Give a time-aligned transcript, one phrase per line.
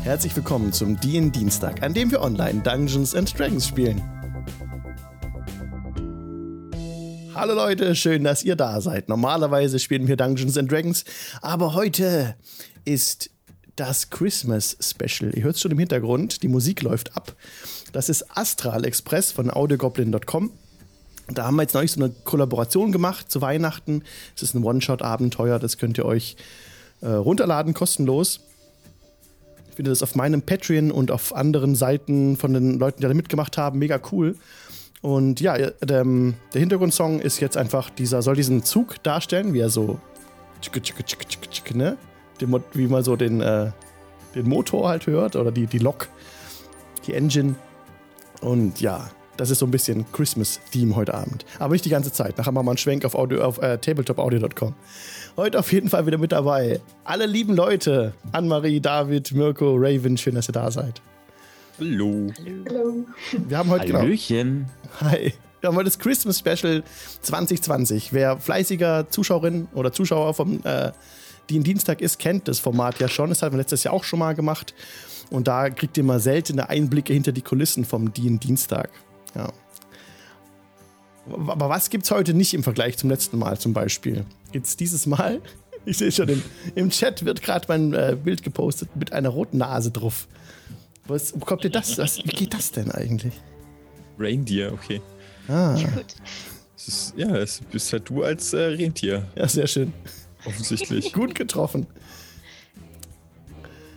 [0.00, 4.02] Herzlich willkommen zum DIN Dienstag, an dem wir online Dungeons and Dragons spielen.
[7.34, 9.08] Hallo Leute, schön, dass ihr da seid.
[9.08, 11.04] Normalerweise spielen wir Dungeons and Dragons,
[11.40, 12.36] aber heute
[12.84, 13.30] ist
[13.76, 15.34] das Christmas Special.
[15.34, 17.34] Ihr hört es schon im Hintergrund, die Musik läuft ab.
[17.92, 20.50] Das ist Astral Express von audiogoblin.com.
[21.28, 24.02] Da haben wir jetzt neulich so eine Kollaboration gemacht zu Weihnachten.
[24.36, 26.36] Es ist ein One-Shot-Abenteuer, das könnt ihr euch
[27.00, 28.40] äh, runterladen, kostenlos.
[29.72, 33.14] Ich finde das auf meinem Patreon und auf anderen Seiten von den Leuten, die da
[33.14, 34.36] mitgemacht haben, mega cool.
[35.00, 36.04] Und ja, der, der
[36.52, 39.98] Hintergrundsong ist jetzt einfach dieser, soll diesen Zug darstellen, wie er so,
[41.72, 41.96] ne?
[42.74, 43.70] wie man so den, äh,
[44.34, 46.08] den Motor halt hört oder die, die Lok,
[47.06, 47.54] die Engine.
[48.42, 51.46] Und ja, das ist so ein bisschen Christmas-Theme heute Abend.
[51.58, 52.36] Aber nicht die ganze Zeit.
[52.36, 54.74] Nachher machen wir mal einen Schwenk auf, auf äh, tabletopaudio.com.
[55.36, 56.80] Heute auf jeden Fall wieder mit dabei.
[57.04, 58.12] Alle lieben Leute.
[58.32, 61.00] Anne-Marie, David, Mirko, Raven, schön, dass ihr da seid.
[61.78, 62.30] Hallo.
[62.68, 63.06] Hallo.
[63.48, 64.66] Wir haben heute genau- Hallöchen.
[64.98, 65.32] Genau, hi.
[65.60, 66.82] Wir haben heute das Christmas Special
[67.22, 68.12] 2020.
[68.12, 70.90] Wer fleißiger Zuschauerin oder Zuschauer vom äh,
[71.48, 73.30] DIN Dienstag ist, kennt das Format ja schon.
[73.30, 74.74] Das haben wir letztes Jahr auch schon mal gemacht.
[75.30, 78.90] Und da kriegt ihr mal seltene Einblicke hinter die Kulissen vom DIN Dienstag.
[79.34, 79.50] Ja.
[81.30, 84.24] Aber was gibt es heute nicht im Vergleich zum letzten Mal zum Beispiel?
[84.50, 85.40] Gibt es dieses Mal?
[85.84, 86.40] Ich sehe schon, im,
[86.76, 90.28] im, Chat wird gerade mein äh, Bild gepostet mit einer roten Nase drauf.
[91.08, 91.98] Was, wo kommt ihr das?
[91.98, 93.34] Was, wie geht das denn eigentlich?
[94.16, 95.00] Reindeer, okay.
[95.48, 95.76] Ah.
[96.76, 99.26] Es ist, ja, es bist halt du als äh, Rentier.
[99.34, 99.92] Ja, sehr schön.
[100.44, 101.12] Offensichtlich.
[101.12, 101.88] Gut getroffen.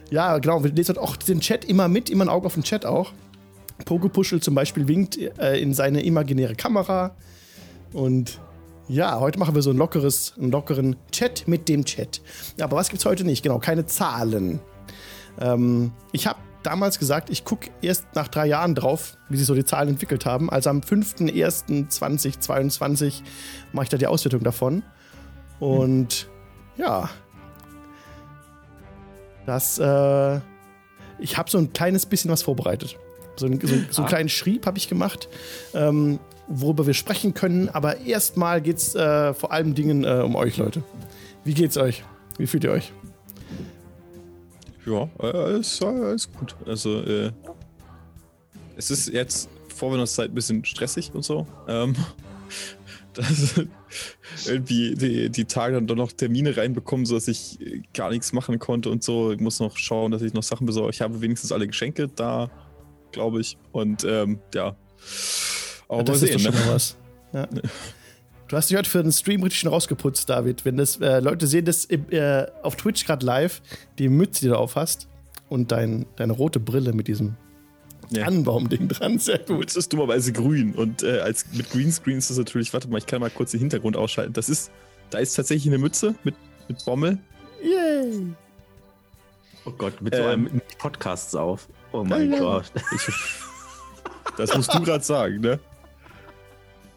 [0.09, 0.63] Ja, genau.
[0.63, 3.11] Wir lesen auch den Chat immer mit, immer ein Auge auf den Chat auch.
[3.83, 7.15] Pogopuschel zum Beispiel winkt äh, in seine imaginäre Kamera.
[7.93, 8.39] Und
[8.87, 12.21] ja, heute machen wir so ein lockeres, einen lockeren Chat mit dem Chat.
[12.61, 13.41] Aber was gibt's heute nicht?
[13.43, 14.59] Genau, keine Zahlen.
[15.39, 19.55] Ähm, ich habe damals gesagt, ich gucke erst nach drei Jahren drauf, wie sich so
[19.55, 20.49] die Zahlen entwickelt haben.
[20.49, 23.21] Also am 5.1.2022
[23.73, 24.83] mache ich da die Auswertung davon.
[25.59, 26.29] Und
[26.75, 26.83] hm.
[26.83, 27.09] ja,
[29.45, 30.39] das, äh,
[31.19, 32.97] ich habe so ein kleines bisschen was vorbereitet.
[33.35, 34.07] So, ein, so, so einen ah.
[34.07, 35.29] kleinen Schrieb habe ich gemacht,
[35.73, 37.69] ähm, worüber wir sprechen können.
[37.69, 40.83] Aber erstmal geht es äh, vor allem Dingen äh, um euch, Leute.
[41.43, 42.03] Wie geht's euch?
[42.37, 42.91] Wie fühlt ihr euch?
[44.85, 46.55] Ja, alles, alles gut.
[46.65, 47.31] Also, äh,
[48.77, 51.47] es ist jetzt Vorwendungszeit ein bisschen stressig und so.
[51.67, 51.95] Ähm,
[53.13, 53.55] dass
[54.45, 57.57] irgendwie die, die Tage dann doch noch Termine reinbekommen, sodass ich
[57.93, 59.31] gar nichts machen konnte und so.
[59.31, 60.91] Ich muss noch schauen, dass ich noch Sachen besorge.
[60.91, 62.49] Ich habe wenigstens alle Geschenke da
[63.15, 63.57] glaube ich.
[63.71, 64.75] Und ähm, ja.
[65.87, 66.65] Aber ja, das sehen, ist doch schon ne?
[66.65, 66.97] mal was.
[67.33, 67.47] Ja.
[68.47, 70.65] Du hast dich heute für den Stream richtig schon rausgeputzt, David.
[70.65, 73.59] Wenn das äh, Leute sehen, das äh, auf Twitch gerade live,
[73.97, 75.07] die Mütze, die du auf hast
[75.49, 77.37] und dein, deine rote Brille mit diesem
[78.11, 78.25] ja.
[78.25, 79.57] Anbaumding dran, sehr gut.
[79.57, 83.07] Mütze ist dummerweise grün und äh, als, mit Greenscreen ist das natürlich, warte mal, ich
[83.07, 84.33] kann mal kurz den Hintergrund ausschalten.
[84.33, 84.69] Das ist,
[85.09, 86.35] da ist tatsächlich eine Mütze mit,
[86.67, 87.17] mit Bommel.
[87.63, 88.27] Yay!
[89.65, 91.67] Oh Gott, mit so ähm, einem Podcasts auf.
[91.95, 92.71] Oh mein ja, Gott.
[94.37, 95.59] Das musst du gerade sagen, ne?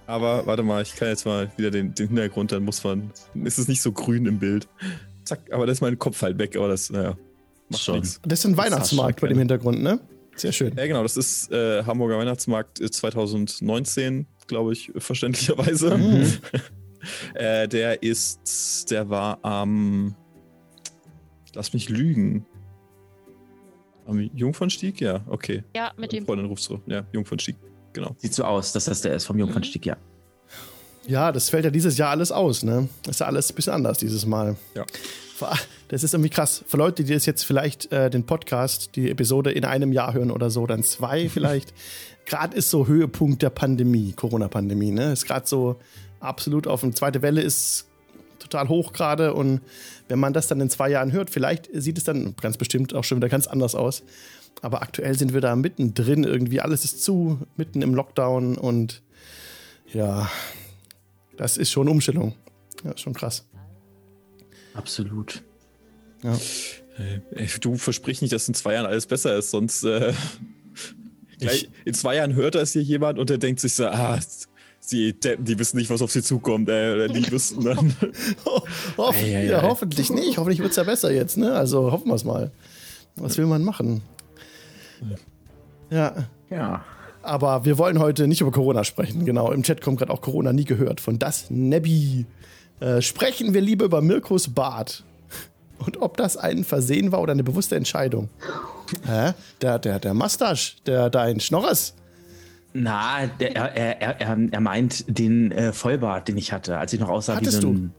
[0.09, 3.13] Aber warte mal, ich kann jetzt mal wieder den, den Hintergrund, dann muss man.
[3.45, 4.67] Ist es nicht so grün im Bild.
[5.25, 7.17] Zack, aber da ist mein Kopf halt weg, aber das, naja,
[7.69, 8.01] macht Schon.
[8.01, 8.21] nichts.
[8.25, 10.01] Das ist ein Weihnachtsmarkt bei dem Hintergrund, ne?
[10.35, 10.75] Sehr schön.
[10.77, 15.97] Ja, genau, das ist äh, Hamburger Weihnachtsmarkt 2019, glaube ich, verständlicherweise.
[15.97, 16.33] Mhm.
[17.35, 20.17] äh, der ist, der war am,
[21.55, 22.47] lass mich lügen,
[24.09, 25.01] am Jungfernstieg?
[25.01, 25.63] Ja, okay.
[25.77, 26.25] Ja, mit dem.
[26.25, 26.81] Freundin rufst du.
[26.87, 27.57] Ja, Jungfernstieg.
[27.93, 28.15] Genau.
[28.19, 29.97] Sieht so aus, dass das der ist vom Jungfernstieg, ja.
[31.07, 32.89] Ja, das fällt ja dieses Jahr alles aus, ne?
[33.03, 34.57] Das ist ja alles ein bisschen anders dieses Mal.
[34.75, 34.85] Ja.
[35.89, 36.65] Das ist irgendwie krass.
[36.67, 40.31] Für Leute, die das jetzt vielleicht äh, den Podcast, die Episode in einem Jahr hören
[40.31, 41.73] oder so, dann zwei vielleicht.
[42.27, 45.13] gerade ist so Höhepunkt der Pandemie, Corona-Pandemie, ne?
[45.13, 45.77] Ist gerade so
[46.21, 47.88] absolut auf eine zweite Welle ist
[48.39, 49.61] total hoch gerade und
[50.09, 53.05] wenn man das dann in zwei Jahren hört, vielleicht sieht es dann ganz bestimmt auch
[53.05, 54.03] schon wieder ganz anders aus.
[54.63, 59.03] Aber aktuell sind wir da mittendrin, irgendwie alles ist zu, mitten im Lockdown und
[59.93, 60.31] ja,
[61.37, 62.35] das ist schon Umstellung.
[62.85, 63.47] Ja, ist schon krass.
[64.75, 65.43] Absolut.
[66.23, 66.35] Ja.
[67.35, 70.13] Äh, du versprich nicht, dass in zwei Jahren alles besser ist, sonst äh,
[71.39, 74.19] gleich, in zwei Jahren hört das hier jemand und der denkt sich so, ah,
[74.91, 77.95] die Deppen, die wissen nicht, was auf sie zukommt, äh, oder die wissen dann.
[78.97, 80.39] Hoff, ei, ei, ja, hoffentlich nicht.
[80.39, 81.53] Hoffentlich wird es ja besser jetzt, ne?
[81.53, 82.51] Also hoffen wir es mal.
[83.17, 84.03] Was will man machen?
[85.91, 86.15] Ja.
[86.51, 86.85] Ja.
[87.23, 89.25] Aber wir wollen heute nicht über Corona sprechen.
[89.25, 91.01] Genau, im Chat kommt gerade auch Corona nie gehört.
[91.01, 92.27] Von das Nebby.
[92.81, 95.05] Äh, sprechen wir lieber über Mirkos Bart.
[95.79, 98.29] Und ob das ein Versehen war oder eine bewusste Entscheidung.
[99.05, 99.33] Hä?
[99.61, 101.95] Der, der, der Mustache, der, dein Schnorres.
[102.75, 107.01] Na, der, er, er, er, er meint den äh, Vollbart, den ich hatte, als ich
[107.01, 107.95] noch aussah Hattest wie so ein.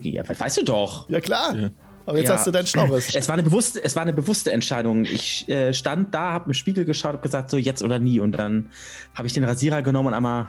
[0.00, 1.08] Ja, weißt du doch.
[1.08, 1.54] Ja, klar.
[1.54, 1.70] Ja.
[2.06, 2.34] Aber jetzt Ja.
[2.34, 3.14] hast du dein Schnorres.
[3.14, 5.04] Es war eine bewusste, es war eine bewusste Entscheidung.
[5.04, 8.20] Ich äh, stand da, habe im Spiegel geschaut, habe gesagt, so jetzt oder nie.
[8.20, 8.70] Und dann
[9.14, 10.48] habe ich den Rasierer genommen und einmal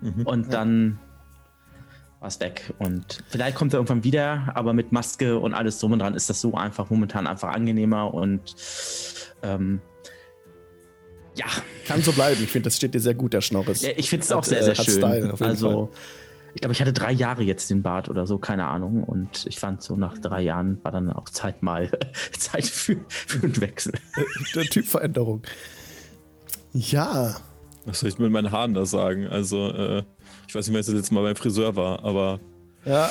[0.00, 0.26] Mhm.
[0.26, 0.98] und dann
[2.18, 2.74] war es weg.
[2.80, 6.28] Und vielleicht kommt er irgendwann wieder, aber mit Maske und alles drum und dran ist
[6.28, 8.54] das so einfach momentan einfach angenehmer und
[9.44, 9.80] ähm,
[11.36, 11.46] ja,
[11.86, 12.42] Kann so bleiben.
[12.42, 13.82] Ich finde, das steht dir sehr gut, der Schnorres.
[13.82, 14.98] ja, ich finde es auch sehr, äh, sehr hat schön.
[14.98, 15.90] Style, also,
[16.54, 19.02] ich glaube, ich hatte drei Jahre jetzt den Bart oder so, keine Ahnung.
[19.04, 21.90] Und ich fand so nach drei Jahren war dann auch Zeit mal
[22.38, 23.94] Zeit für, für einen Wechsel.
[24.54, 25.42] Der Typveränderung.
[26.72, 27.36] Ja.
[27.84, 29.26] Was soll ich mit meinen Haaren da sagen?
[29.26, 30.02] Also, äh,
[30.46, 32.40] ich weiß nicht, wer das letzte Mal beim Friseur war, aber
[32.84, 33.10] Ja.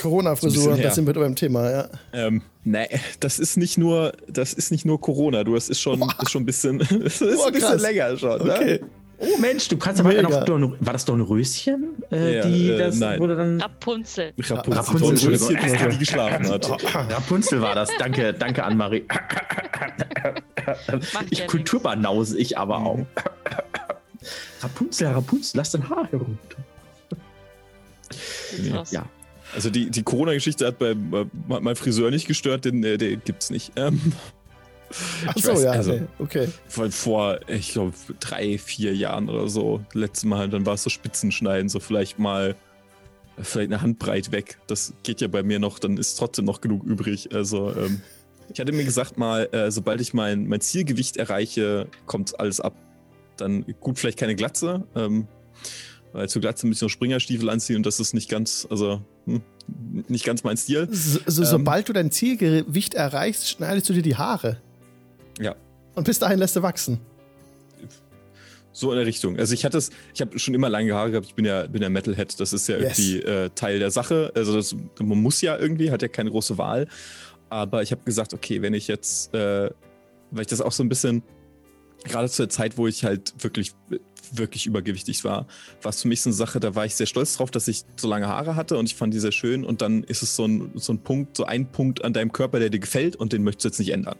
[0.00, 1.88] Corona-Frisur, das sind wir beim Thema, ja.
[2.12, 2.86] ähm, nee,
[3.20, 6.42] das ist nicht nur, das ist nicht nur Corona, du, das ist schon, ist schon
[6.42, 6.88] ein bisschen, das
[7.20, 7.82] ist Boah, ein bisschen krass.
[7.82, 8.46] länger schon.
[8.46, 8.52] Ne?
[8.54, 8.80] Okay.
[9.18, 10.22] Oh Mensch, du kannst aber Mega.
[10.22, 10.44] noch.
[10.44, 12.02] Dorn, war das Dornröschen?
[12.10, 13.20] Äh, Ja, die äh, das nein.
[13.20, 13.60] wurde dann.
[13.60, 14.56] Rapunzel, Rapunzel.
[14.56, 15.56] Rapunzel, Rapunzel, Entschuldigung.
[15.56, 16.84] Rapunzel, die geschlafen hat.
[16.94, 17.90] Rapunzel war das.
[17.98, 19.04] Danke, danke Anne-Marie.
[21.12, 22.98] Macht Ich ja Kulturbanause, ich aber auch.
[24.60, 26.56] Rapunzel, Rapunzel, lass dein Haar herunter.
[28.90, 29.08] Ja.
[29.54, 33.50] Also die, die Corona-Geschichte hat bei, bei meinem Friseur nicht gestört, den, äh, den gibt's
[33.50, 33.72] nicht.
[33.76, 34.00] Ähm,
[35.26, 35.70] Ach Ich so, weiß, ja.
[35.72, 36.02] also- nee.
[36.18, 36.48] Okay.
[36.68, 40.90] vor, vor ich glaube, drei, vier Jahren oder so, letztes Mal, dann war es so
[40.90, 42.54] Spitzenschneiden, so vielleicht mal,
[43.40, 44.58] vielleicht eine Handbreit weg.
[44.66, 47.34] Das geht ja bei mir noch, dann ist trotzdem noch genug übrig.
[47.34, 48.02] Also, ähm,
[48.52, 52.74] ich hatte mir gesagt mal, äh, sobald ich mein, mein Zielgewicht erreiche, kommt alles ab.
[53.36, 55.26] Dann gut, vielleicht keine Glatze, ähm,
[56.14, 59.42] weil zu Glatze müssen wir Springerstiefel anziehen und das ist nicht ganz, also hm,
[60.08, 60.88] nicht ganz mein Stil.
[60.90, 61.48] So, so, Ähm.
[61.48, 64.58] sobald du dein Zielgewicht erreichst, schneidest du dir die Haare.
[65.40, 65.56] Ja.
[65.94, 67.00] Und bis dahin lässt du wachsen.
[68.72, 69.38] So in der Richtung.
[69.38, 71.26] Also ich hatte es, ich habe schon immer lange Haare gehabt.
[71.26, 72.38] Ich bin ja, bin ja Metalhead.
[72.40, 72.98] Das ist ja Yes.
[72.98, 74.32] irgendwie äh, Teil der Sache.
[74.34, 76.88] Also das, man muss ja irgendwie, hat ja keine große Wahl.
[77.50, 79.70] Aber ich habe gesagt, okay, wenn ich jetzt, äh,
[80.32, 81.22] weil ich das auch so ein bisschen,
[82.02, 83.72] gerade zu der Zeit, wo ich halt wirklich,
[84.38, 85.46] wirklich übergewichtig war,
[85.82, 87.84] war es für mich so eine Sache, da war ich sehr stolz drauf, dass ich
[87.96, 89.64] so lange Haare hatte und ich fand die sehr schön.
[89.64, 92.58] Und dann ist es so ein, so ein Punkt, so ein Punkt an deinem Körper,
[92.58, 94.18] der dir gefällt und den möchtest du jetzt nicht ändern.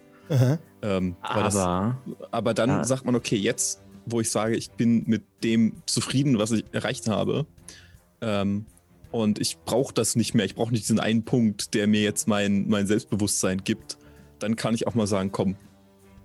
[0.82, 1.98] Ähm, weil das, Aber
[2.30, 2.84] aber dann Ja.
[2.84, 7.08] sagt man, okay, jetzt, wo ich sage, ich bin mit dem zufrieden, was ich erreicht
[7.08, 7.46] habe,
[8.20, 8.66] ähm,
[9.10, 12.26] und ich brauche das nicht mehr, ich brauche nicht diesen einen Punkt, der mir jetzt
[12.26, 13.96] mein, mein Selbstbewusstsein gibt,
[14.40, 15.56] dann kann ich auch mal sagen, komm,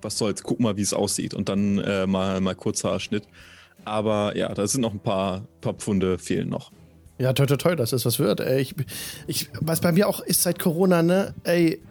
[0.02, 3.28] was soll's, guck mal, wie es aussieht und dann äh, mal, mal Kurzhaarschnitt.
[3.86, 6.72] Aber ja, da sind noch ein paar, paar Pfunde fehlen noch.
[7.18, 8.40] Ja, toi, toi, dass das was wird.
[8.40, 8.76] Ey, ich,
[9.28, 11.82] ich, was bei mir auch ist seit Corona, ne, ey,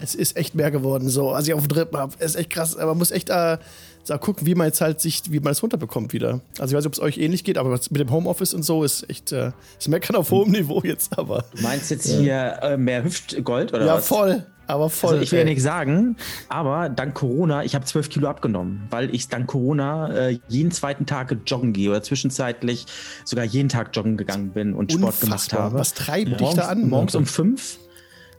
[0.00, 2.14] es ist echt mehr geworden, so, als ich auf dem Dritten habe.
[2.18, 3.58] Es ist echt krass, aber man muss echt äh,
[4.04, 6.40] so gucken, wie man jetzt halt sich, wie man es runterbekommt wieder.
[6.58, 8.84] Also ich weiß nicht, ob es euch ähnlich geht, aber mit dem Homeoffice und so
[8.84, 11.44] ist echt, äh, ist meckern auf hohem Niveau jetzt, aber.
[11.54, 14.06] du meinst jetzt hier äh, mehr Hüftgold oder ja, was?
[14.06, 15.14] voll, aber voll.
[15.14, 16.16] Also ich will ja nichts sagen,
[16.48, 21.06] aber dank Corona, ich habe 12 Kilo abgenommen, weil ich dank Corona äh, jeden zweiten
[21.06, 22.86] Tag joggen gehe oder zwischenzeitlich
[23.24, 25.62] sogar jeden Tag joggen gegangen bin und Sport gemacht Unfassbar.
[25.62, 25.78] habe.
[25.78, 26.88] Was treibt dich morgens, da an?
[26.88, 27.78] Morgens um fünf.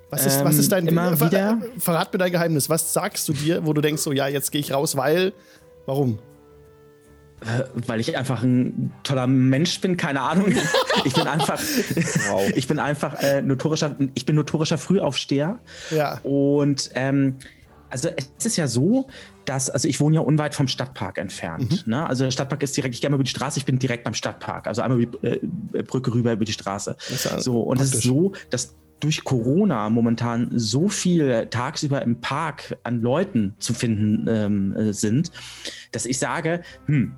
[0.09, 1.61] Was ist, was ist dein Ähm, immer ver- wieder?
[1.79, 2.69] Verrat mir dein Geheimnis.
[2.69, 5.33] Was sagst du dir, wo du denkst, so, ja, jetzt gehe ich raus, weil.
[5.85, 6.19] Warum?
[7.85, 10.53] weil ich einfach ein toller Mensch bin, keine Ahnung.
[11.05, 11.59] Ich bin einfach,
[12.31, 12.49] Wow.
[12.55, 15.59] ich bin einfach äh, notorischer, ich bin notorischer Frühaufsteher.
[15.91, 16.19] Ja.
[16.23, 17.35] Und ähm,
[17.91, 18.09] also
[18.39, 19.07] es ist ja so,
[19.45, 21.85] dass, also ich wohne ja unweit vom Stadtpark entfernt.
[21.85, 21.91] Mhm.
[21.91, 22.07] Ne?
[22.09, 24.15] Also der Stadtpark ist direkt, ich gehe mal über die Straße, ich bin direkt beim
[24.15, 24.65] Stadtpark.
[24.65, 25.27] Also einmal über die
[25.77, 26.97] äh, Brücke rüber über die Straße.
[27.23, 32.77] ja So, und es ist so, dass durch Corona momentan so viel tagsüber im Park
[32.83, 35.31] an Leuten zu finden ähm, äh, sind,
[35.91, 37.13] dass ich sage, hm,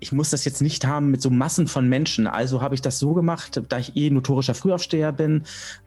[0.00, 2.26] ich muss das jetzt nicht haben mit so Massen von Menschen.
[2.26, 5.44] Also habe ich das so gemacht, da ich eh notorischer Frühaufsteher bin,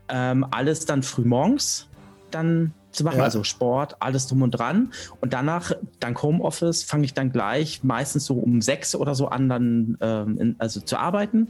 [0.09, 1.87] ähm, alles dann früh morgens
[2.31, 3.25] dann zu machen, Ja.
[3.25, 4.91] also Sport, alles drum und dran.
[5.21, 9.49] Und danach, dank Homeoffice, fange ich dann gleich meistens so um sechs oder so an,
[9.49, 11.49] dann ähm, in, also zu arbeiten.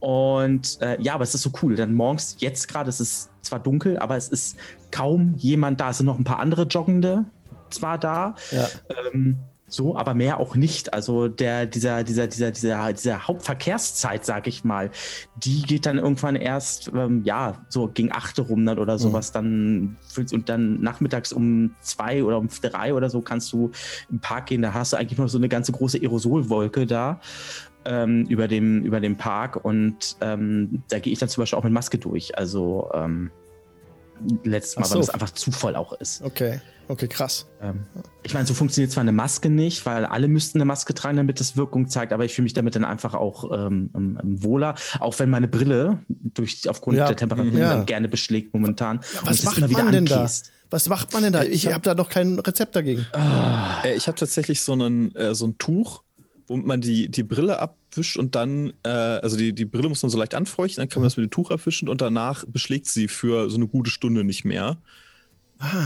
[0.00, 1.74] Und äh, ja, aber es ist so cool.
[1.74, 4.56] Dann morgens, jetzt gerade, es ist zwar dunkel, aber es ist
[4.90, 5.90] kaum jemand da.
[5.90, 7.24] Es sind noch ein paar andere Joggende
[7.70, 8.34] zwar da.
[8.50, 8.68] Ja.
[9.12, 10.92] Ähm, so, aber mehr auch nicht.
[10.92, 14.90] Also der, dieser, dieser, dieser, dieser, dieser Hauptverkehrszeit, sag ich mal,
[15.36, 19.32] die geht dann irgendwann erst, ähm, ja, so gegen acht rum dann oder sowas.
[19.32, 19.96] Dann
[20.32, 23.72] und dann nachmittags um zwei oder um drei oder so kannst du
[24.10, 24.62] im Park gehen.
[24.62, 27.20] Da hast du eigentlich noch so eine ganze große Aerosolwolke da
[27.84, 31.64] ähm, über dem über dem Park und ähm, da gehe ich dann zum Beispiel auch
[31.64, 32.36] mit Maske durch.
[32.38, 33.30] Also ähm,
[34.44, 34.94] letztes Mal, so.
[34.94, 36.22] weil es einfach zu voll auch ist.
[36.22, 37.46] Okay, okay, krass.
[37.60, 37.86] Ähm,
[38.22, 41.40] ich meine, so funktioniert zwar eine Maske nicht, weil alle müssten eine Maske tragen, damit
[41.40, 45.18] das Wirkung zeigt, aber ich fühle mich damit dann einfach auch ähm, ähm, wohler, auch
[45.18, 47.82] wenn meine Brille durch aufgrund Ja, der Temperatur ja.
[47.82, 48.98] gerne beschlägt momentan.
[48.98, 50.28] und Was macht immer wieder man denn da?
[50.70, 51.42] Was macht man denn da?
[51.44, 53.06] Ich habe da noch kein Rezept dagegen.
[53.84, 56.03] Äh, ich habe tatsächlich so, einen, äh, so ein Tuch,
[56.46, 60.10] womit man die, die Brille abwischt und dann, äh, also die, die Brille muss man
[60.10, 63.08] so leicht anfeuchten, dann kann man das mit dem Tuch abwischen und danach beschlägt sie
[63.08, 64.78] für so eine gute Stunde nicht mehr.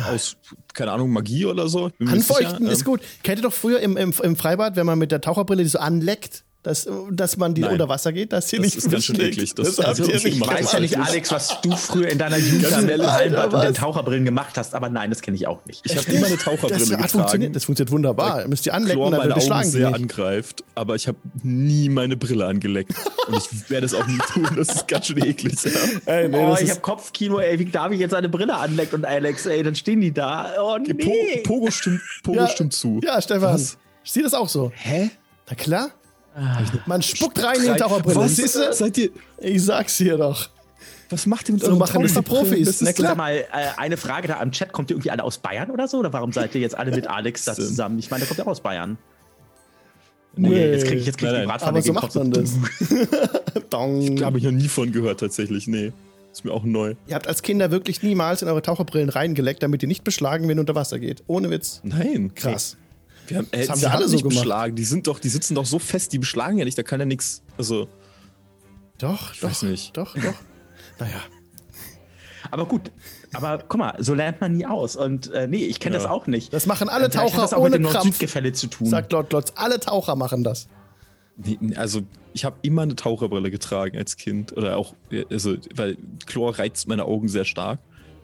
[0.08, 0.36] Aus,
[0.74, 1.90] keine Ahnung, Magie oder so.
[2.00, 2.72] Anfeuchten sicher.
[2.72, 3.00] ist Ähm, gut.
[3.22, 5.78] Kennt ihr doch früher im, im, im Freibad, wenn man mit der Taucherbrille die so
[5.78, 7.72] anleckt, dass, dass man die Nein.
[7.72, 9.54] unter Wasser geht, dass sie Das nicht ist ganz schön eklig.
[9.54, 12.36] Das- Das, Also, ihr ich nicht weiß ja nicht, Alex, was du früher in deiner
[12.36, 13.74] Jugend am Hallenbad und den?
[13.74, 15.80] Taucherbrillen gemacht hast, aber nein, das kenne ich auch nicht.
[15.84, 17.08] Ich habe immer eine Das Taucherbrille hat getragen.
[17.08, 18.42] funktioniert, das funktioniert wunderbar.
[18.42, 19.94] Ihr müsst die anlecken, Chlor dann sie sehr nicht.
[20.00, 22.92] angreift, aber ich habe nie meine Brille angeleckt.
[23.28, 24.46] Und ich werde es auch nie tun.
[24.56, 25.54] Das ist ganz schön eklig.
[25.64, 25.70] Ja.
[26.14, 28.96] Ey, nee, oh, das ich habe Kopfkino, ey, wie darf ich jetzt eine Brille anlecken
[28.96, 30.52] und Alex, ey, dann stehen die da.
[30.60, 30.92] Oh nee.
[31.42, 33.00] Po Pogo stimmt, Pogo ja, stimmt zu.
[33.02, 33.58] Ja, Stefan.
[34.04, 34.70] Sieh das auch so?
[34.74, 35.10] Hä?
[35.48, 35.90] Na klar.
[36.86, 38.16] Man spuckt rein in die Taucherbrille.
[38.16, 38.36] Was?
[38.36, 38.72] Siehst du?
[38.72, 40.50] Seid ihr, Ich sag's dir doch.
[41.10, 42.12] was macht ihr mit So euren machen das?
[42.22, 42.66] Profis.
[42.66, 43.08] Das Na ist klar.
[43.10, 43.44] Sag mal, äh,
[43.76, 45.98] eine Frage da am Chat, kommt ihr irgendwie alle aus Bayern oder so?
[45.98, 47.98] Oder warum seid ihr jetzt alle mit Alex da zusammen?
[47.98, 48.98] Ich meine, der kommt ja auch aus Bayern.
[50.36, 50.70] Nee, Nee.
[50.72, 51.60] jetzt kriege ich, jetzt krieg ich Nein, die nein.
[51.62, 52.52] Aber so macht man das.
[53.70, 54.22] Dong.
[54.22, 55.66] habe ich noch nie von gehört, tatsächlich.
[55.66, 55.92] Nee.
[56.30, 56.94] Ist mir auch neu.
[57.08, 60.58] Ihr habt als Kinder wirklich niemals in eure Taucherbrillen reingeleckt, damit ihr nicht beschlagen, wenn
[60.58, 61.24] ihr unter Wasser geht.
[61.26, 61.80] Ohne Witz.
[61.82, 62.32] Nein.
[62.34, 62.76] Krass.
[63.28, 64.34] Wir haben, äh, Das haben sie wir alle so gemacht.
[64.34, 64.76] beschlagen.
[64.76, 66.76] Die sind doch, die sitzen doch so fest, die beschlagen ja nicht.
[66.78, 67.42] Da kann ja nichts.
[67.56, 67.88] Also,
[68.98, 69.42] Doch, doch.
[69.42, 69.96] weiß nicht.
[69.96, 70.22] Doch, doch.
[70.98, 71.20] Naja.
[72.50, 72.90] Aber gut,
[73.34, 74.96] aber guck mal, so lernt man nie aus.
[74.96, 76.02] Und äh, nee, ich kenne Ja.
[76.02, 76.52] das auch nicht.
[76.52, 78.04] Das machen alle Äh, vielleicht hat Taucher das auch mit ohne dem Krampf.
[78.04, 78.86] Nord-Süd-Gefälle zu tun.
[78.88, 79.52] Sagt Lord Lotz.
[79.56, 80.68] Alle Taucher machen das.
[81.36, 82.00] nee, also
[82.32, 84.56] ich habe immer eine Taucherbrille getragen als Kind.
[84.56, 84.94] Oder auch,
[85.30, 87.80] also, weil Chlor reizt meine Augen sehr stark.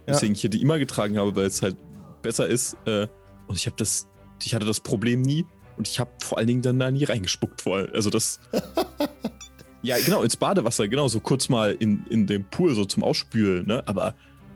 [0.07, 0.15] Ja.
[0.15, 1.77] Deswegen ich die immer getragen habe, weil es halt
[2.23, 2.77] besser ist.
[2.87, 3.07] Äh,
[3.47, 4.09] und ich habe das,
[4.43, 5.47] ich hatte das Problem nie.
[5.77, 7.63] Und ich habe vor allen Dingen dann da nie reingespuckt.
[7.63, 7.89] Vor allem.
[7.93, 8.39] Also das.
[9.83, 13.67] ja, genau, ins Badewasser, genau, so kurz mal in, in dem Pool, so zum Ausspülen,
[13.67, 13.83] ne?
[13.87, 14.15] Aber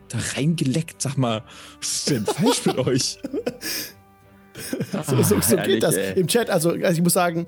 [0.09, 1.43] da reingeleckt, sag mal,
[1.81, 3.19] was ist denn falsch mit euch?
[5.07, 5.95] So, so, so Ah, herrlich, geht das.
[5.97, 6.19] ey.
[6.19, 7.47] Im Chat, also, also ich muss sagen,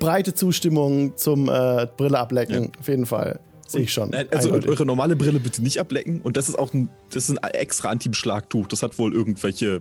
[0.00, 2.72] breite Zustimmung zum äh, Brille ablecken.
[2.80, 3.38] Auf jeden Fall.
[3.68, 4.10] Sehe ich schon.
[4.10, 4.68] Nein, also Eindeutig.
[4.70, 6.20] eure normale Brille bitte nicht ablecken.
[6.22, 8.66] Und das ist auch ein, das ist ein extra Anti-Beschlagtuch.
[8.66, 9.80] Das hat wohl irgendwelche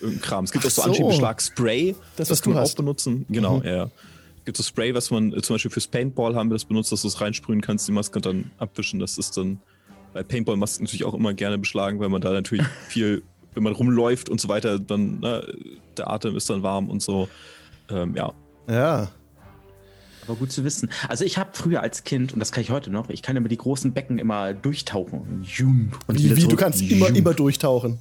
[0.00, 0.44] irgendein Kram.
[0.44, 0.88] Es gibt Ach auch so, so.
[0.88, 1.94] Anti-Beschlag-Spray.
[2.16, 2.72] Das, das kann du man hast.
[2.72, 3.26] auch benutzen.
[3.28, 3.64] Genau, Mhm.
[3.66, 3.84] ja.
[4.38, 6.90] Es gibt so Spray, was man äh, zum Beispiel fürs Paintball haben wir das benutzt,
[6.92, 8.98] dass du es reinsprühen kannst, die Maske und dann abwischen.
[8.98, 9.60] Das ist dann
[10.14, 13.22] bei Paintball-Masken natürlich auch immer gerne beschlagen, weil man da natürlich viel,
[13.54, 15.46] wenn man rumläuft und so weiter, dann ne,
[15.96, 17.28] der Atem ist dann warm und so.
[17.90, 18.32] Ähm, ja.
[18.68, 19.10] Ja.
[20.26, 20.90] Aber gut zu wissen.
[21.08, 23.48] Also ich habe früher als Kind, und das kann ich heute noch, ich kann immer
[23.48, 25.42] die großen Becken immer durchtauchen.
[25.42, 27.98] Jum, Und Wie, wie du kannst immer, immer durchtauchen.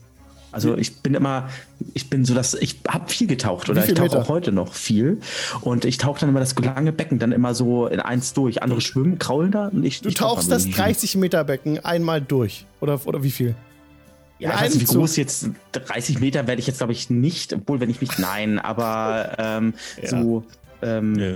[0.52, 1.50] Also ich bin immer,
[1.94, 4.74] ich bin so das, ich habe viel getaucht oder viel ich tauche auch heute noch
[4.74, 5.20] viel.
[5.62, 8.64] Und ich tauche dann immer das lange Becken dann immer so in eins durch.
[8.64, 10.72] Andere schwimmen, kraulen da und ich Du ich tauch tauchst das so.
[10.72, 12.66] 30 Meter Becken einmal durch.
[12.82, 13.56] Oder, oder wie viel?
[14.40, 17.54] Ja, ich weiß nicht, wie groß jetzt 30 Meter werde ich jetzt, glaube ich, nicht,
[17.54, 20.10] obwohl wenn ich mich, nein, aber ähm, Ja.
[20.10, 20.44] so
[20.82, 21.36] ähm, ja.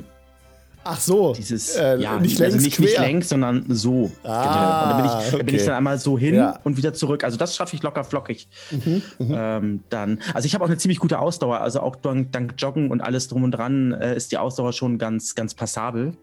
[0.84, 1.34] Ach so.
[1.34, 4.12] dieses, äh, ja, nicht längs, also nicht, nicht längs, sondern so.
[4.24, 4.84] Ah, genau.
[4.84, 5.56] Und da bin, ich, da bin okay.
[5.56, 6.60] ich dann einmal so hin Ja.
[6.63, 7.24] und wieder zurück.
[7.24, 8.48] Also das schaffe ich locker flockig.
[8.72, 11.62] Mhm, ähm, dann, also ich habe auch eine ziemlich gute Ausdauer.
[11.62, 14.98] Also auch dank, dank Joggen und alles drum und dran äh, ist die Ausdauer schon
[14.98, 16.13] ganz, ganz passabel.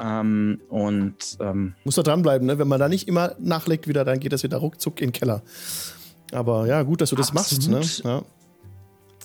[0.00, 2.58] Ähm, und ähm, Muss da dranbleiben, ne?
[2.58, 5.42] Wenn man da nicht immer nachlegt wieder, dann geht das wieder ruckzuck in den Keller.
[6.32, 7.68] Aber ja, gut, dass du das machst.
[7.68, 7.78] Ne?
[7.78, 8.04] Absolut.
[8.04, 8.22] Ja.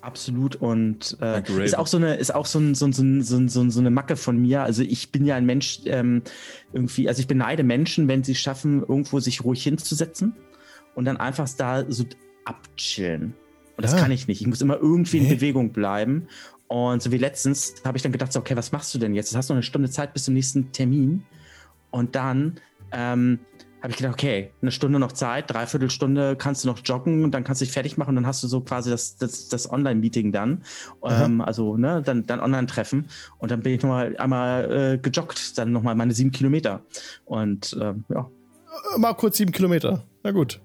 [0.01, 3.03] Absolut und äh, Danke, ist auch so eine ist auch so, ein, so, ein, so,
[3.03, 4.62] ein, so, ein, so, ein- so eine Macke von mir.
[4.63, 6.22] Also ich bin ja ein Mensch ähm,
[6.72, 10.36] irgendwie, also ich beneide Menschen, wenn sie schaffen, irgendwo sich ruhig hinzusetzen
[10.96, 12.06] und dann einfach da so
[12.46, 13.34] abchillen.
[13.75, 14.00] Und das Ja.
[14.00, 14.41] kann ich nicht.
[14.41, 15.36] Ich muss immer irgendwie in Nee.
[15.36, 16.27] Bewegung bleiben.
[16.68, 19.34] Und so wie letztens habe ich dann gedacht, so, okay, was machst du denn jetzt?
[19.34, 21.24] Du hast noch eine Stunde Zeit bis zum nächsten Termin.
[21.91, 22.60] Und dann
[22.91, 23.39] ähm,
[23.81, 27.31] habe ich gedacht, okay, eine Stunde noch Zeit, dreiviertel Stunde kannst du noch joggen und
[27.31, 29.71] dann kannst du dich fertig machen und dann hast du so quasi das, das, das
[29.71, 30.63] Online-Meeting dann.
[31.03, 33.07] Ähm, also, ne, dann, dann Online-Treffen.
[33.38, 36.81] Und dann bin ich nochmal einmal äh, gejoggt, dann nochmal meine sieben Kilometer.
[37.25, 38.29] Und ähm, ja.
[38.95, 40.03] Äh, Mal kurz sieben Kilometer.
[40.24, 40.59] Na gut.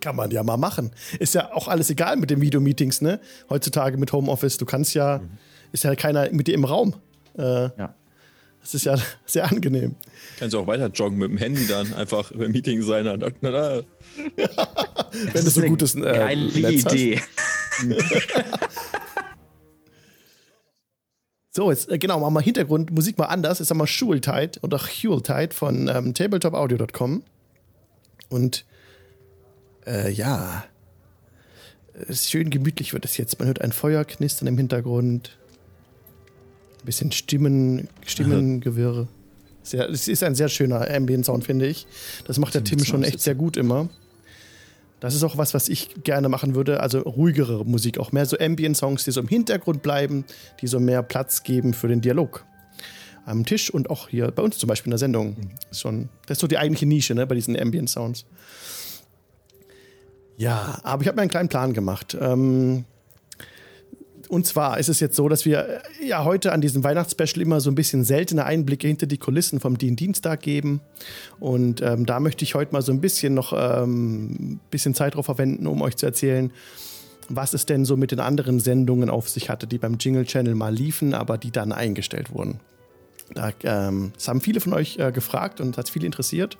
[0.00, 0.90] Kann man ja mal machen.
[1.20, 3.20] Ist ja auch alles egal mit den Videomeetings, ne?
[3.48, 4.56] Heutzutage mit Homeoffice.
[4.56, 5.20] Du kannst ja,
[5.70, 6.94] ist ja keiner mit dir im Raum.
[7.38, 7.94] Äh, Ja.
[8.66, 8.96] Das ist ja
[9.26, 9.94] sehr angenehm.
[10.40, 13.04] Kannst du auch weiter joggen mit dem Handy dann, einfach beim Meeting sein.
[13.04, 13.82] Na, na, na.
[14.36, 16.70] Wenn du so eine gutes äh, geile.
[16.70, 17.20] Idee.
[21.52, 23.60] So, jetzt äh, genau, machen wir Hintergrund, Musik mal anders.
[23.60, 27.22] Ist einmal Schultide und auch Hueltide von ähm, tabletopaudio.com.
[28.28, 28.66] Und
[29.86, 30.64] Äh, ja.
[32.08, 33.38] Es schön gemütlich wird es jetzt.
[33.38, 35.38] Man hört ein Feuer knistern im Hintergrund.
[36.86, 39.08] Ein bisschen Stimmen, Stimmengewirr.
[39.64, 41.84] Sehr, es ist ein sehr schöner Ambient-Sound, finde ich.
[42.28, 43.88] Das macht der Tim schon echt sehr gut immer.
[45.00, 46.78] Das ist auch was, was ich gerne machen würde.
[46.78, 50.24] Also ruhigere Musik, auch mehr so Ambient-Songs, die so im Hintergrund bleiben,
[50.60, 52.44] die so mehr Platz geben für den Dialog.
[53.24, 55.36] Am Tisch und auch hier bei uns zum Beispiel in der Sendung.
[55.72, 58.26] Ist schon, das ist so die eigentliche Nische ne, bei diesen Ambient-Sounds.
[60.36, 62.16] Ja, aber ich habe mir einen kleinen Plan gemacht.
[62.20, 62.84] Ähm,
[64.28, 67.60] und zwar ist es jetzt so, dass wir äh, ja heute an diesem Weihnachtsspecial immer
[67.60, 70.80] so ein bisschen seltene Einblicke hinter die Kulissen vom DIN Dienstag geben.
[71.38, 75.26] Und ähm, da möchte ich heute mal so ein bisschen noch ähm, bisschen Zeit drauf
[75.26, 76.52] verwenden, um euch zu erzählen,
[77.28, 80.54] was es denn so mit den anderen Sendungen auf sich hatte, die beim Jingle Channel
[80.54, 82.60] mal liefen, aber die dann eingestellt wurden.
[83.34, 86.56] Da, ähm, das haben viele von euch äh, gefragt und hat viele interessiert.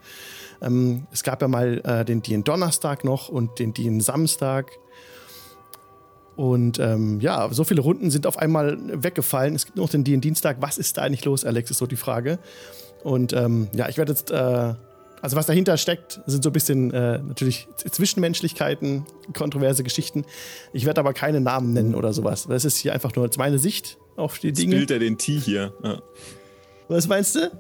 [0.61, 4.71] Ähm, es gab ja mal äh, den DIN Donnerstag noch und den DIN Samstag.
[6.37, 9.55] Und ähm, ja, so viele Runden sind auf einmal weggefallen.
[9.55, 10.59] Es gibt noch den Dienstag.
[10.61, 12.39] Was ist da eigentlich los, Alex, ist so die Frage.
[13.03, 14.75] Und ähm, ja, ich werde jetzt, äh,
[15.23, 20.27] also was dahinter steckt, sind so ein bisschen äh, natürlich Zwischenmenschlichkeiten, kontroverse Geschichten.
[20.75, 22.47] Ich werde aber keine Namen nennen oder sowas.
[22.49, 24.75] Das ist hier einfach nur meine Sicht auf die Dinge.
[24.77, 25.73] Spielt er den T hier.
[25.83, 26.03] Ja.
[26.89, 27.51] Was meinst du?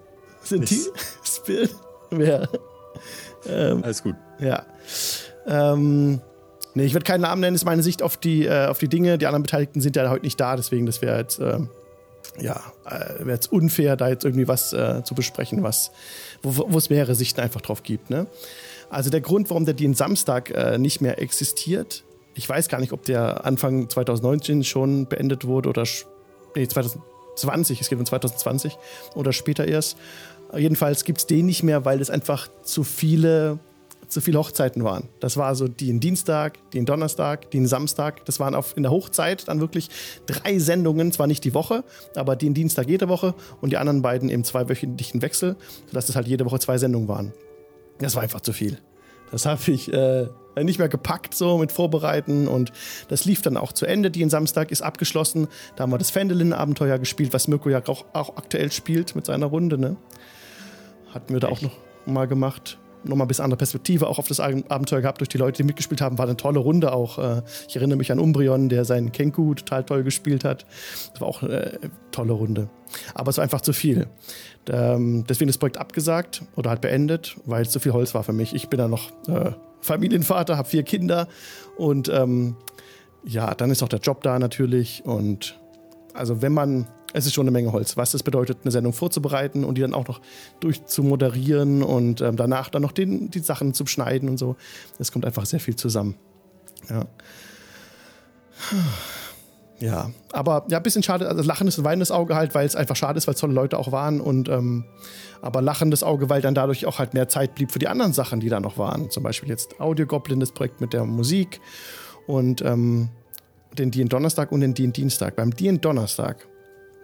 [0.42, 0.80] Sind die?
[1.24, 1.70] Spill?
[2.10, 2.48] Wer?
[3.48, 4.14] Ähm, Alles gut.
[4.38, 4.66] Ja.
[5.46, 6.20] Ähm,
[6.76, 9.18] nee, ich werde keinen Namen nennen, ist meine Sicht auf die, äh, auf die Dinge.
[9.18, 11.58] Die anderen Beteiligten sind ja heute nicht da, deswegen das wäre jetzt, äh,
[12.38, 12.60] ja,
[13.18, 15.90] wäre jetzt unfair, da jetzt irgendwie was äh, zu besprechen, was,
[16.42, 18.10] wo es mehrere Sichten einfach drauf gibt.
[18.10, 18.26] Ne?
[18.90, 22.04] Also der Grund, warum der DIN Samstag äh, nicht mehr existiert,
[22.34, 25.84] ich weiß gar nicht, ob der Anfang 2019 schon beendet wurde oder
[26.54, 28.76] nee, 2020, es geht um 2020
[29.14, 29.96] oder später erst.
[30.54, 33.58] Jedenfalls gibt es den nicht mehr, weil es einfach zu viele,
[34.16, 35.10] zu viele Hochzeiten waren.
[35.20, 38.24] Das war so den Dienstag, den Donnerstag, den Samstag.
[38.24, 39.90] Das waren auf, in der Hochzeit dann wirklich
[40.24, 44.30] drei Sendungen, zwar nicht die Woche, aber den Dienstag jede Woche und die anderen beiden
[44.30, 45.56] im zweiwöchentlichen Wechsel,
[45.88, 47.34] sodass es halt jede Woche zwei Sendungen waren.
[47.98, 48.78] Das war einfach zu viel.
[49.30, 50.28] Das habe ich äh,
[50.62, 52.48] nicht mehr gepackt, so mit Vorbereiten.
[52.48, 52.72] Und
[53.08, 54.10] das lief dann auch zu Ende.
[54.10, 55.46] Die Samstag ist abgeschlossen.
[55.76, 59.44] Da haben wir das Fendelin-Abenteuer gespielt, was Mirko ja auch, auch aktuell spielt mit seiner
[59.44, 59.76] Runde.
[59.76, 59.98] Ne?
[61.12, 61.58] Hatten wir da Echt?
[61.58, 61.76] auch noch
[62.06, 62.78] mal gemacht.
[63.08, 66.00] Nochmal ein bisschen andere Perspektive auch auf das Abenteuer gehabt durch die Leute, die mitgespielt
[66.00, 66.18] haben.
[66.18, 67.18] War eine tolle Runde auch.
[67.18, 70.66] Äh, ich erinnere mich an Umbrion, der seinen Kenku total toll gespielt hat.
[71.12, 71.78] Das war auch eine
[72.10, 72.68] tolle Runde.
[73.14, 74.06] Aber es war einfach zu viel.
[74.68, 78.32] Ähm, deswegen das Projekt abgesagt oder halt beendet, weil es zu viel Holz war für
[78.32, 78.54] mich.
[78.54, 81.28] Ich bin da noch äh, Familienvater, habe vier Kinder
[81.76, 82.56] und ähm,
[83.24, 85.04] ja, dann ist auch der Job da natürlich.
[85.04, 85.58] Und
[86.14, 87.96] also wenn man es ist schon eine Menge Holz.
[87.96, 90.20] Was das bedeutet, eine Sendung vorzubereiten und die dann auch noch
[90.60, 94.56] durchzumoderieren und ähm, danach dann noch den, die Sachen zu schneiden und so.
[94.98, 96.16] Es kommt einfach sehr viel zusammen.
[96.90, 97.06] Ja.
[99.78, 101.28] Ja, aber ja, ein bisschen schade.
[101.28, 103.78] Also lachendes und weinendes Auge halt, weil es einfach schade ist, weil es tolle Leute
[103.78, 104.20] auch waren.
[104.22, 104.84] Und ähm,
[105.42, 108.40] aber lachendes Auge, weil dann dadurch auch halt mehr Zeit blieb für die anderen Sachen,
[108.40, 109.10] die da noch waren.
[109.10, 111.60] Zum Beispiel jetzt Audio Goblin, das Projekt mit der Musik
[112.26, 113.10] und ähm,
[113.78, 115.36] den Dien Donnerstag und den Dien Dienstag.
[115.36, 116.48] Beim Dien Donnerstag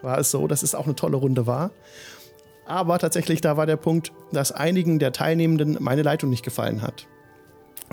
[0.03, 1.71] war es so, dass es auch eine tolle Runde war.
[2.67, 7.07] Aber tatsächlich, da war der Punkt, dass einigen der Teilnehmenden meine Leitung nicht gefallen hat.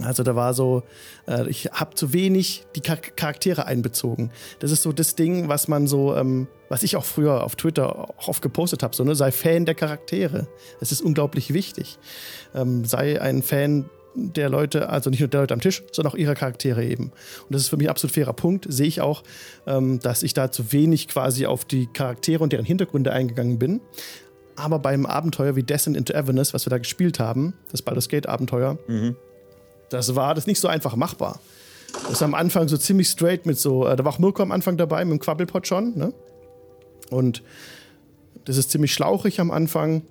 [0.05, 0.83] Also da war so,
[1.27, 4.31] äh, ich habe zu wenig die Charaktere einbezogen.
[4.59, 8.09] Das ist so das Ding, was man so, ähm, was ich auch früher auf Twitter
[8.17, 10.47] auch oft gepostet habe, so ne, sei Fan der Charaktere.
[10.79, 11.99] Das ist unglaublich wichtig.
[12.55, 16.17] Ähm, sei ein Fan der Leute, also nicht nur der Leute am Tisch, sondern auch
[16.17, 17.05] ihrer Charaktere eben.
[17.05, 18.65] Und das ist für mich ein absolut fairer Punkt.
[18.69, 19.23] Sehe ich auch,
[19.67, 23.81] ähm, dass ich da zu wenig quasi auf die Charaktere und deren Hintergründe eingegangen bin.
[24.55, 28.27] Aber beim Abenteuer wie Descent into Avernus, was wir da gespielt haben, das Baldur's Gate
[28.27, 29.15] Abenteuer, mhm.
[29.89, 31.39] das war das nicht so einfach machbar.
[32.03, 34.51] Das ist am Anfang so ziemlich straight mit so, äh, da war auch Mirko am
[34.51, 36.13] Anfang dabei mit dem Quabbelpot schon, ne?
[37.09, 37.41] Und
[38.45, 40.03] das ist ziemlich schlauchig am Anfang.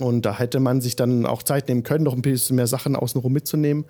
[0.00, 2.96] Und da hätte man sich dann auch Zeit nehmen können, noch ein bisschen mehr Sachen
[2.96, 3.84] außenrum mitzunehmen.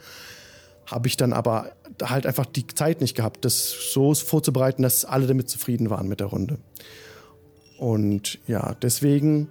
[0.87, 1.71] Habe ich dann aber
[2.03, 6.19] halt einfach die Zeit nicht gehabt, das so vorzubereiten, dass alle damit zufrieden waren mit
[6.19, 6.59] der Runde.
[7.79, 9.49] Und ja, deswegen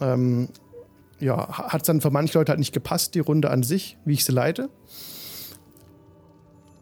[0.00, 0.48] ähm,
[1.18, 4.14] ja, hat es dann für manche Leute halt nicht gepasst, die Runde an sich, wie
[4.14, 4.68] ich sie leite.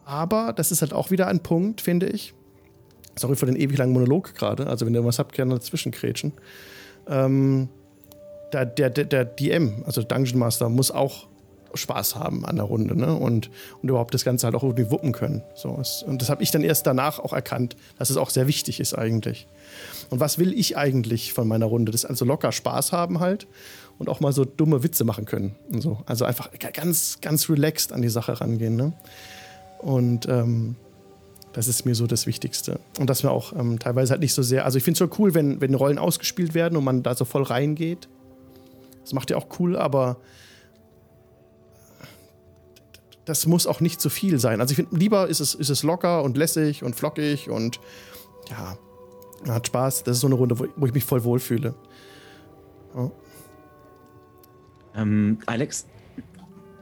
[0.05, 2.35] Aber das ist halt auch wieder ein Punkt, finde ich.
[3.15, 4.67] Sorry für den ewig langen Monolog gerade.
[4.67, 6.33] Also, wenn ihr was habt, gerne dazwischen kretschen.
[7.07, 7.69] Ähm,
[8.63, 11.27] der, der, der, DM, also Dungeon Master, muss auch
[11.73, 13.13] Spaß haben an der Runde ne?
[13.13, 13.49] und,
[13.81, 15.43] und überhaupt das Ganze halt auch irgendwie wuppen können.
[15.55, 18.79] So, und das habe ich dann erst danach auch erkannt, dass es auch sehr wichtig
[18.79, 19.47] ist eigentlich.
[20.09, 21.91] Und was will ich eigentlich von meiner Runde?
[21.91, 23.47] Das also locker Spaß haben halt
[23.97, 25.55] und auch mal so dumme Witze machen können.
[25.69, 25.99] Und so.
[26.05, 28.75] Also einfach ganz, ganz relaxed an die Sache rangehen.
[28.75, 28.93] Ne?
[29.79, 30.75] Und ähm,
[31.53, 32.79] das ist mir so das Wichtigste.
[32.99, 34.65] Und dass wir auch ähm, teilweise halt nicht so sehr.
[34.65, 37.23] Also ich finde es so cool, wenn, wenn Rollen ausgespielt werden und man da so
[37.25, 38.09] voll reingeht.
[39.05, 40.17] Das macht ja auch cool, aber
[43.25, 44.61] das muss auch nicht zu viel sein.
[44.61, 47.79] Also ich finde, lieber ist es, ist es locker und lässig und flockig und
[48.49, 48.77] ja,
[49.47, 50.03] hat Spaß.
[50.03, 51.75] Das ist so eine Runde, wo, wo ich mich voll wohlfühle.
[52.95, 53.11] Ja.
[54.95, 55.85] Ähm, Alex,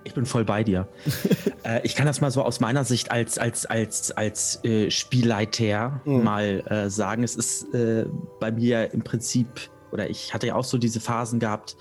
[0.06, 0.88] ich bin voll bei dir.
[1.64, 6.02] äh, ich kann das mal so aus meiner Sicht als, als, als, als äh, Spielleiter
[6.06, 6.24] mhm.
[6.24, 7.24] mal äh, sagen.
[7.24, 8.06] Es ist äh,
[8.40, 9.48] bei mir im Prinzip,
[9.94, 11.78] oder ich hatte ja auch so diese Phasen gehabt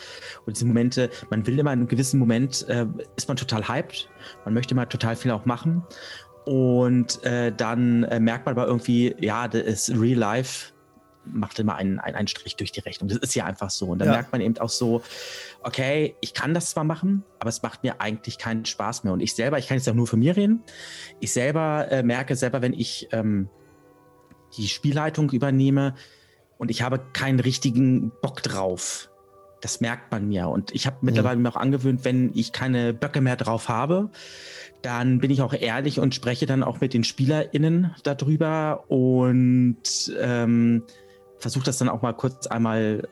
[0.47, 4.09] und diese Momente, man will immer in einem gewissen Moment, äh, ist man total hyped,
[4.45, 5.83] man möchte mal total viel auch machen.
[6.45, 10.73] Und äh, dann merkt man aber irgendwie, ja, das ist Real Life
[11.25, 13.09] macht immer einen, einen, einen Strich durch die Rechnung.
[13.09, 13.87] Das ist ja einfach so.
[13.87, 14.15] Und dann ja.
[14.15, 15.03] merkt man eben auch so,
[15.63, 19.13] okay, ich kann das zwar machen, aber es macht mir eigentlich keinen Spaß mehr.
[19.13, 20.63] Und ich selber, ich kann jetzt auch nur von mir reden,
[21.21, 23.49] ich selber äh, merke selber, wenn ich ähm,
[24.57, 25.95] die Spielleitung übernehme
[26.63, 29.11] und ich habe keinen richtigen Bock drauf,
[29.61, 30.47] das merkt man mir.
[30.47, 31.07] Und ich habe mhm.
[31.07, 34.11] mittlerweile mir auch angewöhnt, wenn ich keine Böcke mehr drauf habe,
[34.81, 39.83] dann bin ich auch ehrlich und spreche dann auch mit den SpielerInnen darüber und
[40.21, 40.85] ähm,
[41.41, 43.09] versuche das dann auch mal kurz einmal,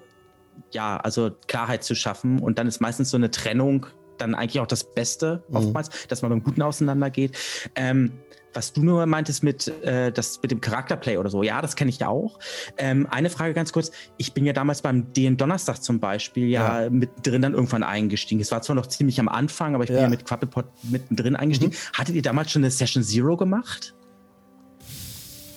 [0.70, 2.38] ja, also Klarheit zu schaffen.
[2.38, 3.86] Und dann ist meistens so eine Trennung
[4.16, 5.56] dann eigentlich auch das Beste, mhm.
[5.56, 7.36] oftmals, dass man beim Guten auseinandergeht.
[7.74, 8.12] Ähm,
[8.54, 11.90] was du nur meintest mit, äh, das, mit dem Charakterplay oder so, ja, das kenne
[11.90, 12.38] ich ja auch.
[12.76, 13.90] Ähm, eine Frage ganz kurz.
[14.16, 16.90] Ich bin ja damals beim DN Donnerstag zum Beispiel ja, ja.
[16.90, 18.40] mittendrin dann irgendwann eingestiegen.
[18.40, 21.36] Es war zwar noch ziemlich am Anfang, aber ich bin ja, ja mit Quappelpot mittendrin
[21.36, 21.72] eingestiegen.
[21.72, 21.98] Mhm.
[21.98, 23.94] Hattet ihr damals schon eine Session Zero gemacht?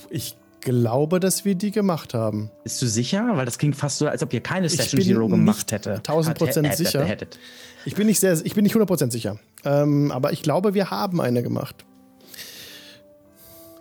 [0.10, 2.50] Ich glaube, dass wir die gemacht haben.
[2.64, 3.32] Bist du sicher?
[3.34, 5.96] Weil das klingt fast so, als ob ihr keine Session Zero gemacht hätte.
[5.96, 7.04] 1000 Prozent sicher.
[7.04, 7.40] Hättet.
[7.86, 9.40] Ich bin nicht sehr, ich bin nicht 100 Prozent sicher.
[9.66, 11.86] Ähm, aber ich glaube, wir haben eine gemacht.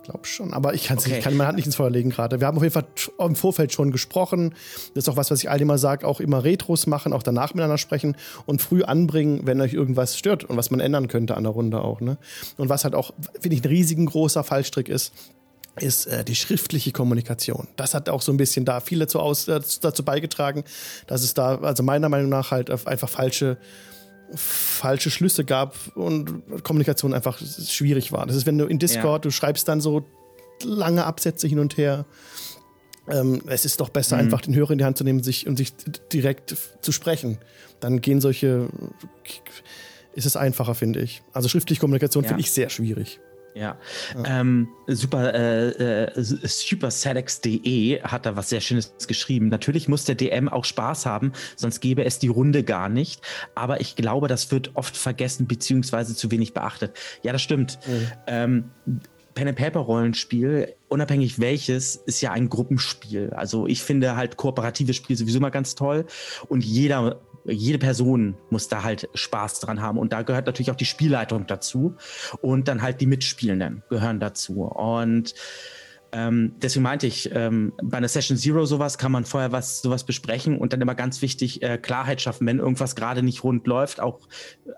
[0.02, 1.18] Ich glaube schon, aber ich, okay.
[1.18, 2.40] ich kann meine Hand nicht ins Feuer legen gerade.
[2.40, 2.86] Wir haben auf jeden Fall
[3.20, 4.52] im Vorfeld schon gesprochen.
[4.94, 7.54] Das ist auch was, was ich all immer sage, auch immer Retros machen, auch danach
[7.54, 11.44] miteinander sprechen und früh anbringen, wenn euch irgendwas stört und was man ändern könnte an
[11.44, 12.00] der Runde auch.
[12.00, 12.18] Ne?
[12.56, 15.12] Und was halt auch, finde ich, ein riesigen großer Fallstrick ist,
[15.76, 17.68] ist äh, die schriftliche Kommunikation.
[17.76, 20.64] Das hat auch so ein bisschen da viel dazu, aus, äh, dazu beigetragen,
[21.06, 23.56] dass es da, also meiner Meinung nach, halt einfach falsche,
[24.34, 28.26] falsche Schlüsse gab und Kommunikation einfach schwierig war.
[28.26, 29.28] Das ist, wenn du in Discord, ja.
[29.28, 30.04] du schreibst dann so
[30.64, 32.06] lange Absätze hin und her.
[33.08, 34.22] Ähm, es ist doch besser, mhm.
[34.22, 35.72] einfach den Hörer in die Hand zu nehmen sich, und sich
[36.12, 37.38] direkt zu sprechen.
[37.80, 38.68] Dann gehen solche,
[40.14, 41.22] ist es einfacher, finde ich.
[41.32, 42.28] Also schriftliche Kommunikation ja.
[42.28, 43.20] finde ich sehr schwierig.
[43.54, 43.76] Ja.
[44.14, 44.40] ja.
[44.40, 49.48] Ähm, super, äh, äh, supersedex.de hat da was sehr Schönes geschrieben.
[49.48, 53.22] Natürlich muss der DM auch Spaß haben, sonst gäbe es die Runde gar nicht.
[53.54, 56.96] Aber ich glaube, das wird oft vergessen beziehungsweise zu wenig beachtet.
[57.22, 57.78] Ja, das stimmt.
[57.86, 58.06] Mhm.
[58.26, 58.64] Ähm,
[59.34, 63.30] Pen and Paper Rollenspiel, unabhängig welches, ist ja ein Gruppenspiel.
[63.30, 66.06] Also ich finde halt kooperative Spiele sowieso mal ganz toll
[66.48, 69.98] und jeder jede Person muss da halt Spaß dran haben.
[69.98, 71.96] Und da gehört natürlich auch die Spielleitung dazu.
[72.40, 74.62] Und dann halt die Mitspielenden gehören dazu.
[74.62, 75.34] Und
[76.14, 80.04] ähm, deswegen meinte ich, ähm, bei einer Session Zero sowas kann man vorher was sowas
[80.04, 83.98] besprechen und dann immer ganz wichtig äh, Klarheit schaffen, wenn irgendwas gerade nicht rund läuft,
[83.98, 84.20] auch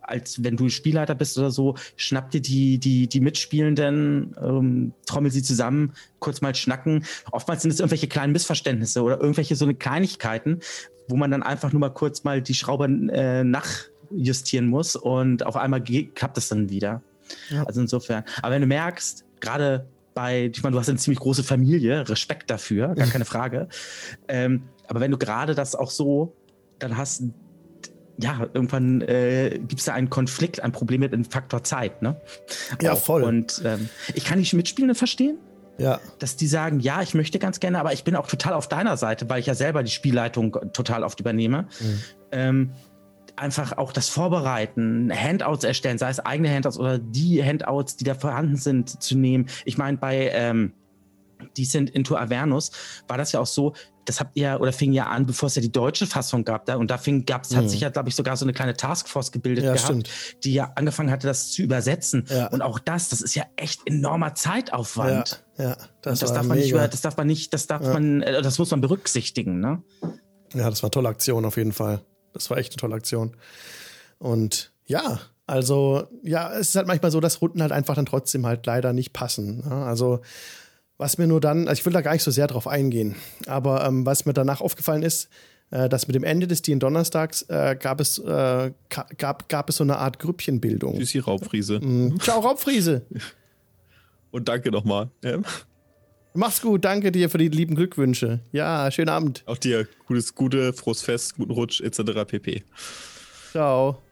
[0.00, 5.32] als wenn du Spielleiter bist oder so, schnapp dir die, die, die Mitspielenden, ähm, trommel
[5.32, 7.04] sie zusammen, kurz mal schnacken.
[7.32, 10.60] Oftmals sind es irgendwelche kleinen Missverständnisse oder irgendwelche so eine Kleinigkeiten,
[11.08, 15.56] wo man dann einfach nur mal kurz mal die Schraube äh, nachjustieren muss und auf
[15.56, 17.02] einmal klappt es dann wieder.
[17.50, 17.64] Ja.
[17.64, 18.22] Also insofern.
[18.40, 22.50] Aber wenn du merkst, gerade bei, ich meine, du hast eine ziemlich große Familie, Respekt
[22.50, 23.68] dafür, gar keine Frage.
[24.28, 26.36] ähm, aber wenn du gerade das auch so,
[26.78, 27.24] dann hast,
[28.18, 32.20] ja, irgendwann äh, gibt es da einen Konflikt, ein Problem mit dem Faktor Zeit, ne?
[32.80, 32.98] Ja, auch.
[32.98, 33.22] voll.
[33.22, 35.38] Und ähm, ich kann die Mitspielenden verstehen.
[35.76, 36.00] Ja.
[36.20, 38.96] Dass die sagen, ja, ich möchte ganz gerne, aber ich bin auch total auf deiner
[38.96, 41.66] Seite, weil ich ja selber die Spielleitung total oft übernehme.
[41.80, 42.02] Mhm.
[42.30, 42.70] Ähm,
[43.36, 48.14] einfach auch das Vorbereiten, Handouts erstellen, sei es eigene Handouts oder die Handouts, die da
[48.14, 49.46] vorhanden sind, zu nehmen.
[49.64, 50.72] Ich meine, bei ähm,
[51.56, 52.70] Descent into Avernus
[53.08, 55.62] war das ja auch so, das habt ihr oder fing ja an, bevor es ja
[55.62, 56.66] die deutsche Fassung gab.
[56.66, 57.56] Da, und da fing, gab's, mhm.
[57.56, 60.10] hat sich ja, glaube ich, sogar so eine kleine Taskforce gebildet ja, gehabt, stimmt.
[60.44, 62.26] die ja angefangen hatte, das zu übersetzen.
[62.28, 62.48] Ja.
[62.48, 65.44] Und auch das, das ist ja echt enormer Zeitaufwand.
[65.56, 68.42] Ja, ja das, das darf man nicht, das darf man nicht, das darf man, äh,
[68.42, 69.82] das muss man berücksichtigen, ne?
[70.52, 72.02] Ja, das war eine tolle Aktion auf jeden Fall.
[72.34, 73.34] Das war echt eine tolle Aktion.
[74.18, 78.46] Und ja, Also, ja, es ist halt manchmal so, dass Runden halt einfach dann trotzdem
[78.46, 79.62] halt leider nicht passen.
[79.66, 79.74] Ne?
[79.74, 80.20] Also,
[80.96, 83.16] was mir nur dann, also ich will da gar nicht so sehr drauf eingehen,
[83.46, 85.28] aber ähm, was mir danach aufgefallen ist,
[85.70, 88.72] äh, dass mit dem Ende des DIN Donnerstags äh, gab, es, äh,
[89.18, 90.96] gab, gab es so eine Art Grüppchenbildung.
[90.98, 91.80] Tschüssi, Raubfriese.
[91.80, 92.20] Mhm.
[92.20, 93.02] Ciao, Raubfriese.
[94.30, 95.10] Und danke nochmal.
[95.22, 95.38] Ja.
[96.36, 98.40] Mach's gut, danke dir für die lieben Glückwünsche.
[98.50, 99.44] Ja, schönen Abend.
[99.46, 102.24] Auch dir gutes, gute, frohes Fest, guten Rutsch etc.
[102.26, 102.64] pp.
[103.52, 104.02] Ciao.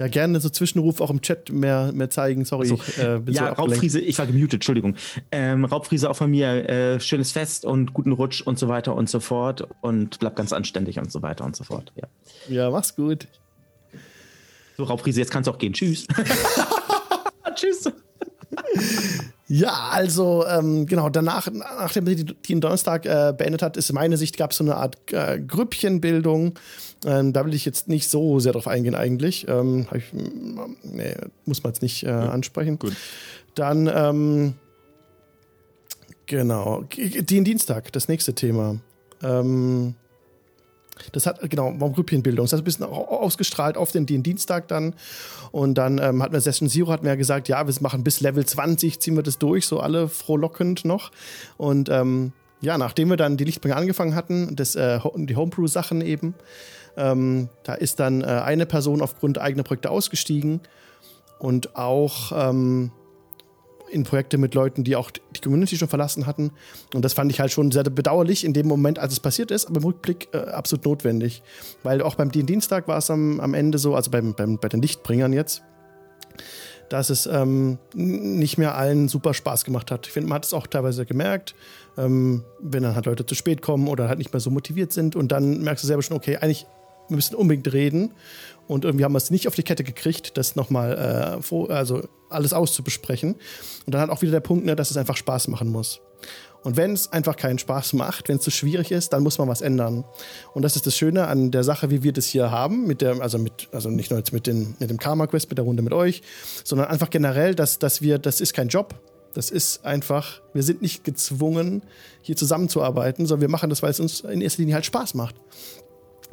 [0.00, 2.44] Ja, gerne so Zwischenruf auch im Chat mehr, mehr zeigen.
[2.44, 2.66] Sorry.
[2.66, 4.96] So, äh, ja, so Raubfriese, ich war gemutet, Entschuldigung.
[5.30, 9.08] Ähm, Raubfriese auch von mir, äh, schönes Fest und guten Rutsch und so weiter und
[9.08, 9.68] so fort.
[9.80, 11.92] Und bleib ganz anständig und so weiter und so fort.
[11.94, 12.08] Ja,
[12.48, 13.28] ja mach's gut.
[14.76, 15.72] So, Raubfriese, jetzt kannst du auch gehen.
[15.72, 16.08] Tschüss.
[17.54, 17.92] Tschüss.
[19.46, 24.38] Ja, also ähm, genau, danach, nachdem sie den Donnerstag äh, beendet hat, ist meine Sicht,
[24.38, 26.58] gab es so eine Art äh, Grüppchenbildung.
[27.04, 29.46] Ähm, da will ich jetzt nicht so sehr drauf eingehen eigentlich.
[29.46, 30.04] Ähm, ich,
[30.82, 32.78] nee, muss man jetzt nicht äh, ja, ansprechen.
[32.78, 32.96] Gut.
[33.54, 34.54] Dann, ähm,
[36.24, 38.80] genau, den Dienstag, das nächste Thema.
[39.22, 39.94] Ähm,
[41.12, 42.44] das hat, genau, Grüppchenbildung.
[42.44, 44.94] Das hat ein bisschen ausgestrahlt auf den, den Dienstag dann.
[45.52, 48.44] Und dann ähm, hat mir Session Zero hat mir gesagt, ja, wir machen bis Level
[48.44, 51.10] 20, ziehen wir das durch, so alle frohlockend noch.
[51.56, 56.34] Und ähm, ja, nachdem wir dann die Lichtbringer angefangen hatten, das, äh, die Homebrew-Sachen eben,
[56.96, 60.60] ähm, da ist dann äh, eine Person aufgrund eigener Projekte ausgestiegen
[61.38, 62.92] und auch ähm,
[63.94, 66.50] in Projekte mit Leuten, die auch die Community schon verlassen hatten.
[66.92, 69.66] Und das fand ich halt schon sehr bedauerlich in dem Moment, als es passiert ist,
[69.66, 71.42] aber im Rückblick äh, absolut notwendig.
[71.82, 74.82] Weil auch beim Dienstag war es am, am Ende so, also beim, beim, bei den
[74.82, 75.62] Lichtbringern jetzt,
[76.88, 80.06] dass es ähm, nicht mehr allen super Spaß gemacht hat.
[80.06, 81.54] Ich finde, man hat es auch teilweise gemerkt,
[81.96, 85.16] ähm, wenn dann halt Leute zu spät kommen oder halt nicht mehr so motiviert sind
[85.16, 86.66] und dann merkst du selber schon, okay, eigentlich
[87.08, 88.12] wir müssen unbedingt reden
[88.66, 92.52] und irgendwie haben wir es nicht auf die Kette gekriegt, das nochmal, äh, also alles
[92.52, 93.34] auszubesprechen.
[93.86, 96.00] Und dann hat auch wieder der Punkt, ne, dass es einfach Spaß machen muss.
[96.64, 99.48] Und wenn es einfach keinen Spaß macht, wenn es zu schwierig ist, dann muss man
[99.48, 100.04] was ändern.
[100.54, 103.20] Und das ist das Schöne an der Sache, wie wir das hier haben, mit der,
[103.20, 105.82] also mit, also nicht nur jetzt mit, den, mit dem Karma Quest, mit der Runde
[105.82, 106.22] mit euch,
[106.64, 108.94] sondern einfach generell, dass, dass wir, das ist kein Job.
[109.34, 111.82] Das ist einfach, wir sind nicht gezwungen,
[112.22, 115.34] hier zusammenzuarbeiten, sondern wir machen das, weil es uns in erster Linie halt Spaß macht.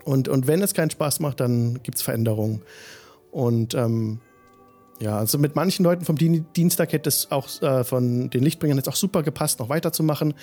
[0.03, 2.61] Und, und wenn es keinen Spaß macht, dann gibt es Veränderungen.
[3.31, 4.19] Und ähm,
[4.99, 8.87] ja, also mit manchen Leuten vom Dienstag hätte es auch äh, von den Lichtbringern jetzt
[8.87, 10.35] auch super gepasst, noch weiterzumachen.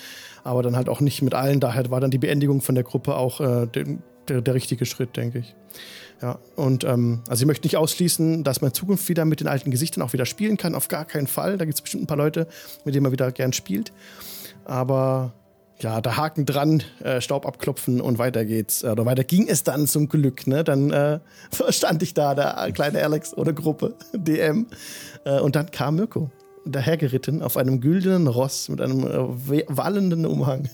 [0.43, 1.59] Aber dann halt auch nicht mit allen.
[1.59, 5.15] Daher war dann die Beendigung von der Gruppe auch äh, den, der, der richtige Schritt,
[5.15, 5.55] denke ich.
[6.21, 9.47] Ja, und ähm, also ich möchte nicht ausschließen, dass man in Zukunft wieder mit den
[9.47, 10.75] alten Gesichtern auch wieder spielen kann.
[10.75, 11.57] Auf gar keinen Fall.
[11.57, 12.47] Da gibt es bestimmt ein paar Leute,
[12.83, 13.93] mit denen man wieder gern spielt.
[14.65, 15.33] Aber
[15.81, 18.83] ja, da Haken dran, äh, Staub abklopfen und weiter geht's.
[18.83, 20.47] Oder weiter ging es dann zum Glück.
[20.47, 20.63] Ne?
[20.63, 21.19] Dann äh,
[21.69, 24.67] stand ich da, der kleine Alex oder Gruppe, DM.
[25.25, 26.29] Äh, und dann kam Mirko
[26.65, 30.69] dahergeritten auf einem güldenen Ross mit einem äh, wallenden Umhang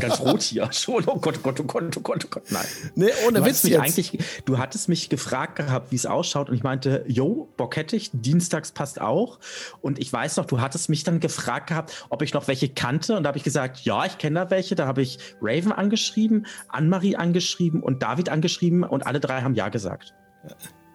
[0.00, 1.04] ganz rot hier schon.
[1.06, 2.64] Oh Gott, oh Gott, oh Gott, oh Gott, oh Gott, nein.
[2.94, 3.82] Nee, ohne du Witz mich jetzt.
[3.82, 7.96] Eigentlich, du hattest mich gefragt gehabt, wie es ausschaut und ich meinte, yo, Bock hätte
[7.96, 9.38] ich, dienstags passt auch.
[9.80, 13.16] Und ich weiß noch, du hattest mich dann gefragt gehabt, ob ich noch welche kannte
[13.16, 14.74] und da habe ich gesagt, ja, ich kenne da welche.
[14.74, 19.68] Da habe ich Raven angeschrieben, Annemarie angeschrieben und David angeschrieben und alle drei haben ja
[19.68, 20.14] gesagt.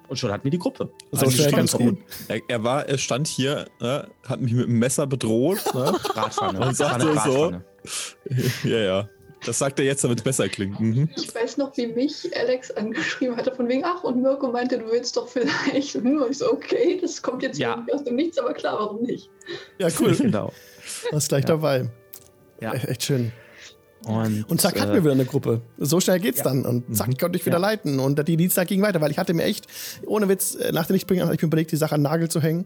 [0.10, 0.92] Und schon hatten wir die Gruppe.
[1.12, 2.00] So also schnell ganz gut.
[2.28, 5.60] Er, er, war, er stand hier, ne, hat mich mit dem Messer bedroht.
[5.76, 5.94] Ne?
[6.60, 7.54] Und sagte so,
[8.64, 9.10] ja, ja.
[9.46, 10.80] Das sagt er jetzt, damit es besser klingt.
[10.80, 11.10] Mhm.
[11.16, 14.92] Ich weiß noch, wie mich Alex angeschrieben hatte, von wegen, ach, und Mirko meinte, du
[14.92, 15.96] willst doch vielleicht.
[15.96, 17.86] Und ich so, okay, das kommt jetzt ja.
[17.94, 19.30] aus dem Nichts, aber klar, warum nicht?
[19.78, 20.14] Ja, cool.
[20.18, 20.52] genau.
[21.12, 21.48] Warst gleich ja.
[21.48, 21.90] dabei.
[22.60, 22.74] Ja.
[22.74, 23.32] Echt schön.
[24.06, 25.62] Und, und zack, hatten wir wieder eine Gruppe.
[25.78, 26.46] So schnell geht's ja.
[26.46, 26.66] dann.
[26.66, 27.18] Und zack, mhm.
[27.18, 27.62] konnte ich wieder ja.
[27.62, 28.00] leiten.
[28.00, 29.68] Und die Dienstag ging weiter, weil ich hatte mir echt,
[30.06, 32.30] ohne Witz, äh, nach den Lichtbringern habe ich mir überlegt, die Sache an den Nagel
[32.30, 32.66] zu hängen.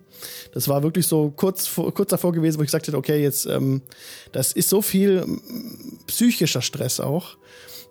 [0.53, 3.81] Das war wirklich so kurz, kurz davor gewesen, wo ich gesagt hätte, okay, jetzt, ähm,
[4.31, 5.25] das ist so viel
[6.07, 7.37] psychischer Stress auch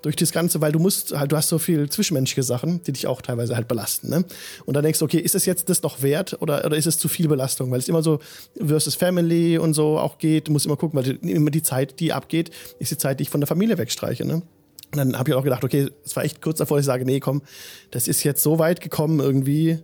[0.02, 3.06] durch das Ganze, weil du musst halt, du hast so viel zwischenmenschliche Sachen, die dich
[3.06, 4.10] auch teilweise halt belasten.
[4.10, 4.24] Ne?
[4.66, 6.98] Und dann denkst du, okay, ist es jetzt das noch wert oder, oder ist es
[6.98, 7.70] zu viel Belastung?
[7.70, 8.18] Weil es immer so
[8.58, 10.48] versus Family und so auch geht.
[10.48, 13.30] Du musst immer gucken, weil immer die Zeit, die abgeht, ist die Zeit, die ich
[13.30, 14.24] von der Familie wegstreiche.
[14.24, 14.34] Ne?
[14.34, 17.20] Und dann habe ich auch gedacht, okay, es war echt kurz davor, ich sage, nee,
[17.20, 17.42] komm,
[17.90, 19.78] das ist jetzt so weit gekommen irgendwie,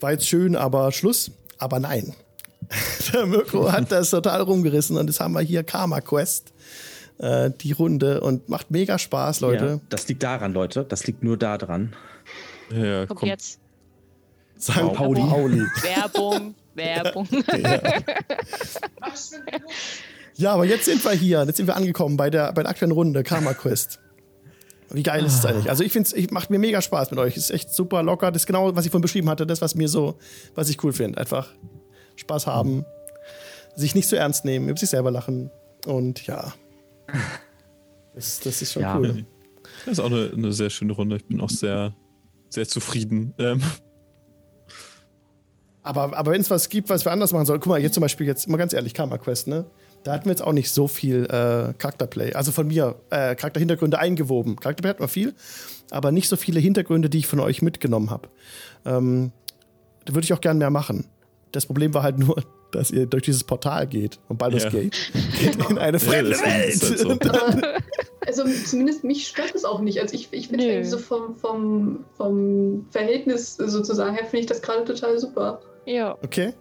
[0.00, 1.30] war jetzt schön, aber Schluss.
[1.58, 2.14] Aber nein.
[3.12, 6.52] Der Mirko hat das total rumgerissen und jetzt haben wir hier Karma Quest
[7.18, 9.66] äh, die Runde und macht mega Spaß, Leute.
[9.66, 10.84] Ja, das liegt daran, Leute.
[10.84, 11.94] Das liegt nur daran.
[12.70, 13.28] Ja, komm.
[13.28, 13.60] jetzt.
[14.60, 14.72] St.
[14.94, 15.20] Pauli.
[15.20, 15.60] Pauli.
[15.82, 17.28] Werbung, Werbung.
[20.38, 20.50] Ja.
[20.50, 20.52] ja.
[20.54, 21.44] aber jetzt sind wir hier.
[21.44, 24.00] Jetzt sind wir angekommen bei der, bei der aktuellen Runde, Karma Quest.
[24.90, 25.68] Wie geil ist es eigentlich?
[25.68, 27.36] Also ich finde es macht mir mega Spaß mit euch.
[27.36, 28.30] Ist echt super locker.
[28.30, 30.18] Das ist genau, was ich vorhin beschrieben hatte, das, was mir so,
[30.54, 31.18] was ich cool finde.
[31.18, 31.48] Einfach
[32.16, 32.84] Spaß haben,
[33.74, 35.50] sich nicht so ernst nehmen, über sich selber lachen.
[35.86, 36.54] Und ja.
[38.16, 38.96] Das, das ist schon ja.
[38.96, 39.26] cool.
[39.84, 41.16] Das ist auch eine, eine, sehr schöne Runde.
[41.16, 41.94] Ich bin auch sehr,
[42.48, 43.34] sehr zufrieden.
[43.38, 43.60] Ähm.
[45.82, 48.00] Aber, aber wenn es was gibt, was wir anders machen sollen, guck mal, jetzt zum
[48.00, 49.66] Beispiel, jetzt mal ganz ehrlich, Karma Quest, ne?
[50.02, 52.32] Da hatten wir jetzt auch nicht so viel äh, Charakterplay.
[52.32, 54.56] Also von mir äh, Charakterhintergründe eingewoben.
[54.56, 55.34] Charakterplay hat man viel,
[55.90, 58.28] aber nicht so viele Hintergründe, die ich von euch mitgenommen habe.
[58.86, 59.32] Ähm,
[60.06, 61.06] da würde ich auch gern mehr machen.
[61.52, 62.42] Das Problem war halt nur,
[62.76, 64.70] dass ihr durch dieses Portal geht und Baldur's ja.
[64.70, 66.82] Gate geht in eine fremde ja, Welt.
[66.82, 67.18] Halt so.
[68.26, 70.00] also zumindest mich stört es auch nicht.
[70.00, 74.84] Also ich, ich finde so vom, vom, vom Verhältnis sozusagen her finde ich das gerade
[74.84, 75.60] total super.
[75.86, 76.16] Ja.
[76.22, 76.52] Okay.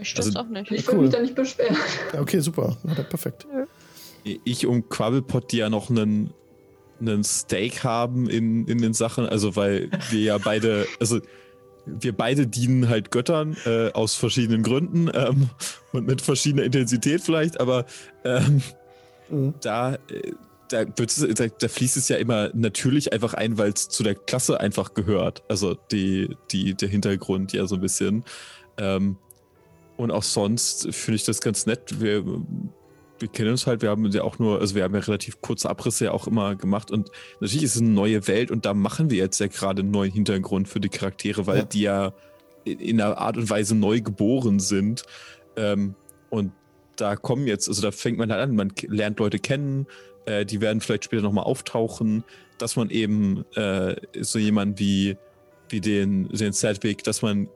[0.00, 0.70] Ich stört also, auch nicht.
[0.70, 1.04] Ich würde cool.
[1.04, 1.76] mich da nicht beschweren.
[2.18, 2.76] Okay, super.
[2.84, 3.46] Ja, perfekt.
[4.24, 6.32] Ich und Quabbelpot, die ja noch einen,
[7.00, 11.20] einen Stake haben in, in den Sachen, also weil wir ja beide, also
[12.00, 15.50] wir beide dienen halt Göttern äh, aus verschiedenen Gründen ähm,
[15.92, 17.86] und mit verschiedener Intensität vielleicht, aber
[18.24, 18.62] ähm,
[19.28, 19.54] mhm.
[19.60, 20.32] da, äh,
[20.68, 24.60] da, da, da, fließt es ja immer natürlich einfach ein, weil es zu der Klasse
[24.60, 25.42] einfach gehört.
[25.48, 28.24] Also die, die, der Hintergrund ja so ein bisschen.
[28.76, 29.16] Ähm,
[29.96, 32.00] und auch sonst finde ich das ganz nett.
[32.00, 32.24] Wir,
[33.18, 35.68] wir kennen uns halt, wir haben ja auch nur, also wir haben ja relativ kurze
[35.68, 39.10] Abrisse ja auch immer gemacht und natürlich ist es eine neue Welt und da machen
[39.10, 41.64] wir jetzt ja gerade einen neuen Hintergrund für die Charaktere, weil ja.
[41.64, 42.12] die ja
[42.64, 45.04] in einer Art und Weise neu geboren sind.
[45.56, 45.94] Ähm,
[46.30, 46.52] und
[46.96, 49.86] da kommen jetzt, also da fängt man halt an, man lernt Leute kennen,
[50.26, 52.24] äh, die werden vielleicht später nochmal auftauchen,
[52.58, 55.16] dass man eben äh, so jemand wie,
[55.68, 57.48] wie den, den Sadwig, dass man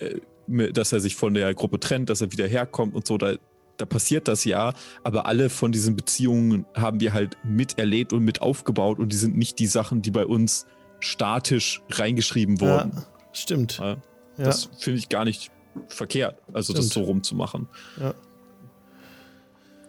[0.00, 3.34] äh, dass er sich von der Gruppe trennt, dass er wieder herkommt und so, da,
[3.76, 8.42] da passiert das ja, aber alle von diesen Beziehungen haben wir halt miterlebt und mit
[8.42, 10.66] aufgebaut und die sind nicht die Sachen, die bei uns
[11.00, 12.92] statisch reingeschrieben wurden.
[12.94, 13.78] Ja, stimmt.
[13.78, 13.96] Ja,
[14.36, 14.70] das ja.
[14.78, 15.50] finde ich gar nicht
[15.88, 16.86] verkehrt, also stimmt.
[16.86, 17.68] das so rumzumachen.
[18.00, 18.14] Ja.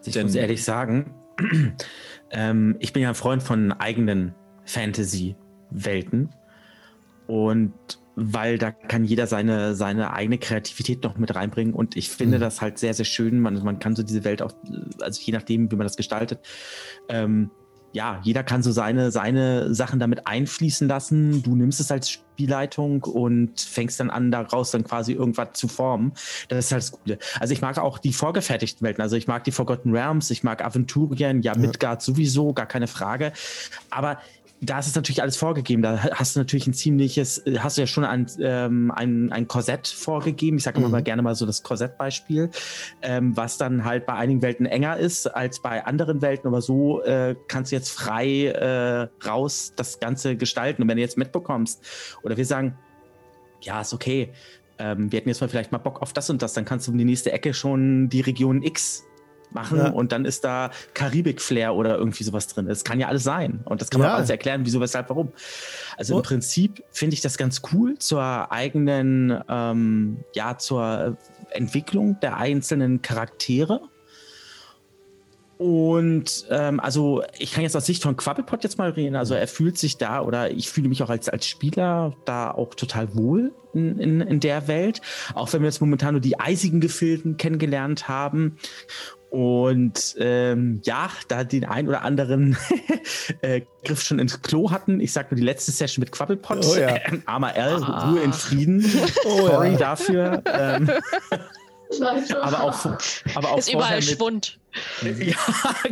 [0.06, 1.14] Ich Denn, muss ehrlich sagen,
[2.32, 4.34] ähm, ich bin ja ein Freund von eigenen
[4.66, 6.30] Fantasy-Welten
[7.28, 7.74] und
[8.20, 11.76] weil da kann jeder seine, seine eigene Kreativität noch mit reinbringen.
[11.76, 12.42] Und ich finde mhm.
[12.42, 13.40] das halt sehr, sehr schön.
[13.40, 14.54] Man, man kann so diese Welt auch,
[15.02, 16.40] also je nachdem, wie man das gestaltet,
[17.10, 17.52] ähm,
[17.94, 21.44] ja, jeder kann so seine, seine Sachen damit einfließen lassen.
[21.44, 26.14] Du nimmst es als Spielleitung und fängst dann an, daraus dann quasi irgendwas zu formen.
[26.50, 27.20] Das ist halt das Coole.
[27.40, 29.02] Also ich mag auch die vorgefertigten Welten.
[29.02, 33.32] Also ich mag die Forgotten Realms, ich mag Aventurien, ja, Midgard sowieso, gar keine Frage.
[33.92, 34.18] Aber
[34.60, 35.82] da ist es natürlich alles vorgegeben.
[35.82, 39.88] Da hast du natürlich ein ziemliches, hast du ja schon ein, ähm, ein, ein Korsett
[39.88, 40.58] vorgegeben.
[40.58, 40.94] Ich sage immer mhm.
[40.94, 42.50] mal gerne mal so das Korsettbeispiel,
[43.02, 46.48] ähm, was dann halt bei einigen Welten enger ist als bei anderen Welten.
[46.48, 50.82] Aber so äh, kannst du jetzt frei äh, raus das Ganze gestalten.
[50.82, 51.84] Und wenn du jetzt mitbekommst
[52.24, 52.78] oder wir sagen,
[53.62, 54.32] ja, ist okay,
[54.80, 56.92] ähm, wir hätten jetzt mal vielleicht mal Bock auf das und das, dann kannst du
[56.92, 59.04] um die nächste Ecke schon die Region X
[59.52, 59.90] machen ja.
[59.90, 62.68] und dann ist da Karibik-Flair oder irgendwie sowas drin.
[62.68, 63.62] Das kann ja alles sein.
[63.66, 64.16] Und das kann man ja.
[64.16, 65.32] alles erklären, wieso, weshalb, warum.
[65.98, 66.18] Also oh.
[66.18, 71.18] im Prinzip finde ich das ganz cool zur eigenen, ähm, ja, zur
[71.52, 73.82] Entwicklung der einzelnen Charaktere.
[75.58, 79.16] Und ähm, also ich kann jetzt aus Sicht von Quabbelpot jetzt mal reden.
[79.16, 82.76] Also er fühlt sich da oder ich fühle mich auch als, als Spieler da auch
[82.76, 85.02] total wohl in, in, in der Welt.
[85.34, 88.58] Auch wenn wir jetzt momentan nur die eisigen Gefilden kennengelernt haben.
[89.30, 92.58] Und ähm, ja, da den ein oder anderen
[93.42, 95.02] äh, Griff schon ins Klo hatten.
[95.02, 96.66] Ich sag nur die letzte Session mit Quabbelpot.
[96.66, 96.96] Oh, ja.
[96.96, 98.10] äh, armer L, ah.
[98.10, 98.86] Ruhe in Frieden.
[99.26, 99.78] Oh, Sorry ja.
[99.78, 100.42] dafür.
[100.46, 100.90] Ähm,
[102.42, 102.86] aber auch,
[103.36, 104.60] aber auch ist überall mit, Schwund.
[105.02, 105.36] Ja,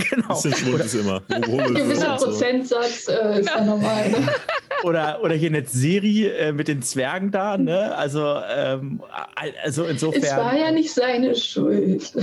[0.10, 0.28] genau.
[0.36, 1.21] Bisschen Schwund ist immer.
[1.30, 4.10] Ein gewisser Prozentsatz äh, ist ja normal.
[4.10, 4.28] Ne?
[4.84, 7.95] Oder, oder hier eine Serie äh, mit den Zwergen da, ne?
[7.95, 9.02] Also, ähm,
[9.63, 10.24] also insofern.
[10.24, 12.13] Es war ja nicht seine Schuld.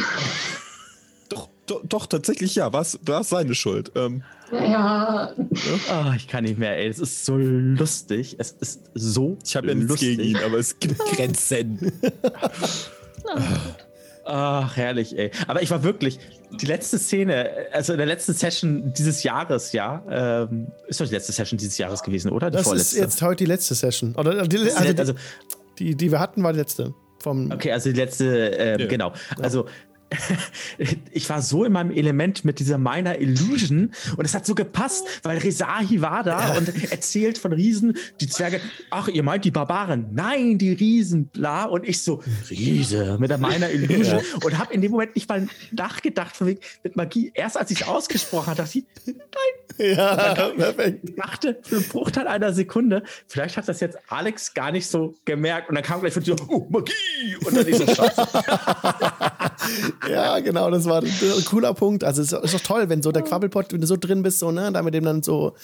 [1.67, 2.99] Doch, doch, tatsächlich ja, war es
[3.29, 3.93] seine Schuld.
[3.95, 4.23] Ähm,
[4.53, 5.33] ja.
[5.37, 6.89] Oh, ich kann nicht mehr, ey.
[6.89, 8.37] Es ist so lustig.
[8.39, 9.39] Es ist so.
[9.45, 11.93] Ich habe ja nichts gegen ihn, aber es gibt Grenzen.
[14.25, 15.31] Ach, herrlich, ey.
[15.47, 16.19] Aber ich war wirklich,
[16.61, 20.03] die letzte Szene, also in der letzten Session dieses Jahres, ja,
[20.51, 22.51] ähm, ist doch die letzte Session dieses Jahres gewesen, oder?
[22.51, 22.97] Die das vorletzte.
[22.97, 24.15] ist jetzt heute die letzte Session.
[24.17, 25.15] Oder die, also, die, also,
[25.79, 26.95] die, die wir hatten, war die letzte.
[27.21, 28.87] Vom okay, also die letzte, äh, ja.
[28.89, 29.13] genau.
[29.41, 29.67] Also
[31.13, 35.07] ich war so in meinem Element mit dieser Minor Illusion und es hat so gepasst,
[35.23, 38.61] weil Rezahi war da und erzählt von Riesen, die Zwerge,
[38.91, 43.39] ach, ihr meint die Barbaren, nein, die Riesen, bla, und ich so, Riese, mit der
[43.39, 44.45] Minor Illusion ja.
[44.45, 47.33] und habe in dem Moment nicht mal nachgedacht von wegen, mit Magie.
[47.35, 49.17] Erst als ich es ausgesprochen habe, dachte ich, nein,
[49.97, 51.01] Ja, perfekt.
[51.09, 55.15] Ich dachte für einen Bruchteil einer Sekunde, vielleicht hat das jetzt Alex gar nicht so
[55.25, 57.37] gemerkt und dann kam gleich von so, oh, Magie!
[57.45, 58.29] Und dann ist so Scheiße.
[60.09, 62.03] Ja, genau, das war ein cooler Punkt.
[62.05, 64.51] Also es ist doch toll, wenn so der Quabbelpot, wenn du so drin bist, so,
[64.51, 65.55] ne, da mit dem dann so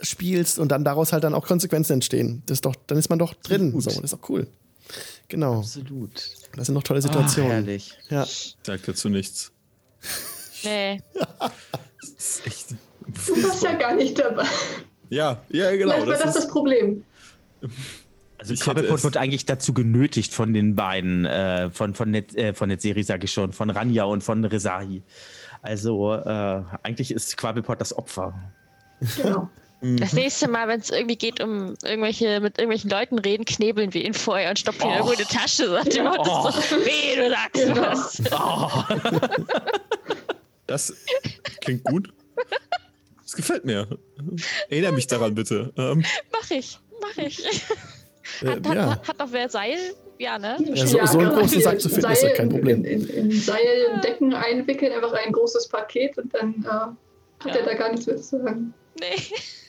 [0.00, 2.42] spielst und dann daraus halt dann auch Konsequenzen entstehen.
[2.46, 3.72] Das ist doch, dann ist man doch drin.
[3.80, 4.46] So, das ist doch cool.
[5.28, 5.58] Genau.
[5.60, 6.12] Absolut.
[6.56, 7.50] Das sind noch tolle Ah, Situationen.
[7.50, 7.92] herrlich.
[8.10, 8.26] ja.
[8.62, 9.52] Sag dazu nichts.
[10.64, 11.00] Nee.
[11.14, 12.66] Das ist echt.
[13.26, 14.44] Du warst ja gar nicht dabei.
[15.10, 15.92] Ja, ja, genau.
[15.92, 17.04] Vielleicht war Das das das Problem.
[18.38, 22.52] Also Ich es- wird eigentlich dazu genötigt von den beiden, äh, von, von, Net, äh,
[22.54, 25.02] von Netzeri, sage ich schon, von Ranja und von Rezahi.
[25.62, 28.34] Also äh, eigentlich ist Quabbelpot das Opfer.
[29.16, 29.48] Genau.
[29.82, 34.02] Das nächste Mal, wenn es irgendwie geht, um irgendwelche, mit irgendwelchen Leuten reden, knebeln wir
[34.06, 35.68] ihn vorher und stopfen ihn irgendwo in die Tasche.
[35.68, 36.50] Sagt Motto Oh.
[36.50, 37.82] so, weh, du sagst Genau.
[37.82, 38.22] was.
[38.32, 40.06] Oh,
[40.66, 40.94] das
[41.60, 42.12] klingt gut.
[43.22, 43.86] Das gefällt mir.
[44.70, 45.72] Erinnere mich daran bitte.
[45.76, 47.44] Ähm, Mach ich, mach ich.
[48.42, 48.90] Äh, Hat, ja.
[48.90, 49.76] hat, hat noch wer Seil?
[50.18, 50.56] Ja, ne?
[50.74, 51.40] Ja, so- so einen genau.
[51.40, 52.84] großen Sack zu finden, ist ja kein Problem.
[52.84, 56.96] In, in, in Seildecken einwickeln, einfach ein großes Paket und dann äh, hat
[57.46, 57.54] Ja.
[57.56, 58.72] er da gar nichts mehr zu sagen.
[58.98, 59.22] Nee.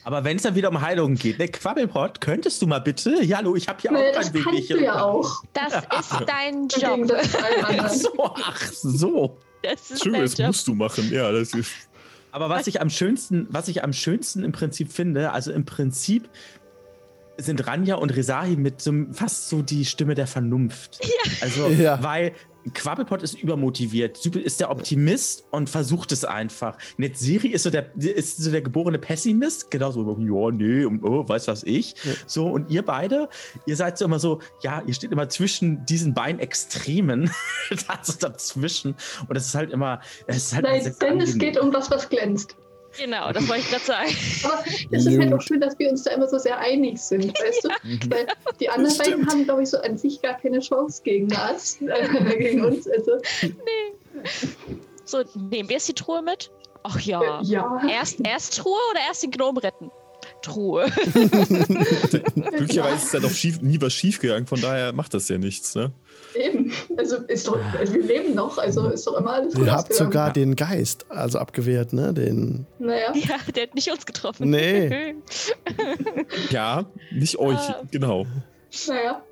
[0.04, 3.22] Aber wenn es dann wieder um Heilung geht, ne, Quabbelpot, könntest du mal bitte?
[3.22, 5.42] Ja, hallo, ich habe hier Nee, auch das kein Weg, ich kannst du ja auch.
[5.52, 7.12] Das ist dein Job.
[7.78, 8.10] Ach so,
[8.42, 9.36] ach so.
[9.62, 10.46] Das ist Entschuldigung, dein das Job.
[10.46, 11.10] musst du machen.
[11.12, 11.70] Ja, das ist.
[12.30, 16.28] Aber was ich am schönsten, was ich am schönsten im Prinzip finde, also im Prinzip
[17.38, 21.00] sind Ranja und Rezahi mit so einem- fast so die Stimme der Vernunft.
[21.40, 22.02] Also, Ja.
[22.02, 22.32] weil
[22.74, 26.76] Quabbelpot ist übermotiviert, Sübel ist der Optimist und versucht es einfach.
[26.98, 31.48] Netziri ist so der, ist so der geborene Pessimist, genauso, ja, nee, und oh, weiß
[31.48, 31.94] was ich.
[32.26, 33.28] So, und ihr beide,
[33.66, 37.30] ihr seid so immer so, ja, ihr steht immer zwischen diesen beiden Extremen,
[37.86, 38.96] also dazwischen.
[39.28, 42.08] Und es ist halt immer, es ist halt Nein, denn es geht um was, was
[42.10, 42.56] glänzt.
[42.98, 44.16] Genau, das wollte ich gerade sagen.
[44.44, 47.26] Aber es ist halt auch schön, dass wir uns da immer so sehr einig sind,
[47.38, 47.68] weißt du?
[48.10, 48.26] Weil
[48.60, 52.36] die anderen beiden haben, glaube ich, so an sich gar keine Chance gegen Arzt, äh,
[52.36, 52.88] gegen uns.
[52.88, 53.12] Also,
[55.04, 56.50] So, nehmen wir jetzt die Truhe mit?
[56.82, 57.40] Ach ja.
[57.42, 57.80] ja.
[57.88, 59.90] Erst, erst Truhe oder erst den Gnom retten?
[60.42, 60.86] Truhe.
[62.34, 65.74] Glücklicherweise ist da doch schief, nie was schief gegangen, von daher macht das ja nichts,
[65.74, 65.92] ne?
[66.34, 66.72] Eben.
[66.96, 69.90] Also, ist doch, also wir leben noch, also ist doch immer alles gut Ihr habt
[69.90, 70.12] ausgegangen.
[70.12, 72.12] sogar den Geist, also abgewehrt, ne?
[72.12, 72.66] Den.
[72.78, 73.12] Naja.
[73.14, 74.50] Ja, der hat nicht uns getroffen.
[74.50, 75.14] Nee.
[76.50, 77.82] Ja, nicht euch, Ah.
[77.90, 78.26] genau.
[78.86, 79.22] Naja.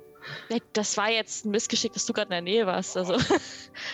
[0.73, 2.97] Das war jetzt ein Missgeschick, dass du gerade in der Nähe warst.
[2.97, 3.13] Also,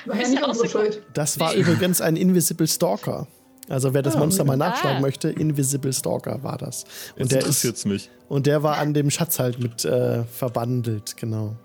[0.06, 0.68] War ja Ist nicht unsere.
[0.70, 1.04] Schuld.
[1.14, 3.28] Das war übrigens ein Invisible Stalker.
[3.70, 5.01] Also wer das Monster mal nachschlagen Ah.
[5.01, 6.84] möchte, Invisible Stalker war das.
[7.16, 8.10] Und Jetzt der, ist, interessiert's mich.
[8.30, 11.56] und der war an dem Schatz halt mit äh, verbandelt, genau.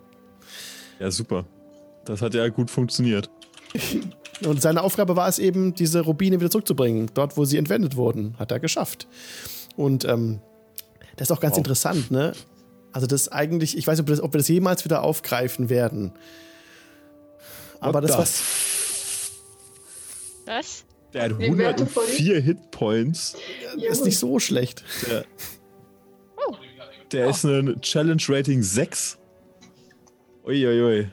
[0.98, 1.44] Ja, super.
[2.04, 3.30] Das hat ja gut funktioniert.
[4.44, 7.10] Und seine Aufgabe war es eben, diese Rubine wieder zurückzubringen.
[7.14, 8.34] Dort, wo sie entwendet wurden.
[8.38, 9.08] Hat er geschafft.
[9.76, 10.40] Und ähm,
[11.16, 11.58] das ist auch ganz Wow.
[11.58, 12.32] interessant, ne?
[12.92, 15.68] Also das ist eigentlich, ich weiß nicht, ob, das, ob wir das jemals wieder aufgreifen
[15.68, 16.12] werden.
[17.80, 18.42] Aber What das, was.
[20.46, 20.84] was?
[21.12, 23.36] Der hat Die Werte von- 104 Hitpoints.
[23.90, 24.84] ist nicht so schlecht.
[25.10, 25.24] Der,
[27.12, 29.18] der ist ein Challenge Rating 6.
[30.48, 31.08] Uiuiui.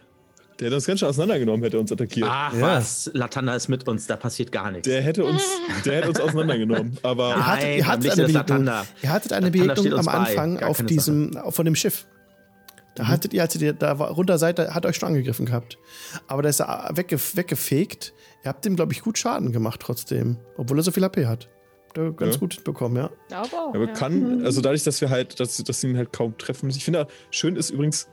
[0.59, 2.29] Der hätte uns ganz schön auseinandergenommen, hätte er uns attackiert.
[2.31, 2.61] Ach Ja.
[2.61, 4.87] was, Latanda ist mit uns, da passiert gar nichts.
[4.87, 5.43] Der hätte uns,
[5.83, 6.97] der hätte uns auseinandergenommen.
[7.03, 8.85] Aber Ihr hattet, Nein, ihr hattet eine Latanda.
[9.03, 12.07] ihr hattet eine Latanda Begegnung am Anfang auf diesem, von dem Schiff.
[12.95, 13.07] Da Mhm.
[13.09, 15.77] hattet ihr, als ihr da war- runter seid, da hat euch schon angegriffen gehabt.
[16.27, 18.13] Aber da ist er wegge weggefegt.
[18.45, 20.37] Ihr habt ihm, glaube ich, gut Schaden gemacht trotzdem.
[20.55, 21.49] Obwohl er so viel AP hat.
[21.97, 22.39] Ihr ganz Ja.
[22.39, 23.09] gut bekommen, ja.
[23.27, 23.73] Glaube auch.
[23.75, 23.91] Aber ja.
[23.93, 26.77] kann, also dadurch, dass wir halt, dass, dass sie ihn halt kaum treffen müssen.
[26.77, 28.07] Ich finde, schön ist übrigens,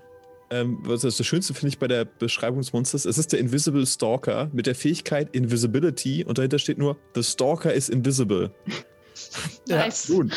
[0.52, 3.40] ähm, was das, das Schönste finde ich bei der Beschreibung des Monsters, es ist der
[3.40, 8.50] Invisible Stalker mit der Fähigkeit Invisibility und dahinter steht nur, The Stalker is invisible.
[9.68, 10.08] Nice.
[10.08, 10.32] Nun,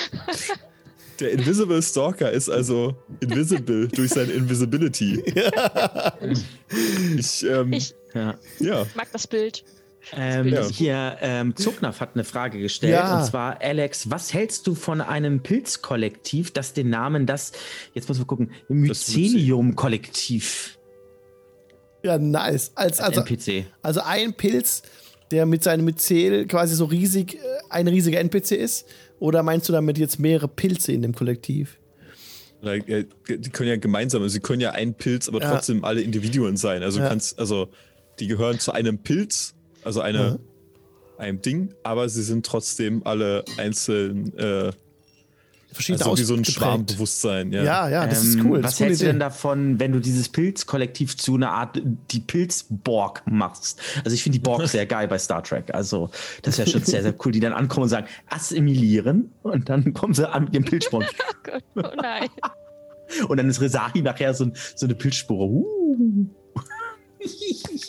[1.20, 5.24] der Invisible Stalker ist also invisible durch seine Invisibility.
[7.18, 8.36] Ich, ähm, Ich Ja.
[8.60, 8.86] ja.
[8.96, 9.64] mag das Bild.
[10.14, 10.68] Ähm, Ja.
[10.70, 12.94] Hier, ähm, Zucknapf hat eine Frage gestellt.
[12.94, 13.18] Ja.
[13.20, 17.52] Und zwar, Alex, was hältst du von einem Pilzkollektiv, das den Namen, das,
[17.94, 20.78] jetzt muss man gucken, Mycelium-Kollektiv
[22.04, 22.72] Ja, nice.
[22.76, 23.66] Als, als also, NPC?
[23.82, 24.84] also ein Pilz,
[25.32, 27.38] der mit seinem Myzel quasi so riesig, äh,
[27.70, 28.86] ein riesiger NPC ist?
[29.20, 31.80] Oder meinst du damit jetzt mehrere Pilze in dem Kollektiv?
[32.62, 35.50] Äh, die können ja gemeinsam, also sie können ja ein Pilz, aber Ja.
[35.52, 36.84] trotzdem alle Individuen sein.
[36.84, 37.06] Also Ja.
[37.06, 37.70] du kannst, also
[38.20, 39.56] die gehören zu einem Pilz,
[39.86, 40.40] also eine, Mhm.
[41.22, 44.72] einem Ding, aber sie sind trotzdem alle einzeln äh,
[45.72, 46.46] verschiedene Also wie so ein.
[46.46, 47.64] Schwarmbewusstsein, ja.
[47.64, 48.62] Ja, ja, das ist Ähm, cool.
[48.62, 51.82] Das Was ist hältst du denn davon, wenn du dieses Pilzkollektiv zu einer Art
[52.12, 53.82] die Pilzborg machst?
[54.06, 55.74] Also ich finde die Borg sehr geil bei Star Trek.
[55.74, 56.10] Also
[56.44, 60.14] das wäre schon sehr, sehr cool, die dann ankommen und sagen, assimilieren und dann kommen
[60.14, 61.06] sie an mit dem Pilzsporn.
[61.46, 62.30] Oh Gott, oh nein.
[63.28, 65.46] und dann ist Resahi nachher so, so eine Pilzspore.
[65.46, 66.26] Uh.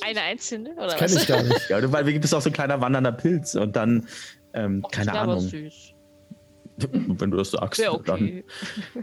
[0.03, 0.70] Eine einzelne?
[0.74, 1.22] Oder Kenn was?
[1.22, 1.61] ich gar nicht.
[1.68, 4.07] Ja, du, weil du bist auch so ein kleiner wandernder Pilz und dann,
[4.55, 5.49] ähm, keine Das wär aber Ahnung.
[5.49, 5.74] süß.
[6.93, 8.45] Wenn du das sagst, okay.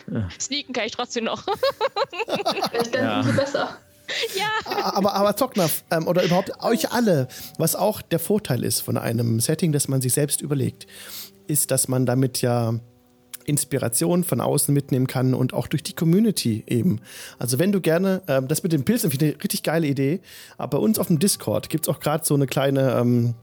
[0.08, 0.30] dann.
[0.40, 1.44] Sneaken kann ich trotzdem noch.
[2.70, 3.20] Vielleicht dann Ja.
[3.22, 3.78] umso besser.
[4.76, 7.28] aber, aber Zocknaf, ähm, oder überhaupt euch alle,
[7.58, 10.86] was auch der Vorteil ist von einem Setting, das man sich selbst überlegt,
[11.48, 12.76] ist, dass man damit ja
[13.46, 17.00] Inspiration von außen mitnehmen kann und auch durch die Community eben.
[17.40, 20.22] Also wenn du gerne, ähm, das mit den Pilzen finde ich eine richtig geile Idee,
[20.58, 23.36] aber bei uns auf dem Discord gibt es auch gerade so eine kleine ähm,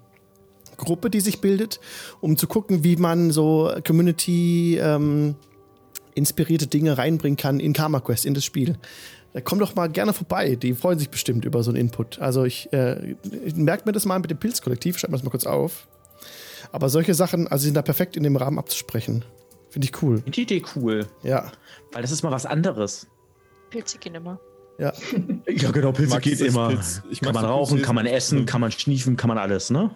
[0.77, 1.81] Gruppe, die sich bildet,
[2.21, 5.35] um zu gucken, wie man so Community ähm,
[6.15, 8.77] inspirierte Dinge reinbringen kann in Karma Quest, in das Spiel.
[9.33, 10.57] Da komm doch mal gerne vorbei.
[10.57, 12.19] Die freuen sich bestimmt über so einen Input.
[12.19, 15.31] Also ich, äh, ich merkt mir das mal mit dem Pilzkollektiv, schreibt mir das mal
[15.31, 15.87] kurz auf.
[16.73, 19.25] Aber solche Sachen, also sind da perfekt in dem Rahmen abzusprechen.
[19.71, 20.21] Finde ich cool.
[20.21, 21.51] Die Idee cool, Ja.
[21.93, 23.07] weil das ist mal was anderes.
[23.71, 24.39] Pilze gehen immer.
[24.79, 24.93] Ja.
[25.49, 26.71] Ja, genau, Pilze mag geht immer.
[26.71, 29.91] Pilz- ich kann man rauchen, kann man essen, kann man schniefen, kann man alles, ne?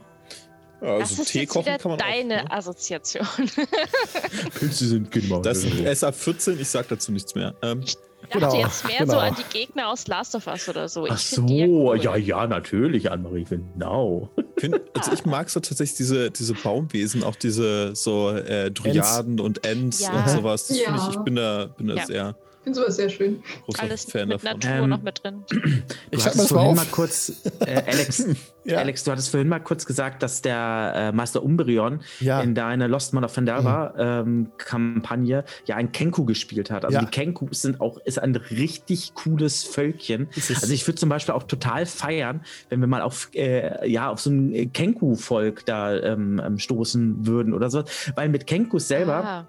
[0.85, 2.45] Ja, Das also ist Tee jetzt kochen wieder kann man deine auch.
[2.45, 2.51] Ne?
[2.53, 3.27] Assoziation.
[4.59, 5.41] Pilze sind genau.
[5.41, 7.55] Das ist ab 14, ich sag dazu nichts mehr.
[7.63, 7.97] Ähm, Ich
[8.31, 9.13] Genau, dachte jetzt mehr genau.
[9.13, 11.05] so an die Gegner aus Last of Us oder so.
[11.05, 12.01] Ich Ach so, cool.
[12.01, 14.31] ja, ja, natürlich, Annemarie, genau.
[14.57, 19.67] find, also ich mag so tatsächlich diese, diese Baumwesen, auch diese so äh, Dryaden und
[19.67, 20.13] Ents Ja.
[20.13, 20.69] und sowas.
[20.69, 20.85] Das Ja.
[20.97, 22.07] find ich, ich bin da, bin da Ja.
[22.07, 23.43] sehr finde sowas sehr schön.
[23.67, 24.59] großer Alles Fan mit davon.
[24.61, 25.45] Natur Ähm, noch mit drin.
[25.51, 26.77] Du Ich hattest mal vorhin auf.
[26.77, 28.27] mal kurz, äh, Alex,
[28.65, 28.79] Ja.
[28.79, 32.41] Alex, du hattest vorhin mal kurz gesagt, dass der äh, Meister Umbreon Ja.
[32.41, 36.85] in deiner Lost Man of Pandaria ähm, Kampagne ja ein Kenku gespielt hat.
[36.85, 37.01] Also Ja.
[37.05, 40.29] die Kenkus sind auch, ist ein richtig cooles Völkchen.
[40.37, 44.21] Also ich würde zum Beispiel auch total feiern, wenn wir mal auf, äh, ja, auf
[44.21, 47.85] so ein Kenku-Volk da ähm, ähm, stoßen würden oder so.
[48.15, 49.49] Weil mit Kenkus selber Ah,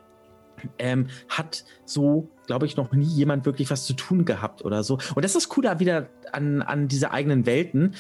[0.79, 4.95] ähm, hat so, glaube ich, noch nie jemand wirklich was zu tun gehabt oder so.
[5.15, 7.95] Und das ist das Coole wieder an, an diese eigenen Welten.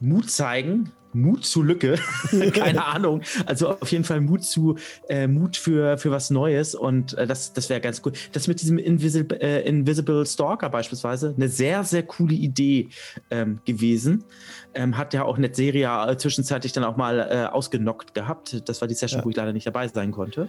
[0.00, 1.98] Mut zeigen, Mut zu Lücke,
[2.54, 3.22] keine Ahnung.
[3.46, 4.76] Also auf jeden Fall Mut zu,
[5.08, 8.12] äh, Mut für, für was Neues und äh, das, das wäre ganz cool.
[8.32, 12.88] Das mit diesem Invisible, äh, Invisible Stalker beispielsweise, eine sehr, sehr coole Idee
[13.30, 14.24] ähm, gewesen.
[14.72, 18.68] Ähm, hat ja auch Netseria äh, zwischenzeitlich dann auch mal äh, ausgenockt gehabt.
[18.68, 19.24] Das war die Session, Ja.
[19.24, 20.48] wo ich leider nicht dabei sein konnte.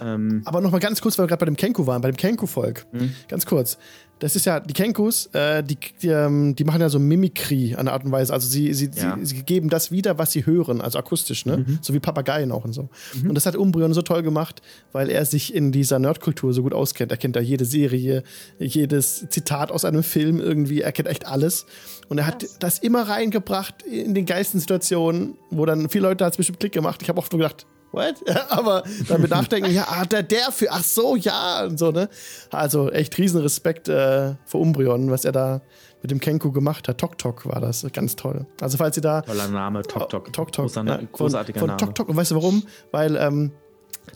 [0.00, 2.16] Ähm, Aber noch mal ganz kurz, weil wir gerade bei dem Kenku waren, bei dem
[2.16, 2.86] Kenku-Volk.
[2.92, 3.12] Mhm.
[3.28, 3.78] Ganz kurz.
[4.20, 7.80] Das ist ja, die Kenkus, äh, die, die, ähm, die machen ja so Mimikry an
[7.82, 8.32] eine Art und Weise.
[8.32, 9.16] Also sie, sie, Ja.
[9.22, 11.64] sie, sie geben das wieder, was sie hören, also akustisch, ne?
[11.82, 12.88] So wie Papageien auch und so.
[13.22, 14.60] Und das hat Umbreon so toll gemacht,
[14.90, 17.12] weil er sich in dieser Nerdkultur so gut auskennt.
[17.12, 18.24] Er kennt da jede Serie,
[18.58, 21.66] jedes Zitat aus einem Film irgendwie, er kennt echt alles.
[22.08, 22.56] Und er hat Krass.
[22.58, 26.72] das immer reingebracht in den geilsten Situationen, wo dann viele Leute hat es bestimmt Klick
[26.72, 27.02] gemacht.
[27.02, 28.16] Ich habe oft nur gedacht, what?
[28.50, 32.08] Aber dann mit Nachdenken, ja, ah, der, der für, ach so, ja, und so, ne?
[32.50, 35.60] Also echt riesen Respekt äh, vor Umbreon, was er da
[36.02, 36.98] mit dem Kenku gemacht hat.
[36.98, 38.46] Tok Tok war das, ganz toll.
[38.60, 40.32] Also falls ihr da Toller Name, Tok Tok.
[40.32, 40.66] Tok Tok.
[40.66, 41.78] Großer, ja, großartiger von, von Name.
[41.78, 42.08] Tok Tok.
[42.08, 42.62] Und weißt du warum?
[42.92, 43.52] Weil ähm,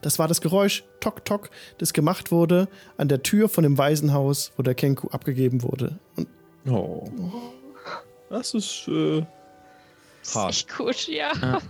[0.01, 4.53] das war das Geräusch Tok Tok, das gemacht wurde an der Tür von dem Waisenhaus,
[4.57, 5.99] wo der Kenku abgegeben wurde.
[6.16, 6.29] Und
[6.68, 7.09] Oh.
[8.31, 9.23] Das ist äh,
[10.23, 10.51] das ist hart.
[10.51, 11.33] echt gut, ja.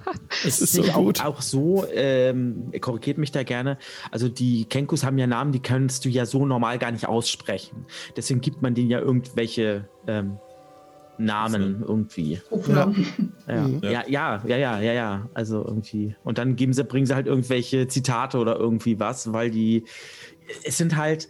[0.45, 1.21] es ist Ist so nicht gut.
[1.21, 3.79] Auch, auch so, ähm, korrigiert mich da gerne.
[4.11, 7.87] Also die Kenkus haben ja Namen, die kannst du ja so normal gar nicht aussprechen.
[8.17, 10.39] Deswegen gibt man denen ja irgendwelche ähm,
[11.19, 12.41] Namen irgendwie.
[12.51, 13.07] Rufnamen.
[13.49, 13.57] Ja.
[13.63, 13.81] Mhm.
[13.83, 14.05] Ja.
[14.07, 15.29] ja, ja, ja, ja, ja.
[15.35, 16.15] Also irgendwie.
[16.23, 19.85] Und dann geben sie, bringen sie halt irgendwelche Zitate oder irgendwie was, weil die,
[20.65, 21.29] es sind halt,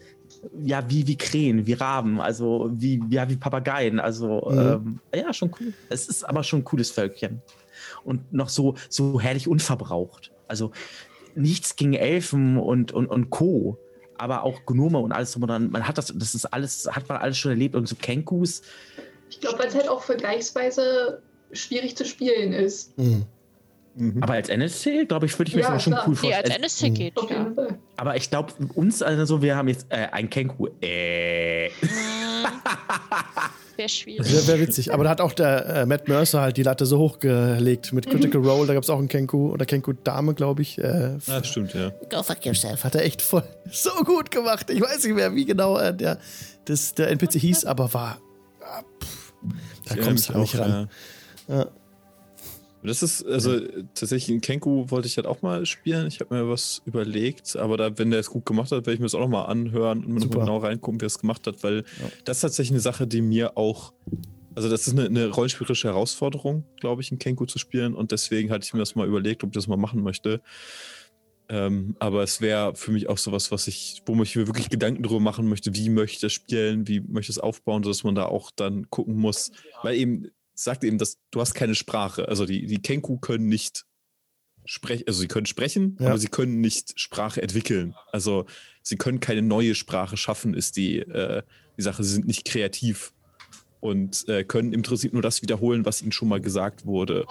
[0.64, 4.00] ja, wie, wie Krähen, wie Raben, also wie, ja, wie Papageien.
[4.00, 5.00] Also, Mhm.
[5.14, 5.72] ähm, ja, schon cool.
[5.88, 7.42] Es ist aber schon ein cooles Völkchen.
[8.04, 10.32] Und noch so, so herrlich unverbraucht.
[10.48, 10.72] Also
[11.34, 13.78] nichts gegen Elfen und, und, und Co.
[14.18, 15.70] Aber auch Gnome und alles drum und dran.
[15.70, 17.74] Man hat das, das ist alles, hat man alles schon erlebt.
[17.74, 18.62] Und so Kenkus,
[19.30, 21.22] Ich glaube, weil es halt auch vergleichsweise
[21.52, 22.96] schwierig zu spielen ist.
[22.98, 23.24] Mhm.
[23.94, 24.22] Mhm.
[24.22, 26.04] aber als NSC, glaube ich, würde ich mir Ja, schon klar.
[26.08, 26.62] cool Die als vorstellen.
[26.62, 27.16] NSC geht.
[27.18, 27.46] Auf Ja.
[27.96, 30.68] Aber ich glaube, uns also, wir haben jetzt äh, ein Kenku.
[30.80, 31.68] Äh.
[33.76, 34.18] Wäre schwierig.
[34.18, 34.92] Das wäre wär witzig.
[34.92, 38.42] Aber da hat auch der äh, Matt Mercer halt die Latte so hochgelegt mit Critical
[38.42, 38.66] Role.
[38.66, 40.78] Da gab es auch einen Kenku oder Kenku Dame, glaube ich.
[40.78, 41.90] Äh, Ah, stimmt, ja.
[42.10, 42.84] Go fuck yourself.
[42.84, 44.68] Hat er echt voll so gut gemacht.
[44.70, 46.18] Ich weiß nicht mehr, wie genau äh, der,
[46.66, 48.18] das, der NPC hieß, aber war.
[48.62, 49.32] ah, pff,
[49.86, 50.88] da kommst du erinnere nicht mich ran.
[51.48, 51.66] auch,
[52.84, 53.60] Das ist, also
[53.94, 56.08] tatsächlich in Kenku wollte ich halt auch mal spielen.
[56.08, 58.98] Ich habe mir was überlegt, aber da, wenn der es gut gemacht hat, werde ich
[58.98, 61.78] mir das auch nochmal anhören und mal genau reingucken, wie er es gemacht hat, weil
[61.78, 62.08] ja.
[62.24, 63.92] das ist tatsächlich eine Sache, die mir auch,
[64.54, 68.50] also das ist eine, eine rollenspielerische Herausforderung, glaube ich, in Kenku zu spielen und deswegen
[68.50, 70.40] hatte ich mir das mal überlegt, ob ich das mal machen möchte.
[71.48, 75.02] Ähm, aber es wäre für mich auch sowas, was ich, wo ich mir wirklich Gedanken
[75.02, 78.14] darüber machen möchte, wie möchte ich das spielen, wie möchte ich es aufbauen, sodass man
[78.14, 79.52] da auch dann gucken muss,
[79.82, 80.30] weil eben
[80.64, 82.28] sagt eben, dass du hast keine Sprache.
[82.28, 83.84] Also die, die Kenku können nicht
[84.64, 86.08] sprechen, also sie können sprechen, ja.
[86.08, 87.94] aber sie können nicht Sprache entwickeln.
[88.12, 88.46] Also
[88.82, 91.42] sie können keine neue Sprache schaffen, ist die, äh,
[91.76, 92.04] die Sache.
[92.04, 93.12] Sie sind nicht kreativ
[93.80, 97.26] und äh, können im Prinzip nur das wiederholen, was ihnen schon mal gesagt wurde.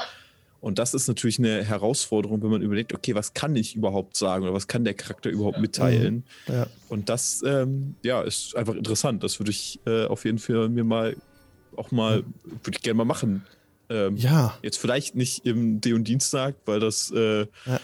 [0.60, 4.44] Und das ist natürlich eine Herausforderung, wenn man überlegt, okay, was kann ich überhaupt sagen
[4.44, 6.24] oder was kann der Charakter überhaupt mitteilen?
[6.48, 6.54] Mhm.
[6.54, 6.68] Ja.
[6.88, 9.24] Und das, ähm, ja, ist einfach interessant.
[9.24, 11.16] Das würde ich äh, auf jeden Fall mir mal
[11.78, 13.46] auch mal, würde ich gerne mal machen.
[13.90, 14.58] Ähm, ja.
[14.62, 17.80] Jetzt vielleicht nicht im D und Dienstag, weil das äh, ja.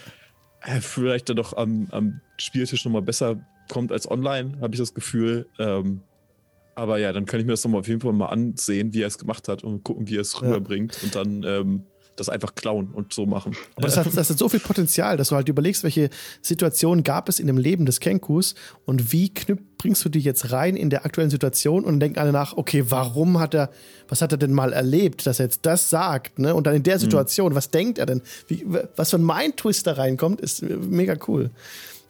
[0.62, 4.94] äh, vielleicht dann doch am, am Spieltisch nochmal besser kommt als online, habe ich das
[4.94, 5.46] Gefühl.
[5.58, 6.00] Ähm,
[6.74, 9.08] aber ja, dann kann ich mir das nochmal auf jeden Fall mal ansehen, wie er
[9.08, 10.40] es gemacht hat und gucken, wie er es ja.
[10.40, 10.98] rüberbringt.
[11.02, 11.82] Und dann ähm,
[12.18, 13.56] das einfach klauen und so machen.
[13.76, 16.10] Aber das hat, das hat so viel Potenzial, dass du halt überlegst, welche
[16.42, 20.50] Situationen gab es in dem Leben des Kenkus und wie knüpf, bringst du die jetzt
[20.52, 23.70] rein in der aktuellen Situation und denken alle nach, okay, warum hat er,
[24.08, 26.54] was hat er denn mal erlebt, dass er jetzt das sagt, ne?
[26.54, 27.00] Und dann in der mhm.
[27.00, 27.56] Situation, mhm.
[27.56, 28.22] was denkt er denn?
[28.48, 28.66] Wie,
[28.96, 31.50] was für ein Mind-Twist da reinkommt, ist mega cool.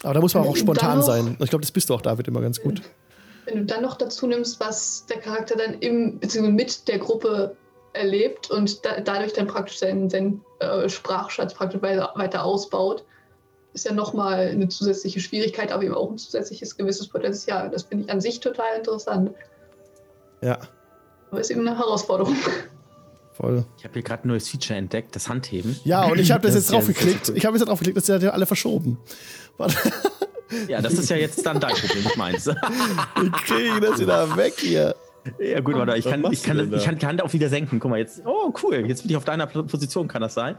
[0.03, 1.37] Aber da muss man auch spontan sein.
[1.39, 2.81] Ich glaube, das bist du auch, David, immer ganz gut.
[3.45, 7.55] Wenn du dann noch dazu nimmst, was der Charakter dann im, beziehungsweise mit der Gruppe
[7.93, 13.03] erlebt und da, dadurch dann praktisch seinen, seinen äh, Sprachschatz praktisch weiter, weiter ausbaut,
[13.73, 17.69] ist ja nochmal eine zusätzliche Schwierigkeit, aber eben auch ein zusätzliches gewisses Potenzial.
[17.69, 19.31] Das finde ich an sich total interessant.
[20.41, 20.59] Ja.
[21.29, 22.35] Aber ist eben eine Herausforderung.
[23.33, 23.65] Voll.
[23.77, 25.79] Ich habe hier gerade ein neues Feature entdeckt, das Handheben.
[25.83, 27.29] Ja, und ich habe das, das, jetzt drauf geklickt.
[27.35, 28.97] Ich habe jetzt drauf geklickt, das sind ja alle verschoben.
[30.67, 32.45] Ja, das ist ja jetzt dann dein Problem, nicht meins.
[33.15, 34.95] Wir kriegen das wieder weg hier.
[35.37, 37.79] Ja, gut, warte, ich kann, ich, kann, ich kann die Hand auch wieder senken.
[37.79, 38.23] Guck mal, jetzt.
[38.25, 38.85] Oh, cool.
[38.87, 40.57] Jetzt bin ich auf deiner Position, kann das sein?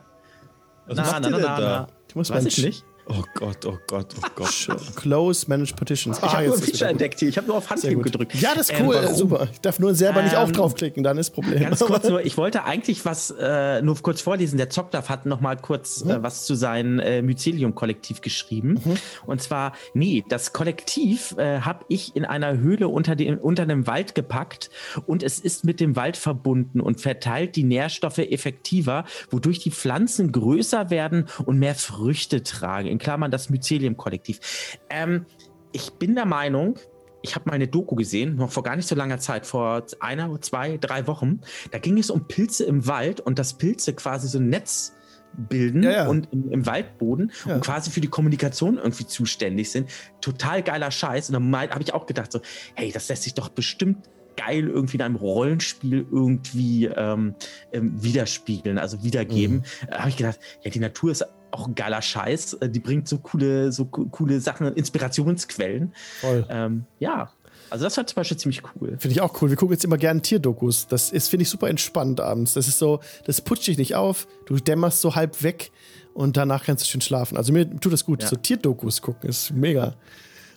[0.86, 1.86] Was na, macht na, na, na, na.
[2.12, 2.84] Du musst Weiß ich nicht.
[3.12, 4.68] Oh Gott, oh Gott, oh Gott.
[4.94, 6.18] Close Manage Partitions.
[6.18, 7.28] Ich ah, habe nur ein Feature entdeckt hier.
[7.28, 8.34] Ich habe nur auf Handheben gedrückt.
[8.36, 8.96] Ja, das ist ähm, cool.
[9.04, 9.48] Ähm, super.
[9.52, 11.60] Ich darf nur selber ähm, nicht auch draufklicken, dann ist Problem.
[11.60, 14.58] Ganz kurz nur, ich wollte eigentlich was äh, nur kurz vorlesen.
[14.58, 16.10] Der Zockdorf hat noch mal kurz mhm.
[16.10, 18.80] äh, was zu seinem äh, Mycelium-Kollektiv geschrieben.
[18.84, 18.96] Mhm.
[19.26, 23.86] Und zwar, nee, das Kollektiv äh, habe ich in einer Höhle unter, dem, unter einem
[23.86, 24.70] Wald gepackt
[25.06, 30.30] und es ist mit dem Wald verbunden und verteilt die Nährstoffe effektiver, wodurch die Pflanzen
[30.30, 32.86] größer werden und mehr Früchte tragen.
[32.86, 34.78] In Klammern das Mycelium-Kollektiv.
[34.88, 35.26] Ähm,
[35.72, 36.78] ich bin der Meinung,
[37.22, 40.40] ich habe mal eine Doku gesehen, noch vor gar nicht so langer Zeit, vor einer,
[40.40, 41.40] zwei, drei Wochen.
[41.70, 44.94] Da ging es um Pilze im Wald und dass Pilze quasi so ein Netz
[45.36, 46.08] bilden ja, ja.
[46.08, 47.54] und im, im Waldboden ja.
[47.54, 49.88] und quasi für die Kommunikation irgendwie zuständig sind.
[50.20, 51.30] Total geiler Scheiß.
[51.30, 52.40] Und dann habe ich auch gedacht, so,
[52.74, 57.34] hey, das lässt sich doch bestimmt geil irgendwie in einem Rollenspiel irgendwie ähm,
[57.72, 59.58] ähm, widerspiegeln, also wiedergeben.
[59.58, 59.86] Mhm.
[59.90, 62.54] Da habe ich gedacht, ja, die Natur ist auch ein geiler Scheiß.
[62.54, 65.92] Äh, die bringt so coole, so coole Sachen, Inspirationsquellen.
[66.20, 66.46] Voll.
[66.48, 67.30] Ähm, ja.
[67.70, 68.96] Also das war zum Beispiel ziemlich cool.
[68.98, 69.48] Finde ich auch cool.
[69.48, 70.88] Wir gucken jetzt immer gerne Tierdokus.
[70.88, 72.54] Das ist, finde ich, super entspannt abends.
[72.54, 74.26] Das ist so, das putscht dich nicht auf.
[74.46, 75.70] Du dämmerst so halb weg
[76.12, 77.36] und danach kannst du schön schlafen.
[77.36, 78.22] Also mir tut das gut.
[78.22, 78.28] Ja.
[78.28, 79.82] So Tierdokus gucken ist mega.
[79.82, 79.94] Habe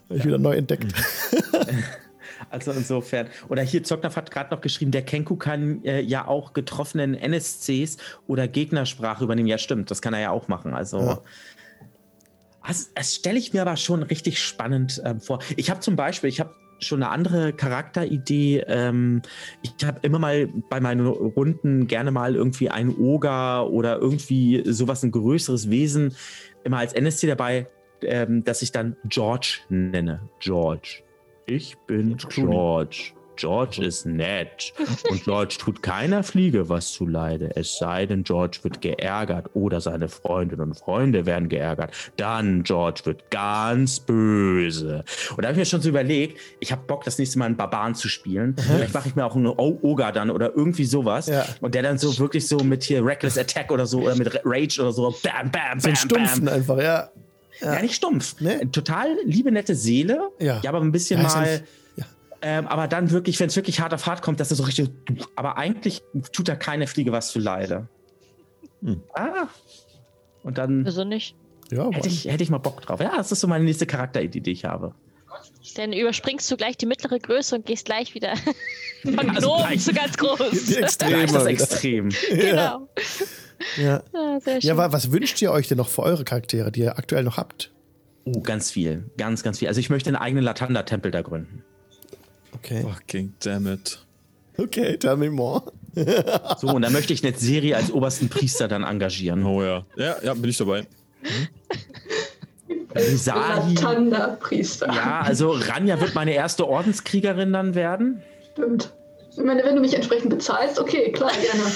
[0.10, 0.26] ich ja.
[0.26, 0.92] wieder neu entdeckt.
[2.50, 3.28] Also insofern.
[3.50, 7.98] Oder hier, Zocknaf hat gerade noch geschrieben, der Kenku kann äh, ja auch getroffenen NSCs
[8.28, 9.48] oder Gegnersprache übernehmen.
[9.48, 10.74] Ja, stimmt, das kann er ja auch machen.
[10.74, 11.00] Also.
[11.00, 11.22] Ja.
[12.66, 15.40] Das, das stelle ich mir aber schon richtig spannend ähm, vor.
[15.58, 18.64] Ich habe zum Beispiel, ich habe schon eine andere Charakteridee.
[18.68, 19.22] Ähm,
[19.62, 25.04] ich habe immer mal bei meinen Runden gerne mal irgendwie einen Oger oder irgendwie sowas,
[25.04, 26.16] ein größeres Wesen
[26.64, 27.68] immer als NSC dabei,
[28.02, 30.22] ähm, dass ich dann George nenne.
[30.40, 31.04] George.
[31.46, 33.14] Ich bin George.
[33.36, 34.74] George ist nett.
[35.10, 37.56] Und George tut keiner Fliege was zuleide.
[37.56, 41.94] Es sei denn, George wird geärgert oder seine Freundinnen und Freunde werden geärgert.
[42.18, 45.04] Dann George wird ganz böse.
[45.32, 47.58] Und da habe ich mir schon so überlegt, ich habe Bock, das nächste Mal einen
[47.58, 48.52] Barbaren zu spielen.
[48.52, 48.62] Mhm.
[48.62, 51.28] Vielleicht mache ich mir auch einen Oger dann oder irgendwie sowas.
[51.28, 51.46] Ja.
[51.62, 54.80] Und der dann so wirklich so mit hier Reckless Attack oder so oder mit Rage
[54.80, 55.14] oder so.
[55.24, 56.54] Bam, bam, bam, so Stumpfen bam.
[56.54, 57.10] einfach, ja.
[57.64, 57.82] Ja.
[57.82, 58.36] nicht stumpf.
[58.40, 58.66] Nee.
[58.72, 60.30] Total liebe, nette Seele.
[60.40, 61.64] Ja, ja aber ein bisschen ja, mal.
[62.46, 64.90] Ähm, aber dann wirklich, wenn es wirklich hart auf hart kommt, dass er so richtig.
[65.36, 66.04] Aber eigentlich
[66.34, 67.88] tut da keine Fliege was zu Leide.
[68.84, 69.02] Hm.
[69.14, 69.48] Ah.
[70.44, 70.86] Und dann.
[70.86, 71.36] Wieso nicht?
[71.72, 73.00] Ja, hätte, ich, hätte ich mal Bock drauf.
[73.00, 74.94] Ja, das ist so meine nächste Charakteridee, die ich habe.
[75.76, 78.34] Dann überspringst du gleich die mittlere Größe und gehst gleich wieder
[79.04, 80.66] von also Gnom zu ganz groß.
[80.66, 81.32] Die Extrem.
[81.32, 82.10] Das Extrem.
[82.30, 82.90] genau.
[83.78, 84.04] Ja.
[84.14, 84.68] Ah, sehr schön.
[84.70, 87.38] Ja, wa- was wünscht ihr euch denn noch für eure Charaktere, die ihr aktuell noch
[87.38, 87.72] habt?
[88.26, 89.06] Oh, ganz viel.
[89.18, 89.68] Ganz, ganz viel.
[89.68, 91.64] Also ich möchte einen eigenen Latanda-Tempel da gründen.
[92.56, 92.82] Okay.
[92.82, 94.00] Fucking damn it.
[94.58, 95.64] Okay, tell me more.
[96.60, 99.46] So, und dann möchte ich Netzeri als obersten Priester dann engagieren.
[99.46, 99.86] Oh ja.
[99.96, 100.88] Ja, ja, bin ich dabei.
[102.96, 103.74] Sahi.
[103.76, 104.88] Latanda-Priester.
[104.88, 108.22] Ja, also Ranja wird meine erste Ordenskriegerin dann werden.
[108.54, 108.92] Stimmt.
[109.36, 111.64] Ich meine, wenn du mich entsprechend bezahlst, okay, klar, gerne.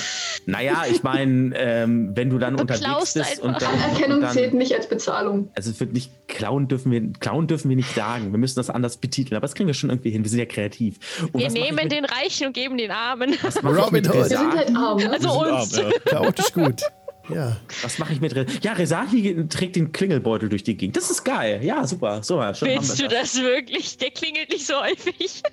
[0.50, 3.70] Naja, ich meine, ähm, wenn du dann Du unterwegs bist und einfach.
[3.70, 5.52] dann, Anerkennung und dann zählt nicht als Bezahlung.
[5.56, 8.32] also es wird nicht klauen dürfen wir klauen dürfen wir nicht sagen.
[8.32, 10.24] Wir müssen das anders betiteln, aber das kriegen wir schon irgendwie hin.
[10.24, 11.00] Wir sind ja kreativ.
[11.34, 13.36] Und Wir nehmen mit- den Reichen und geben den Armen.
[13.62, 14.14] Robin Hood.
[14.16, 15.12] Wir sind halt arm, ne?
[15.12, 15.78] Also Wir sind uns.
[15.80, 16.00] arm, ja.
[16.12, 16.82] Chaotisch gut.
[17.30, 17.58] Ja.
[17.82, 20.96] Was mache ich mit Re Ja, Resahi trägt den Klingelbeutel durch die Gegend.
[20.96, 21.60] Das ist geil.
[21.62, 22.24] Ja, super.
[22.24, 23.98] So, ja, schon Willst du haben wir das wirklich?
[23.98, 25.44] Der klingelt nicht so häufig.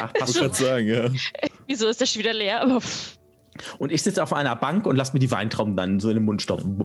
[0.00, 0.46] Ach, passt Ich schon.
[0.46, 1.10] würde sagen, ja.
[1.66, 2.62] Wieso ist der schon wieder leer?
[2.62, 2.80] Aber
[3.78, 6.24] Und ich sitze auf einer Bank und lass mir die Weintrauben dann so in den
[6.24, 6.84] Mund stopfen.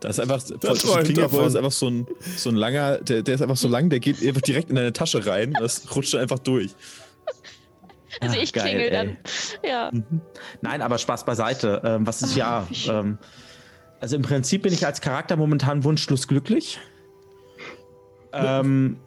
[0.00, 1.46] Das ist einfach, das Klingelbeutel davon.
[1.46, 4.24] ist einfach so ein, so ein langer, der, der ist einfach so lang, der geht
[4.26, 6.74] einfach direkt in deine Tasche rein, das rutscht einfach durch.
[8.20, 8.90] also Ach, ich geil, klingel ey.
[8.90, 9.16] dann.
[9.64, 9.92] Ja.
[10.62, 11.80] Nein, aber Spaß beiseite.
[11.84, 12.66] Ähm, was ist ja.
[12.68, 12.94] wie schön.
[12.96, 13.18] Ähm,
[14.00, 16.78] also im Prinzip bin ich als Charakter momentan wunschlos glücklich.
[18.32, 18.98] Ähm,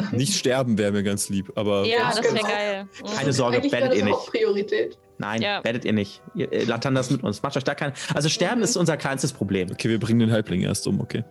[0.12, 2.46] Nicht sterben wäre mir ganz lieb, aber Ja, das wäre genau.
[2.46, 2.86] geil.
[3.16, 4.14] Keine Sorge, Eigentlich werdet das ihr nicht.
[4.14, 4.98] auch Priorität.
[5.18, 5.62] nein, Ja.
[5.64, 6.22] werdet ihr nicht.
[6.34, 7.42] Ihr, äh, Latan das mit uns.
[7.42, 7.92] Macht euch da kein.
[8.14, 9.68] Also Sterben ist unser kleinstes Problem.
[9.70, 11.24] okay, wir bringen den Halbling erst um, okay.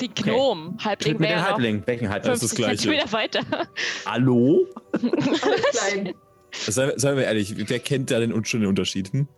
[0.00, 0.76] Die Gnom.
[0.84, 1.82] Halbling Töten wir den wäre noch Halbling.
[1.86, 2.32] Welchen Halbling?
[2.32, 3.06] Das ist 50 das Gleiche.
[3.08, 3.68] Zentimeter weiter.
[4.06, 4.66] Hallo?
[4.92, 6.14] Alles klein.
[6.52, 9.12] Seien, wir ehrlich, wer kennt da den, schon den Unterschied?
[9.12, 9.28] Hm?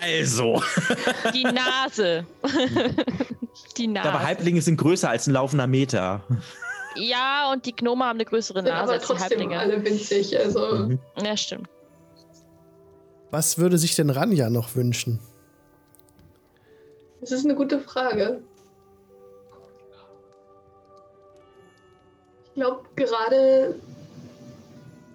[0.00, 0.62] Also.
[1.34, 2.26] Die Nase.
[3.76, 4.08] Die Nase.
[4.08, 6.22] Aber Halblinge sind größer als ein laufender Meter.
[6.96, 9.58] Ja, und die Gnome haben eine größere Nase aber als die trotzdem Halblinge.
[9.58, 10.38] alle winzig.
[10.38, 10.98] Also Mhm.
[11.22, 11.68] Ja, stimmt.
[13.30, 15.18] Was würde sich denn Ranja noch wünschen?
[17.20, 18.40] das ist eine gute Frage.
[22.44, 23.74] Ich glaube, gerade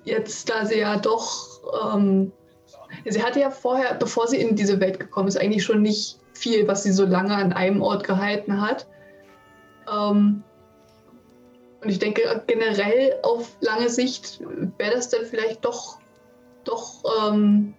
[0.03, 2.31] jetzt, da sie ja doch, ähm,
[3.07, 6.67] sie hatte ja vorher, bevor sie in diese Welt gekommen ist, eigentlich schon nicht viel,
[6.67, 8.87] was sie so lange an einem Ort gehalten hat.
[9.91, 10.43] Ähm,
[11.81, 14.39] und ich denke, generell auf lange Sicht
[14.77, 15.97] wäre das dann vielleicht doch,
[16.63, 17.73] doch ähm,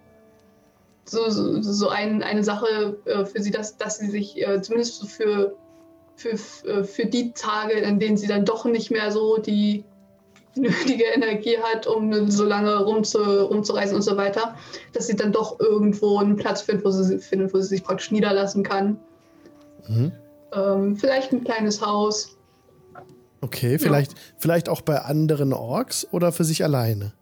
[1.04, 5.08] so, so, so ein, eine Sache äh, für sie, dass, dass sie sich äh, zumindest
[5.08, 5.54] für,
[6.16, 9.84] für, äh, für die Tage, in denen sie dann doch nicht mehr so die
[10.55, 14.55] nötige Energie hat, um so lange rumzu, rumzureisen und so weiter,
[14.92, 18.11] dass sie dann doch irgendwo einen Platz findet, wo sie, findet, wo sie sich praktisch
[18.11, 18.98] niederlassen kann.
[19.88, 20.12] Mhm.
[20.55, 22.36] Ähm, vielleicht ein kleines Haus.
[23.40, 27.12] Okay, vielleicht, vielleicht auch bei anderen Orks oder für sich alleine?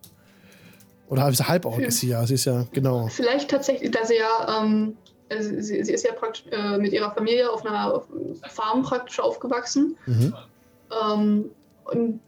[1.09, 3.09] Oder ist Halborg Für- ist sie ja, sie ist ja, genau.
[3.09, 4.97] Vielleicht tatsächlich, da sie ja, ähm,
[5.29, 8.03] also sie, sie ist ja praktisch äh, mit ihrer Familie auf einer
[8.49, 9.97] Farm praktisch aufgewachsen.
[10.07, 10.35] Mhm.
[11.03, 11.51] Ähm,
[11.85, 12.21] und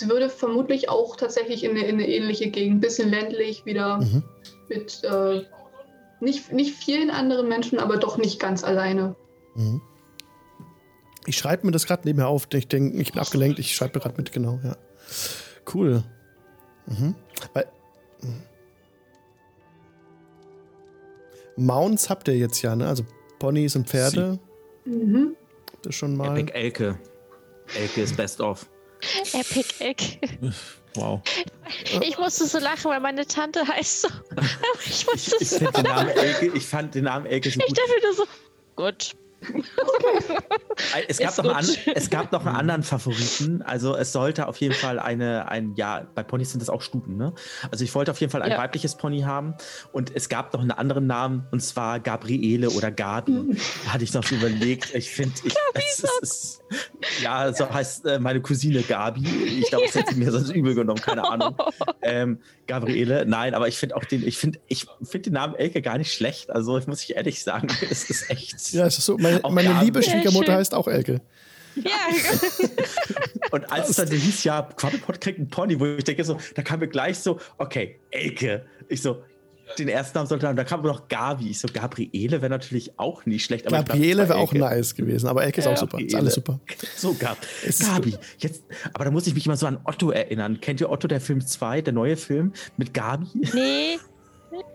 [0.00, 4.22] würde vermutlich auch tatsächlich in eine, in eine ähnliche Gegend, ein bisschen ländlich wieder Mhm.
[4.68, 5.42] mit äh,
[6.20, 9.16] nicht, nicht vielen anderen Menschen, aber doch nicht ganz alleine.
[9.54, 9.82] Mhm.
[11.26, 12.48] Ich schreibe mir das gerade nebenher auf.
[12.52, 14.76] Ich denke, ich bin abgelenkt, ich schreibe mir gerade mit, genau, ja.
[15.72, 16.02] Cool.
[16.86, 17.14] Mhm.
[17.52, 17.66] Weil,
[18.22, 18.42] mhm.
[21.56, 22.88] Mounts habt ihr jetzt ja, ne?
[22.88, 23.04] Also
[23.38, 24.38] Ponys und Pferde.
[24.84, 25.36] Mhm.
[25.72, 26.38] Habt ihr schon mal.
[26.38, 26.98] Epic Elke.
[27.78, 28.66] Elke ist best of.
[29.32, 30.18] Epic Egg.
[30.94, 31.22] Wow.
[32.02, 34.08] Ich musste so lachen, weil meine Tante heißt so.
[34.84, 35.58] Ich musste Ich, so.
[35.58, 37.78] find den Namen Elke, ich fand den Namen Elke so Ich gut.
[37.78, 38.24] dachte wieder so.
[38.76, 39.12] Gut.
[41.08, 43.62] Es gab, noch einen, es gab noch einen anderen Favoriten.
[43.62, 47.16] Also es sollte auf jeden Fall eine, ein, ja, bei Ponys sind das auch Stuten,
[47.16, 47.32] ne?
[47.70, 48.58] Also ich wollte auf jeden Fall ein Ja.
[48.58, 49.54] weibliches Pony haben.
[49.92, 53.56] Und es gab noch einen anderen Namen, und zwar Gabriele oder Gabi.
[53.84, 54.94] Da hatte ich noch überlegt.
[54.94, 56.62] Ich finde, ich, es, ist-
[57.22, 59.26] ja, so heißt äh, meine Cousine Gabi.
[59.60, 61.56] Ich glaube, es hätte sie mir sonst übel genommen, keine Ahnung.
[62.04, 65.80] Ähm, Gabriele, nein, aber ich finde auch den, ich finde, ich finde den Namen Elke
[65.82, 66.50] gar nicht schlecht.
[66.50, 68.72] Also ich muss ich ehrlich sagen, es ist echt.
[68.72, 69.16] Ja, es ist so.
[69.32, 71.20] Meine, Auch meine liebe Schwiegermutter heißt auch Elke.
[71.74, 71.90] Ja,
[73.50, 76.62] Und als es dann hieß, ja, Quabbelpot kriegt einen Pony, wo ich denke so, da
[76.62, 78.66] kam mir gleich so, okay, Elke.
[78.88, 79.22] Ich so,
[79.78, 81.50] den ersten Namen sollte haben, da kam aber noch Gabi.
[81.50, 83.66] Ich so, Gabriele wäre natürlich auch nicht schlecht.
[83.66, 85.98] Aber Gabriele wäre auch nice gewesen, aber Elke ist auch super.
[86.00, 86.60] Ist alles super.
[86.96, 87.38] So, Gab.
[87.80, 88.16] Gabi.
[88.38, 90.60] Jetzt, aber da muss ich mich immer so an Otto erinnern.
[90.60, 93.26] Kennt ihr Otto, der Film 2, der neue Film mit Gabi?
[93.54, 93.98] nee.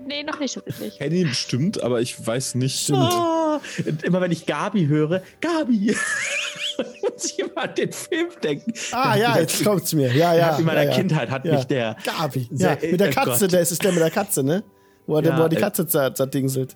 [0.05, 0.97] Nee, noch nicht so wirklich.
[0.97, 2.89] Kenne ihn bestimmt, aber ich weiß nicht.
[2.89, 5.95] Und immer wenn ich Gabi höre, Gabi,
[7.01, 8.73] muss ich immer an den Film denken.
[8.91, 10.11] Ah ja, jetzt kommt's mir.
[10.13, 10.57] Ja, ja.
[10.57, 10.95] in meiner ja, ja.
[10.95, 11.55] Kindheit hat ja.
[11.55, 11.95] mich der.
[12.03, 12.47] Gabi.
[12.51, 13.51] Sehr- Ja, mit der oh Katze, Gott.
[13.51, 14.63] der ist es der mit der Katze, ne?
[15.05, 16.75] Wo er, Ja, wo er die äh, Katze zer- zerdingselt.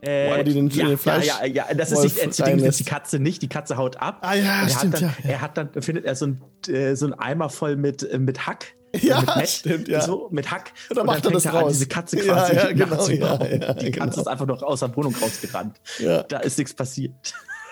[0.00, 2.30] Äh, Wo die den- ja, den Fleisch- ja, ja, ja, das ist nicht, äh, Ding
[2.30, 2.80] ist reinlässt.
[2.80, 4.18] die Katze nicht, die Katze haut ab.
[4.22, 5.30] Ah ja, er stimmt, hat dann, ja, ja.
[5.30, 8.46] Er hat dann, findet er so ein, äh, so ein Eimer voll mit, äh, mit
[8.46, 8.74] Hack.
[9.00, 10.02] Ja, mit Met, stimmt, ja.
[10.02, 10.72] So, mit Hack.
[10.90, 11.72] Und dann macht er das an, raus.
[11.72, 13.40] diese Katze Ja, quasi ja, genau, nachzubauen.
[13.40, 14.20] ja, ja, Die Katze genau.
[14.22, 15.80] ist einfach noch aus der Wohnung rausgerannt.
[15.98, 16.22] Ja.
[16.24, 17.12] Da ist nichts passiert.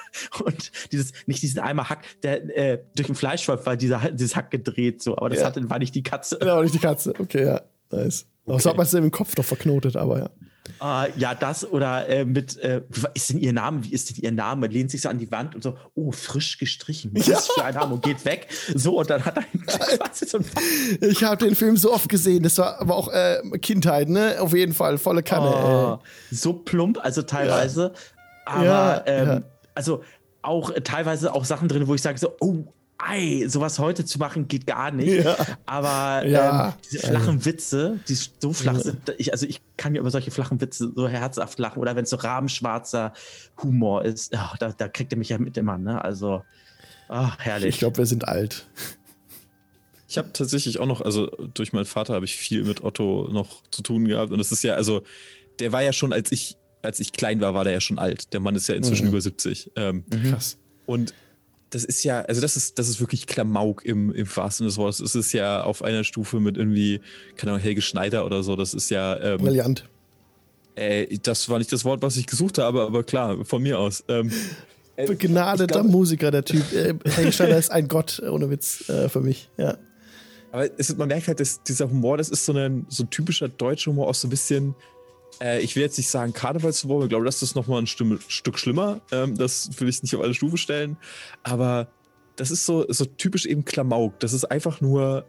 [0.45, 4.51] Und dieses, nicht diesen Eimer Hack, der äh, durch den Fleischwolf war dieser, dieses Hack
[4.51, 5.47] gedreht, so, aber das Ja.
[5.47, 6.39] hatte, war nicht die Katze.
[6.43, 7.13] Ja, aber nicht die Katze.
[7.19, 7.61] Okay, ja.
[7.91, 8.27] Nice.
[8.47, 10.31] Aber so hat man es im Kopf doch verknotet, aber ja.
[10.79, 12.83] Ah, ja, das oder äh, mit, äh,
[13.15, 13.85] ist denn ihr Name?
[13.85, 14.67] Wie ist denn ihr Name?
[14.69, 17.11] Lehnt sich so an die Wand und so, oh, frisch gestrichen.
[17.15, 17.39] Was Ja.
[17.39, 17.95] für ein Name?
[17.95, 18.47] Und geht weg.
[18.75, 19.45] So, und dann hat er
[21.09, 22.43] Ich habe den Film so oft gesehen.
[22.43, 24.37] Das war aber auch äh, Kindheit, ne?
[24.41, 24.99] Auf jeden Fall.
[24.99, 25.51] Volle Kanne.
[25.55, 25.99] Oh,
[26.31, 27.93] so plump, also teilweise.
[28.45, 29.43] Aber Ja, ähm, ja.
[29.75, 30.03] also
[30.43, 32.65] auch äh, teilweise auch Sachen drin, wo ich sage so, oh,
[33.03, 35.25] ei, sowas heute zu machen geht gar nicht.
[35.25, 35.37] Ja.
[35.67, 36.69] Aber Ja.
[36.69, 40.31] ähm, diese flachen Witze, die so flach sind, ich, also ich kann ja über solche
[40.31, 41.79] flachen Witze so herzhaft lachen.
[41.81, 43.13] Oder wenn es so rabenschwarzer
[43.63, 46.03] Humor ist, ja, da, da kriegt er mich ja mit immer, ne?
[46.05, 46.43] Also,
[47.09, 47.69] ach, Äh, herrlich.
[47.71, 48.67] ich glaube, wir sind alt.
[50.09, 53.63] Ich habe tatsächlich auch noch, also durch meinen Vater habe ich viel mit Otto noch
[53.71, 54.33] zu tun gehabt.
[54.33, 55.03] Und es ist ja, also,
[55.61, 58.33] der war ja schon, als ich, als ich klein war, war der ja schon alt.
[58.33, 59.11] Der Mann ist ja inzwischen Mhm.
[59.13, 59.71] über 70.
[59.77, 60.59] Ähm, Krass.
[60.87, 61.15] Und
[61.71, 65.01] das ist ja, also das ist, das ist wirklich Klamauk im, im wahrsten des Wortes.
[65.01, 67.01] Es ist ja auf einer Stufe mit irgendwie,
[67.37, 68.57] keine Ahnung, Helge Schneider oder so.
[68.57, 69.89] Das ist ja, ähm, Brillant.
[70.75, 74.05] äh, das war nicht das Wort, was ich gesucht habe, aber klar, von mir aus.
[74.09, 74.33] Ähm,
[74.97, 76.73] äh, Begnadeter glaub- Musiker, der Typ.
[76.73, 79.49] Äh, Helge Schneider ist ein Gott, ohne Witz, äh, für mich.
[79.57, 79.79] Ja.
[80.53, 83.49] Aber es, man merkt halt, dass dieser Humor, das ist so ein, so ein typischer
[83.49, 84.75] deutscher Humor, auch so ein bisschen,
[85.41, 88.59] äh, ich will jetzt nicht sagen Karnevalshumor, ich glaube, das ist nochmal ein Stimme, Stück
[88.59, 89.01] schlimmer.
[89.11, 90.97] Ähm, das will ich nicht auf eine Stufe stellen.
[91.43, 91.89] Aber
[92.37, 94.19] das ist so, so typisch eben Klamauk.
[94.21, 95.27] Das ist einfach nur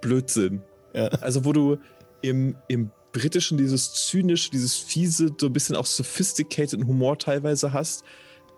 [0.00, 0.62] Blödsinn.
[0.94, 1.08] Ja.
[1.08, 1.78] Also, wo du
[2.22, 8.04] im, im Britischen dieses zynische, dieses fiese, so ein bisschen auch sophisticated Humor teilweise hast.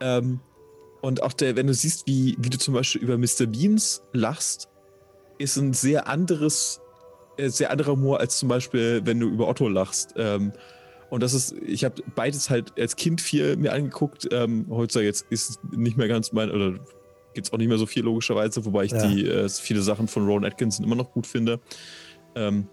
[0.00, 0.40] Ähm,
[1.00, 3.46] und auch der, wenn du siehst, wie, wie du zum Beispiel über Mr.
[3.46, 4.68] Beans lachst,
[5.38, 6.80] ist ein sehr anderes,
[7.38, 10.12] äh, sehr anderer Humor als zum Beispiel, wenn du über Otto lachst.
[10.16, 10.52] Ähm,
[11.10, 14.28] und das ist, ich habe beides halt als Kind viel mir angeguckt.
[14.32, 16.78] Ähm, heutzutage jetzt ist es nicht mehr ganz mein, oder
[17.34, 19.06] gibt's auch nicht mehr so viel logischerweise, wobei ich Ja.
[19.06, 21.60] die äh, viele Sachen von Rowan Atkinson immer noch gut finde.
[22.34, 22.66] Ähm,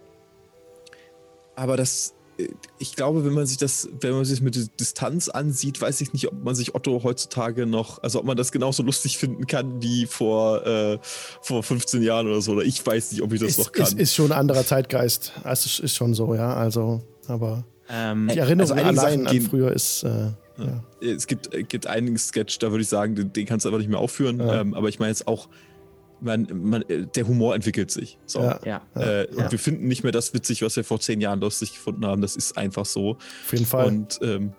[1.56, 2.48] aber das, äh,
[2.80, 6.28] ich glaube, wenn man sich das, wenn man sich mit Distanz ansieht, weiß ich nicht,
[6.28, 10.06] ob man sich Otto heutzutage noch, also ob man das genauso lustig finden kann wie
[10.06, 11.00] vor, äh,
[11.42, 12.54] vor 15 Jahren oder so.
[12.54, 13.84] Oder ich weiß nicht, ob ich das Ist, noch kann.
[13.86, 15.34] ist, ist schon ein anderer Zeitgeist.
[15.44, 16.54] Also, es ist schon so, ja.
[16.54, 20.04] Also, aber Ähm, die Erinnerung also allein Sachen an früher ist.
[20.04, 20.84] Äh, ja.
[21.02, 23.80] es gibt, äh, gibt einigen Sketch, da würde ich sagen, den, den kannst du einfach
[23.80, 24.40] nicht mehr aufführen.
[24.40, 24.62] Ja.
[24.62, 25.48] Ähm, aber ich meine jetzt auch,
[26.20, 28.18] man, man, äh, der Humor entwickelt sich.
[28.26, 28.42] So.
[28.42, 28.60] Ja.
[28.66, 28.82] ja.
[28.96, 32.06] Äh, und wir finden nicht mehr das witzig, was wir vor zehn Jahren lustig gefunden
[32.06, 32.22] haben.
[32.22, 33.12] Das ist einfach so.
[33.12, 33.86] Auf jeden Fall.
[33.86, 34.54] Und ähm,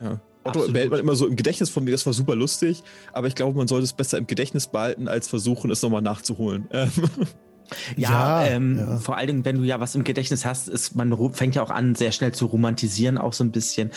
[0.00, 0.20] ja.
[0.44, 2.82] Otto behält man immer so im Gedächtnis von mir, das war super lustig,
[3.12, 6.68] aber ich glaube, man sollte es besser im Gedächtnis behalten, als versuchen, es nochmal nachzuholen.
[7.96, 8.96] Ja, Ja, ähm, ja.
[8.98, 11.70] vor allen Dingen, wenn du ja was im Gedächtnis hast, ist, man fängt ja auch
[11.70, 13.90] an, sehr schnell zu romantisieren, auch so ein bisschen.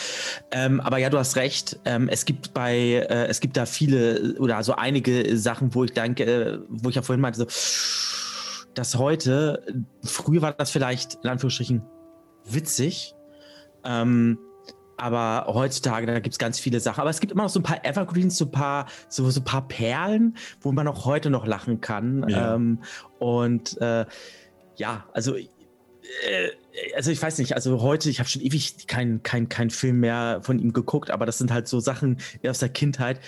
[0.52, 1.80] Ähm, aber ja, du hast recht.
[1.86, 5.94] Ähm, es gibt bei, äh, es gibt da viele oder so einige Sachen, wo ich
[5.94, 7.46] denke, äh, wo ich ja vorhin meinte, so,
[8.74, 9.64] dass heute,
[10.04, 11.84] früher war das vielleicht in Anführungsstrichen
[12.46, 13.16] witzig.
[13.84, 14.38] Ähm,
[15.02, 17.02] aber heutzutage, da gibt es ganz viele Sachen.
[17.02, 19.44] Aber es gibt immer noch so ein paar Evergreens, so ein paar, so, so ein
[19.44, 22.30] paar Perlen, wo man auch heute noch lachen kann.
[22.30, 22.54] Ja.
[22.56, 22.80] Ähm,
[23.18, 24.06] und äh,
[24.76, 25.48] ja, also, äh,
[26.96, 30.40] also ich weiß nicht, also heute, ich habe schon ewig keinen kein, kein Film mehr
[30.44, 33.20] von ihm geguckt, aber das sind halt so Sachen aus der Kindheit,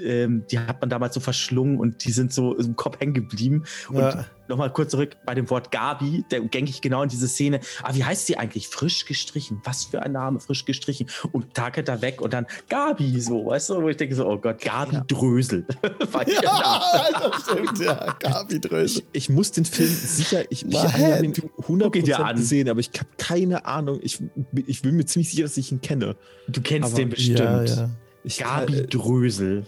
[0.00, 3.64] ähm, die hat man damals so verschlungen und die sind so im Kopf hängen geblieben.
[3.88, 4.24] Und Ja.
[4.48, 7.60] nochmal kurz zurück bei dem Wort Gabi, da denke ich genau in diese Szene.
[7.82, 8.68] Ah, wie heißt sie eigentlich?
[8.68, 9.60] Frisch gestrichen.
[9.64, 11.08] Was für ein Name, frisch gestrichen.
[11.32, 14.38] Und Tag da weg und dann Gabi, so, weißt du, wo ich denke so, oh
[14.38, 15.64] Gott, Gabi Drösel.
[15.82, 16.42] Ihr Name.
[16.42, 18.16] Ja, das stimmt, ja.
[18.18, 19.02] Gabi Drösel.
[19.12, 22.36] ich muss den Film sicher, ich, ich habe ihn Guck ihn dir 100% an.
[22.36, 24.00] gesehen, aber ich habe keine Ahnung.
[24.02, 24.18] Ich,
[24.66, 26.16] ich bin mir ziemlich sicher, dass ich ihn kenne.
[26.48, 27.38] Du kennst Aber- den bestimmt.
[27.38, 27.90] Ja, ja.
[28.24, 29.64] Ich, Gabi äh, Drösel.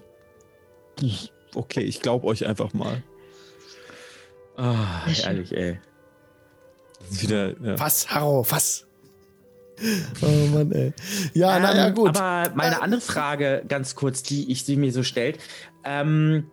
[1.54, 3.02] Okay, ich glaube euch einfach mal.
[4.56, 5.80] Ah, ehrlich, ey.
[7.00, 7.76] Das ist wieder, ja.
[7.76, 8.86] Fass, Harro, fass.
[10.22, 10.92] Oh Mann, ey.
[11.32, 12.16] Ja, naja, Ähm, gut.
[12.16, 15.38] Aber meine andere Frage, ganz kurz, die ich sie mir so stellt.
[15.84, 16.50] Ähm,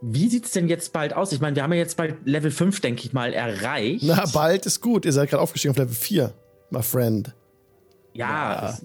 [0.00, 1.32] wie sieht es denn jetzt bald aus?
[1.32, 4.04] Ich meine, wir haben ja jetzt bald Level 5, denke ich mal, erreicht.
[4.04, 5.04] Na, bald ist gut.
[5.04, 6.32] Ihr seid gerade aufgestiegen auf Level 4,
[6.70, 7.34] my friend.
[8.14, 8.76] Ja,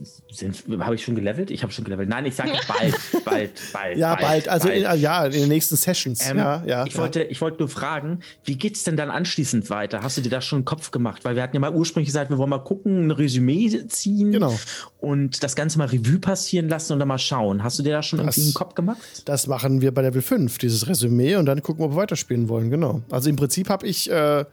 [0.80, 1.52] habe ich schon gelevelt?
[1.52, 2.08] Ich habe schon gelevelt.
[2.08, 3.98] Nein, ich sage bald, bald, bald.
[3.98, 6.30] Ja, bald, also In, ja, in den nächsten Sessions.
[6.30, 7.00] Ähm, ja, ja, ich, ja.
[7.00, 10.02] Wollte, ich wollte nur fragen, wie geht es denn dann anschließend weiter?
[10.02, 11.26] Hast du dir da schon einen Kopf gemacht?
[11.26, 14.58] Weil wir hatten ja mal ursprünglich gesagt, wir wollen mal gucken, ein Resümee ziehen Genau.
[15.00, 17.64] und das Ganze mal Revue passieren lassen und dann mal schauen.
[17.64, 18.98] Hast du dir da schon Das- irgendwie einen Kopf gemacht?
[19.26, 22.70] Das machen wir bei Level 5, dieses Resümee, und dann gucken, ob wir weiterspielen wollen,
[22.70, 23.02] genau.
[23.10, 24.46] Also im Prinzip habe ich, äh,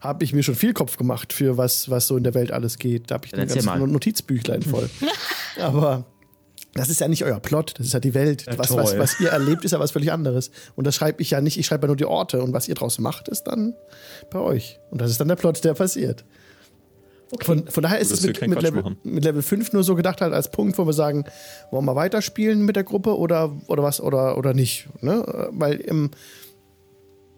[0.00, 2.78] hab ich mir schon viel Kopf gemacht für was, was so in der Welt alles
[2.78, 3.10] geht.
[3.10, 3.78] Da habe ich ein ganzes mal.
[3.78, 4.88] Notizbüchlein voll.
[5.60, 6.04] Aber
[6.74, 8.44] das ist ja nicht euer Plot, das ist ja die Welt.
[8.46, 10.50] Ja, was, was, was ihr erlebt, ist ja was völlig anderes.
[10.74, 12.42] Und das schreibe ich ja nicht, ich schreibe ja nur die Orte.
[12.42, 13.74] Und was ihr draus macht, ist dann
[14.30, 14.78] bei euch.
[14.90, 16.24] Und das ist dann der Plot, der passiert.
[17.42, 18.98] Von, von daher ist es mit, mit, Level, machen.
[19.02, 21.24] mit Level 5 nur so gedacht halt als Punkt, wo wir sagen,
[21.72, 24.86] wollen wir weiterspielen mit der Gruppe oder, oder was oder, oder nicht.
[25.00, 25.50] Ne?
[25.50, 26.10] Weil im,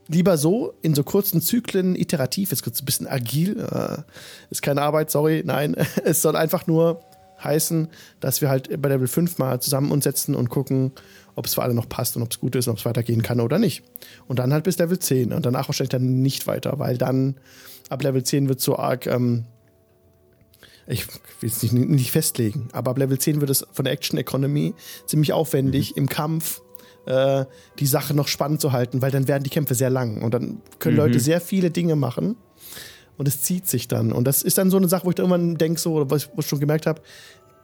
[0.08, 4.02] lieber so, in so kurzen Zyklen, iterativ, jetzt kurz ein bisschen agil, äh,
[4.50, 7.02] ist keine Arbeit, sorry, nein, es soll einfach nur
[7.42, 7.88] heißen,
[8.18, 10.92] dass wir halt bei Level 5 mal zusammen uns setzen und gucken,
[11.36, 13.22] ob es für alle noch passt und ob es gut ist und ob es weitergehen
[13.22, 13.84] kann oder nicht.
[14.26, 17.36] Und dann halt bis Level 10 und danach wahrscheinlich dann nicht weiter, weil dann
[17.90, 19.44] ab Level 10 wird so arg, ähm,
[20.88, 21.06] ich
[21.40, 24.74] will es nicht, nicht festlegen, aber ab Level 10 wird es von der Action Economy
[25.06, 26.60] ziemlich aufwendig im Kampf
[27.08, 27.46] äh,
[27.78, 30.60] die Sache noch spannend zu halten, weil dann werden die Kämpfe sehr lang und dann
[30.78, 32.36] können Leute sehr viele Dinge machen
[33.16, 34.12] und es zieht sich dann.
[34.12, 36.24] Und das ist dann so eine Sache, wo ich dann irgendwann denke, so, oder was
[36.24, 37.00] ich, wo ich schon gemerkt habe,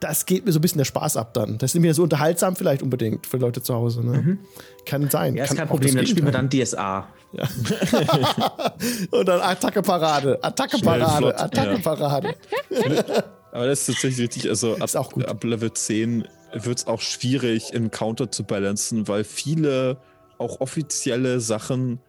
[0.01, 1.59] das geht mir so ein bisschen der Spaß ab dann.
[1.59, 4.05] Das ist mehr so unterhaltsam vielleicht unbedingt für Leute zu Hause.
[4.05, 4.38] Ne?
[4.86, 5.34] Kann sein.
[5.36, 7.07] Ja, ist Kann kein Problem, dann spielen wir dann DSA.
[9.11, 11.78] Und dann Attacke Parade, Attacke Schnell, Parade, flott, Attacke ja.
[11.78, 12.34] Parade.
[13.53, 15.26] Aber das ist tatsächlich richtig, also ab, Ist auch gut.
[15.26, 19.98] ab Level 10 wird es auch schwierig, im Counter zu balancen, weil viele
[20.38, 22.00] auch offizielle Sachen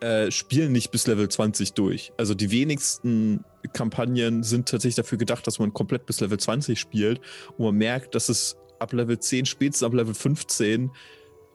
[0.00, 2.12] äh, spielen nicht bis Level 20 durch.
[2.16, 7.20] Also die wenigsten Kampagnen sind tatsächlich dafür gedacht, dass man komplett bis Level 20 spielt
[7.56, 10.90] und man merkt, dass es ab Level 10, spätestens ab Level 15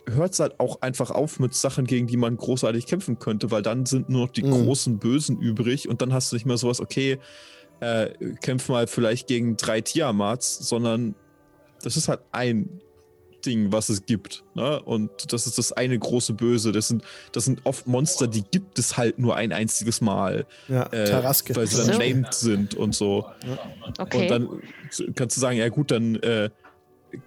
[0.09, 3.61] hört es halt auch einfach auf mit Sachen, gegen die man großartig kämpfen könnte, weil
[3.61, 4.51] dann sind nur noch die Mhm.
[4.51, 7.19] großen Bösen übrig und dann hast du nicht mehr sowas, okay,
[7.79, 8.09] äh,
[8.41, 11.15] kämpf mal vielleicht gegen drei Tiamats, sondern
[11.83, 12.81] das ist halt ein
[13.45, 14.43] Ding, was es gibt.
[14.55, 14.81] Ne?
[14.81, 16.71] Und das ist das eine große Böse.
[16.71, 17.03] Das sind,
[17.33, 20.45] das sind oft Monster, die gibt es halt nur ein einziges Mal.
[20.69, 21.53] Ja, Äh, Taraske.
[21.55, 21.99] weil sie dann So.
[21.99, 23.25] named sind und so.
[23.99, 24.21] Okay.
[24.21, 26.49] Und dann kannst du sagen, ja gut, dann äh,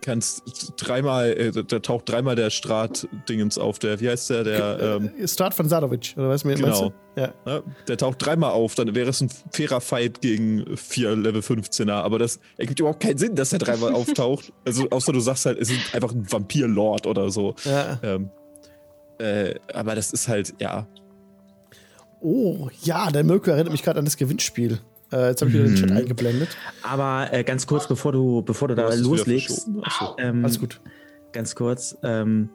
[0.01, 0.43] kannst
[0.77, 5.55] dreimal, äh, da taucht dreimal der Strat-Dingens auf, der, wie heißt der, der, ähm, Start
[5.55, 6.89] von Sadovic, oder was mir Genau.
[6.89, 7.21] du?
[7.21, 7.33] Ja.
[7.47, 7.63] ne?
[7.89, 12.19] der taucht dreimal auf, dann wäre es ein fairer Fight gegen vier Level 15er, aber
[12.19, 14.53] das ergibt überhaupt keinen Sinn, dass er dreimal auftaucht.
[14.65, 17.55] Also außer du sagst halt, es ist einfach ein Vampir-Lord oder so.
[17.65, 17.99] ja.
[18.03, 18.31] Ähm,
[19.19, 20.87] äh, aber das ist halt, ja.
[22.21, 24.81] Oh, ja, der Mirko erinnert mich gerade an das Gewinnspiel.
[25.13, 25.97] Äh, jetzt habe ich wieder den Chat Mhm.
[25.97, 26.49] eingeblendet.
[26.83, 29.69] Aber äh, ganz kurz, bevor du, bevor du da wieder loslegst.
[29.83, 30.17] Achso.
[30.19, 30.81] ähm, Alles gut.
[31.33, 31.97] ganz kurz.
[32.03, 32.49] Ähm,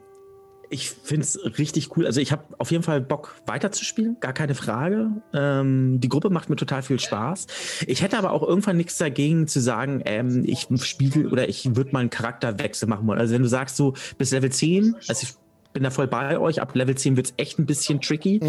[0.68, 2.06] ich finde es richtig cool.
[2.06, 5.10] Also ich habe auf jeden Fall Bock weiterzuspielen, gar keine Frage.
[5.34, 7.46] Ähm, die Gruppe macht mir total viel Spaß.
[7.86, 11.92] Ich hätte aber auch irgendwann nichts dagegen zu sagen, ähm, ich spiele oder ich würde
[11.92, 13.18] mal einen Charakterwechsel machen wollen.
[13.20, 15.34] Also wenn du sagst so bis Level 10, also ich
[15.74, 18.40] bin da voll bei euch, ab Level 10 wird es echt ein bisschen tricky.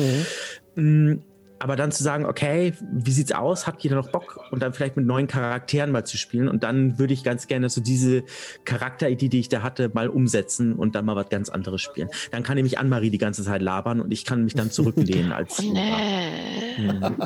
[0.75, 1.15] Mm,
[1.63, 3.67] Aber dann zu sagen, okay, wie sieht's aus?
[3.67, 4.37] Habt ihr da noch Bock?
[4.51, 6.49] Und dann vielleicht mit neuen Charakteren mal zu spielen.
[6.49, 8.25] Und dann würde ich ganz gerne so diese
[8.65, 12.09] Charakteridee, die ich da hatte, mal umsetzen und dann mal was ganz anderes spielen.
[12.31, 15.61] Dann kann nämlich Anne-Marie die ganze Zeit labern und ich kann mich dann zurücklehnen als.
[15.61, 16.79] oh nee.
[16.79, 17.15] Mhm.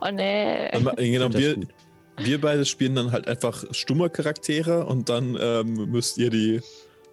[0.00, 0.70] oh nee.
[0.70, 1.56] Aber, äh, genau, wir,
[2.16, 6.62] wir beide spielen dann halt einfach stumme Charaktere und dann ähm, müsst ihr die.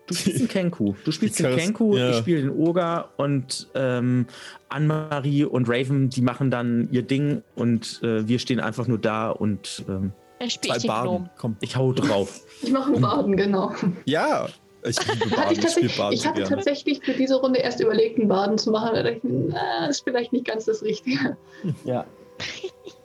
[0.07, 0.93] Du spielst den Kenku.
[1.03, 2.11] Du spielst den Kenku, ja.
[2.11, 4.25] ich spiele den Oger und ähm,
[4.69, 9.29] Anne-Marie und Raven, die machen dann ihr Ding und äh, wir stehen einfach nur da
[9.29, 11.29] und ähm, Zwei ich Baden.
[11.37, 11.57] Komm.
[11.61, 12.41] ich hau drauf.
[12.61, 13.73] Ich mache einen Baden, genau.
[14.05, 14.47] Ja,
[14.83, 15.51] ich liebe Baden.
[15.51, 16.55] ich, Ich Baden ich hatte gerne.
[16.55, 18.91] tatsächlich für diese Runde erst überlegt, einen Baden zu machen.
[18.93, 21.37] Da dachte ich, na, das ist vielleicht nicht ganz das Richtige.
[21.85, 22.05] Ja.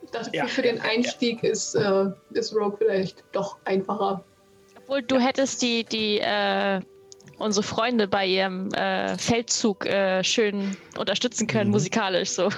[0.05, 0.47] Ich dachte, Ja.
[0.47, 4.25] für den Einstieg ist, äh, ist Rogue vielleicht doch einfacher.
[4.85, 6.81] Obwohl du hättest die, die, äh,
[7.43, 11.73] unsere Freunde bei ihrem äh, Feldzug äh, schön unterstützen können, Mhm.
[11.73, 12.49] musikalisch so.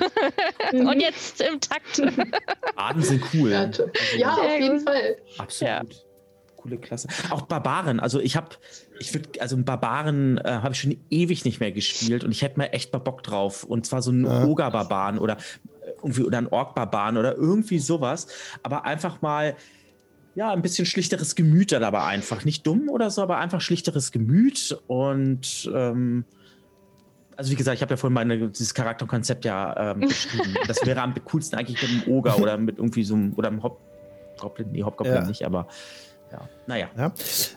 [0.72, 0.86] Mhm.
[0.88, 2.00] Und jetzt im Takt.
[2.76, 3.50] Baden sind cool.
[3.50, 3.82] Ja, t-
[4.16, 4.88] ja, Sehr auf jeden gut.
[4.88, 5.16] Fall.
[5.38, 5.68] Absolut.
[5.72, 5.82] Ja.
[6.56, 7.08] Coole Klasse.
[7.30, 8.00] Auch Barbaren.
[8.00, 8.48] Also ich habe,
[8.98, 12.58] ich würde, also Barbaren äh, habe ich schon ewig nicht mehr gespielt und ich hätte
[12.58, 13.64] mal echt mal Bock drauf.
[13.64, 14.44] Und zwar so einen Ja.
[14.44, 18.28] Oger-Barbaren oder äh, irgendwie oder einen Ork-Barbaren oder irgendwie sowas.
[18.62, 19.56] Aber einfach mal.
[20.34, 22.44] Ja, ein bisschen schlichteres Gemüt dann aber einfach.
[22.44, 24.76] Nicht dumm oder so, aber einfach schlichteres Gemüt.
[24.88, 26.24] Und ähm,
[27.36, 30.54] also wie gesagt, ich habe ja vorhin meine, dieses Charakterkonzept ja ähm, beschrieben.
[30.66, 33.62] das wäre am coolsten eigentlich mit einem Oger oder mit irgendwie so einem, oder einem
[33.62, 33.80] Hob
[34.42, 35.24] Hobgoblin, nee, Hobgoblin Ja.
[35.26, 35.68] nicht, aber
[36.32, 36.88] ja, naja.
[36.96, 37.12] Ja.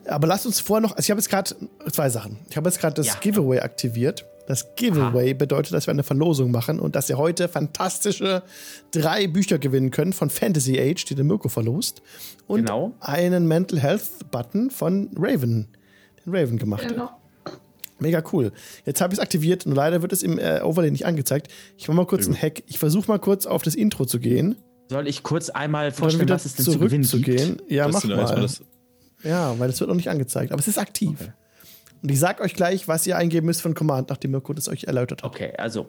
[0.08, 1.56] Aber lasst uns vorher noch, also ich habe jetzt gerade
[1.92, 2.38] zwei Sachen.
[2.50, 3.16] Ich habe jetzt gerade das Ja.
[3.20, 4.24] Giveaway aktiviert.
[4.48, 8.44] Das Giveaway bedeutet, dass wir eine Verlosung machen und dass ihr heute fantastische
[8.92, 12.02] drei Bücher gewinnen könnt von Fantasy Age, die der Mirko verlost.
[12.48, 12.94] Und Genau.
[13.02, 15.68] einen Mental Health Button von Raven,
[16.26, 16.94] den Raven gemacht hat.
[16.94, 17.10] Genau.
[18.00, 18.52] Mega cool.
[18.86, 21.52] Jetzt habe ich es aktiviert und leider wird es im äh, Overlay nicht angezeigt.
[21.78, 22.64] Ich mache mal kurz einen Hack.
[22.68, 24.56] Ich versuche mal kurz auf das Intro zu gehen.
[24.90, 27.08] Soll ich kurz einmal vorstellen, was es denn zu gewinnen gibt?
[27.10, 27.62] zurückzugehen.
[27.68, 28.42] Ja, Das mach mal.
[28.42, 28.62] das-
[29.24, 30.52] Ja, weil es wird noch nicht angezeigt.
[30.54, 31.32] Aber es ist aktiv.
[32.02, 34.86] Und ich sag euch gleich, was ihr eingeben müsst von Command, nachdem Mirko das euch
[34.86, 35.30] erläutert hat.
[35.30, 35.88] Okay, also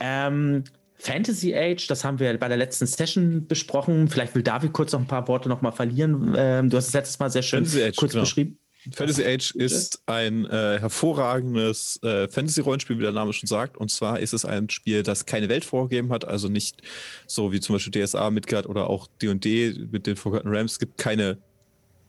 [0.00, 0.64] ähm,
[0.98, 4.08] Fantasy Age, das haben wir bei der letzten Session besprochen.
[4.08, 6.34] Vielleicht will David kurz noch ein paar Worte noch mal verlieren.
[6.36, 8.24] Ähm, du hast es letztes Mal sehr schön Fantasy Age, kurz genau.
[8.24, 8.58] beschrieben.
[8.94, 13.76] Fantasy Age ist ein äh, hervorragendes äh, Fantasy-Rollenspiel, wie der Name schon sagt.
[13.76, 16.82] Und zwar ist es ein Spiel, das keine Welt vorgegeben hat, also nicht
[17.26, 20.72] so wie zum Beispiel DSA, Midgard oder auch D&D mit den Forgotten Realms.
[20.72, 21.38] Es gibt keine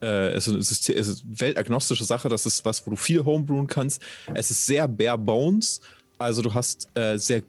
[0.02, 4.02] äh, es, ist, es, ist, weltagnostische Sache, das ist was, wo du viel homebrewen kannst.
[4.34, 5.82] Es ist sehr bare bones,
[6.18, 7.44] also du hast äh, sehr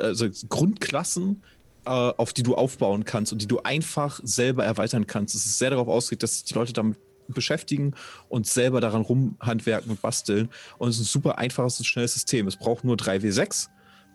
[0.00, 1.42] also Grundklassen,
[1.84, 5.34] äh, auf die du aufbauen kannst und die du einfach selber erweitern kannst.
[5.34, 7.94] Es ist sehr darauf ausgelegt, dass sich die Leute damit beschäftigen
[8.28, 10.48] und selber daran rumhandwerken und basteln.
[10.78, 12.46] Und es ist ein super einfaches und schnelles System.
[12.46, 13.68] Es braucht nur 3W6.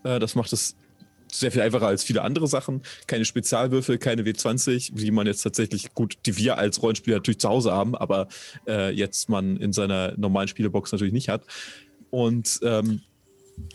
[0.04, 0.76] Äh, das macht es
[1.34, 2.82] sehr viel einfacher als viele andere Sachen.
[3.08, 7.50] Keine Spezialwürfel, keine W20, wie man jetzt tatsächlich gut, die wir als Rollenspieler natürlich zu
[7.50, 8.28] Hause haben, aber
[8.68, 11.44] äh, jetzt man in seiner normalen Spielebox natürlich nicht hat.
[12.10, 13.02] Und ähm,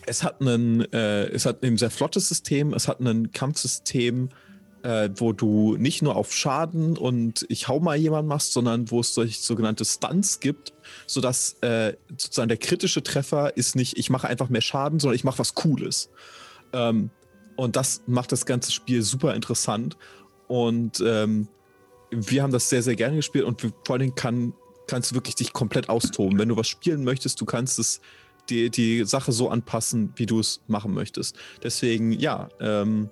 [0.06, 4.30] es hat einen, äh, es hat ein sehr flottes System, es hat ein Kampfsystem,
[4.82, 9.00] äh, wo du nicht nur auf Schaden und ich hau mal jemanden machst, sondern wo
[9.00, 10.72] es solche sogenannte Stunts gibt,
[11.06, 15.24] sodass äh, sozusagen der kritische Treffer ist nicht, ich mache einfach mehr Schaden, sondern ich
[15.24, 16.10] mache was Cooles.
[16.72, 17.10] Ähm,
[17.58, 19.96] und das macht das ganze Spiel super interessant.
[20.46, 21.48] Und ähm,
[22.12, 24.54] wir haben das sehr, sehr gerne gespielt und vor Dingen kann,
[24.86, 26.38] kannst du wirklich dich komplett austoben.
[26.38, 28.00] Wenn du was spielen möchtest, du kannst es
[28.48, 31.36] die, die Sache so anpassen, wie du es machen möchtest.
[31.60, 33.10] Deswegen, ja, ähm,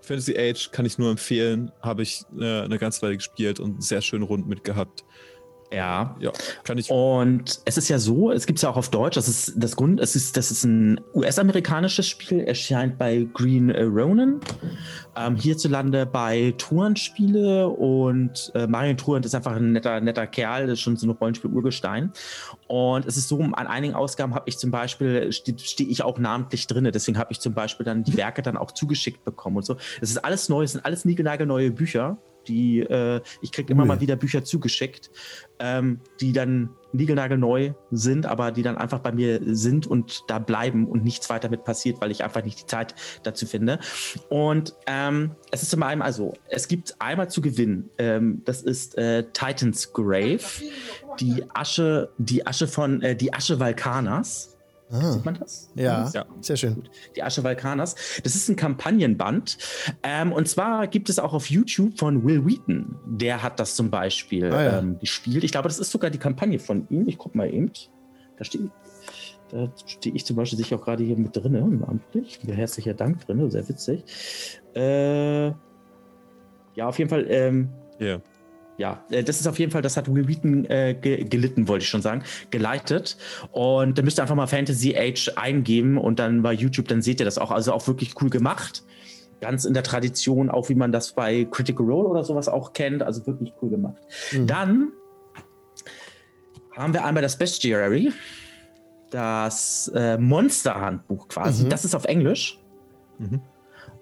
[0.00, 1.70] Fantasy Age kann ich nur empfehlen.
[1.82, 5.04] Habe ich äh, eine ganze Weile gespielt und sehr schön rund mitgehabt.
[5.72, 6.16] Ja.
[6.18, 6.32] Ja,
[6.64, 6.90] kann ich.
[6.90, 9.76] Und es ist ja so, es gibt es ja auch auf Deutsch, das ist das
[9.76, 14.40] Grund, es ist, das ist ein US-amerikanisches Spiel, erscheint bei Green äh, Ronin,
[15.16, 20.66] ähm, hierzulande bei Truant Spiele und äh, Marion Truant ist einfach ein netter, netter Kerl,
[20.66, 22.12] das ist schon so ein Rollenspiel-Urgestein.
[22.66, 26.18] Und es ist so, an einigen Ausgaben habe ich zum Beispiel, stehe steh ich auch
[26.18, 29.66] namentlich drin, deswegen habe ich zum Beispiel dann die Werke dann auch zugeschickt bekommen und
[29.66, 29.76] so.
[30.00, 32.18] Es ist alles neu, es sind alles niegelnagelneue Bücher,
[32.50, 33.88] die, äh, ich kriege immer Cool.
[33.88, 35.10] mal wieder Bücher zugeschickt,
[35.60, 40.88] ähm, die dann niegelnagelneu sind, aber die dann einfach bei mir sind und da bleiben
[40.88, 43.78] und nichts weiter mit passiert, weil ich einfach nicht die Zeit dazu finde.
[44.28, 48.98] Und ähm, es ist zum einen, also es gibt einmal zu gewinnen, ähm, das ist
[48.98, 50.40] äh, Titan's Grave,
[51.20, 54.56] die Asche, die Asche von, äh, die Asche Valkanas.
[54.92, 55.70] Ah, Sieht man das?
[55.76, 56.26] ja, Ja.
[56.40, 56.82] sehr schön.
[57.16, 57.94] Die Asche Valkanas.
[58.24, 59.56] Das ist ein Kampagnenband.
[60.02, 62.96] Ähm, und zwar gibt es auch auf YouTube von Will Wheaton.
[63.06, 64.78] Der hat das zum Beispiel Ah, ja.
[64.80, 65.44] ähm, gespielt.
[65.44, 67.06] Ich glaube, das ist sogar die Kampagne von ihm.
[67.08, 67.70] Ich guck mal eben.
[68.36, 68.62] Da steht.
[69.50, 72.38] Da stehe ich zum Beispiel sicher auch gerade hier mit drin, namentlich.
[72.46, 74.04] Herzlicher Dank drin, sehr witzig.
[74.76, 75.54] Äh, ja,
[76.86, 77.26] auf jeden Fall.
[77.28, 77.68] Ähm,
[77.98, 78.20] Ja.
[78.80, 81.82] Ja, äh, das ist auf jeden Fall, das hat Will Wheaton äh, ge gelitten, wollte
[81.82, 83.18] ich schon sagen, geleitet.
[83.52, 87.20] Und da müsst ihr einfach mal Fantasy Age eingeben und dann bei YouTube, dann seht
[87.20, 87.50] ihr das auch.
[87.50, 88.82] Also auch wirklich cool gemacht.
[89.42, 93.02] Ganz in der Tradition, auch wie man das bei Critical Role oder sowas auch kennt.
[93.02, 94.02] Also wirklich cool gemacht.
[94.32, 94.46] Mhm.
[94.46, 94.92] Dann
[96.74, 98.12] haben wir einmal das Bestiary,
[99.10, 101.64] das äh, Monster-Handbuch quasi.
[101.64, 101.68] Mhm.
[101.68, 102.58] Das ist auf Englisch.
[103.18, 103.42] Mhm.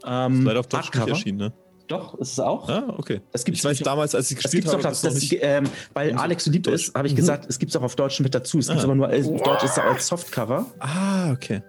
[0.06, 1.52] Ähm, Leider auf Deutsch nicht erschienen, ne?
[1.88, 2.68] Doch, ist es auch.
[2.68, 3.20] Ah, okay.
[3.32, 5.38] Das gibt's ich weiß damals, als ich gespielt habe, das, das das, nicht.
[5.40, 5.64] ähm,
[5.94, 7.16] weil Alex so lieb ist, habe ich Mhm.
[7.16, 8.58] gesagt, es gibt es auch auf Deutsch mit dazu.
[8.58, 8.86] Es gibt es Ah.
[8.86, 10.66] aber nur als Deutsch ist es auch als Softcover.
[10.78, 11.62] Ah, okay.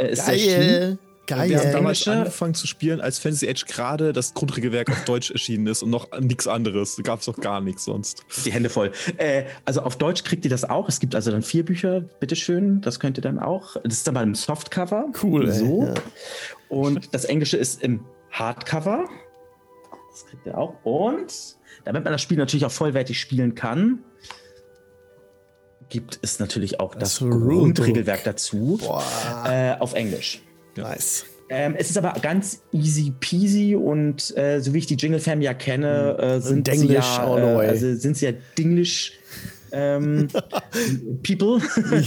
[0.00, 0.98] Äh, ist erschienen.
[1.28, 1.48] Geil.
[1.50, 1.72] Wir haben Geil.
[1.72, 5.84] damals Englische- angefangen zu spielen, als Fantasy Age gerade das Grundregelwerk auf Deutsch erschienen ist
[5.84, 6.96] und noch nichts anderes.
[6.96, 8.24] Da gab es doch gar nichts sonst.
[8.44, 8.90] Die Hände voll.
[9.18, 10.88] Äh, also auf Deutsch kriegt ihr das auch.
[10.88, 12.80] Es gibt also dann vier Bücher, bitteschön.
[12.80, 13.76] Das könnt ihr dann auch.
[13.84, 15.06] Das ist dann bei einem Softcover.
[15.22, 15.84] Cool, ey, So.
[15.84, 15.94] ja.
[16.68, 18.00] Und das Englische ist im
[18.32, 19.08] Hardcover.
[20.12, 20.74] Das kriegt ihr auch.
[20.84, 24.00] Und damit man das Spiel natürlich auch vollwertig spielen kann,
[25.88, 27.28] gibt es natürlich auch das, Das.
[27.28, 28.78] Grundregelwerk dazu
[29.46, 30.42] äh, auf Englisch.
[30.76, 31.26] nice.
[31.48, 35.42] Ähm, es ist aber ganz easy peasy und äh, so wie ich die Jingle Fam
[35.42, 39.18] ja kenne, äh, sind sie Denglisch ja, äh, also sind sie ja Dinglish
[39.70, 40.28] ähm,
[41.22, 41.60] People.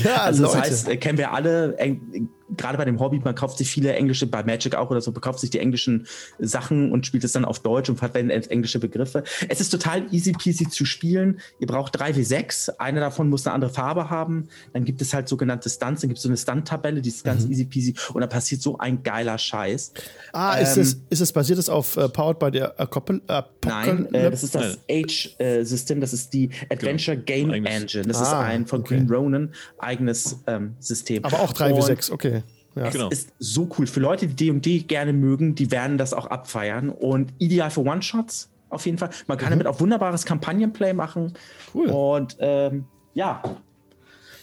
[0.04, 0.66] Ja, also das Leute.
[0.66, 1.78] heißt, äh, kennen wir alle.
[1.78, 5.12] Eng gerade bei dem Hobby, man kauft sich viele englische, bei Magic auch oder so,
[5.12, 6.06] bekauft sich die englischen
[6.40, 9.24] Sachen und spielt es dann auf Deutsch und verwendet englische Begriffe.
[9.50, 11.40] Es ist total easy peasy zu spielen.
[11.60, 12.70] Ihr braucht drei wie sechs.
[12.70, 14.48] Eine davon muss eine andere Farbe haben.
[14.74, 17.46] Dann gibt es halt sogenannte Stunts, dann gibt es so eine Stunt-Tabelle, die ist ganz
[17.46, 19.94] easy peasy und da passiert so ein geiler Scheiß.
[20.34, 23.24] Ah, ist, Ähm, es, ist es basiert es auf äh, Powered by der Apocalypse?
[23.66, 27.72] Nein, äh, das ist das Age-System, das ist die Adventure Game Eigenes.
[27.82, 28.04] Engine.
[28.06, 28.98] Das Ah, ist ein von okay.
[28.98, 29.50] Green Ronin
[29.80, 31.24] eigenes ähm, System.
[31.26, 32.44] Aber auch 3 wie Und 6, okay.
[32.76, 32.90] Ja.
[32.90, 33.10] Genau.
[33.10, 33.88] ist so cool.
[33.88, 36.90] Für Leute, die D&D gerne mögen, die werden das auch abfeiern.
[36.90, 39.10] Und ideal für One-Shots auf jeden Fall.
[39.28, 41.34] Man kann damit auch wunderbares Kampagnenplay machen.
[41.74, 41.80] Mhm.
[41.80, 41.88] Cool.
[41.88, 43.42] Und ähm, ja,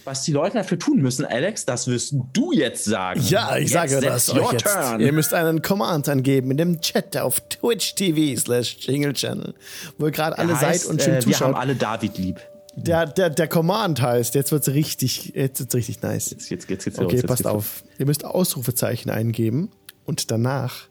[0.05, 3.21] was die Leute dafür tun müssen, Alex, das wirst du jetzt sagen.
[3.29, 4.65] Ja, ich Jetzt sage das your euch jetzt.
[4.65, 5.01] turn.
[5.01, 9.55] Ihr müsst einen Command angeben in dem Chat auf Twitch TV slash Jingle Channel,
[9.99, 11.57] wo ihr gerade alle Der seid heißt, und schön äh, Wir haben zuschaut.
[11.57, 12.41] alle David lieb.
[12.74, 16.31] Der, der, der Command heißt, jetzt wird's richtig, jetzt wird's richtig nice.
[16.31, 17.85] Jetzt, jetzt, jetzt, jetzt, Okay, jetzt, passt jetzt, auf.
[17.99, 19.70] Ihr müsst Ausrufezeichen eingeben
[20.05, 20.89] und danach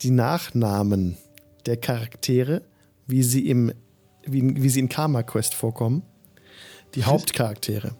[0.00, 1.16] die Nachnamen
[1.66, 2.62] der Charaktere,
[3.06, 3.72] wie sie im,
[4.24, 6.02] wie, wie sie in Karma Quest vorkommen.
[6.94, 7.92] Die Hauptcharaktere.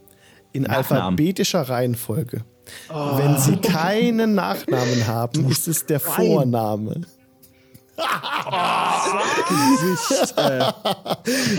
[0.52, 1.02] In Nachnamen.
[1.02, 2.44] alphabetischer Reihenfolge.
[2.88, 7.02] Wenn sie keinen Nachnamen haben, ist es der Vorname.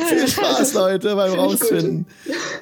[0.08, 1.34] Viel Spaß, Leute, beim.
[1.34, 2.06] Rausfinden.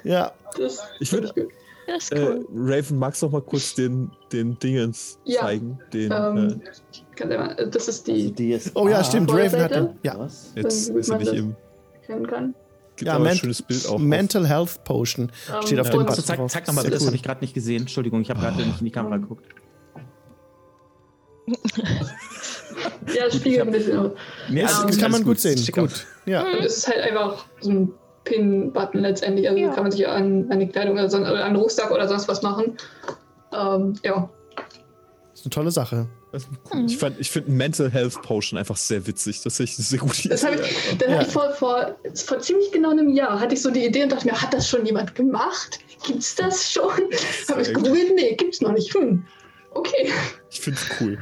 [0.04, 0.32] Ja.
[0.58, 1.48] Das Ich würde gut.
[1.88, 2.40] Das ist äh.
[2.56, 5.42] Raven, magst du noch mal kurz den, den Dingens Ja.
[5.42, 5.80] zeigen?
[5.92, 6.62] Den, Ähm,
[7.16, 8.72] kann der mal- das ist die, DSA.
[8.76, 9.96] Oh ja, stimmt, Raven hatte.
[10.04, 10.18] Ja.
[10.18, 10.54] Was?
[10.56, 11.56] äh, jetzt ist er nicht im.
[12.28, 12.54] kann.
[12.96, 13.98] Gibt Ja, ein schönes Bild auch.
[13.98, 15.92] Mental Health Potion Ähm, steht auf ja.
[15.94, 17.08] dem und- Also Button zeig, zeig nochmal, das cool.
[17.08, 17.82] habe ich gerade nicht gesehen.
[17.82, 19.46] Entschuldigung, ich habe gerade nicht in die Kamera geguckt.
[23.16, 24.12] Ja, es spiegelt ein bisschen aus.
[24.50, 25.60] Nee, Das, gut, kann man gut sehen.
[25.72, 26.06] Gut.
[26.26, 26.44] Ja.
[26.44, 29.48] Und es ist halt einfach so ein Pin-Button letztendlich.
[29.50, 29.74] Also Ja.
[29.74, 32.28] kann man sich an, an die Kleidung oder, son- oder an den Rucksack oder sonst
[32.28, 32.78] was machen.
[33.54, 34.30] Ähm, ja.
[35.32, 36.08] Das ist eine tolle Sache.
[36.74, 36.86] Cool.
[36.86, 39.42] Ich, fand- ich finde Mental Health Potion einfach sehr witzig.
[39.44, 40.62] Das ist sehr gute Das habe ich,
[40.98, 41.16] das Ja.
[41.16, 44.12] hatte ich vor, vor, vor ziemlich genau einem Jahr hatte ich so die Idee und
[44.14, 45.80] dachte mir, hat das schon jemand gemacht?
[46.08, 46.90] Gibt's das schon?
[47.50, 48.14] Habe ich gegoogelt?
[48.16, 48.94] Nee, gibt's noch nicht.
[48.96, 49.26] Hm.
[49.74, 50.10] Okay.
[50.50, 51.18] Ich finde es cool.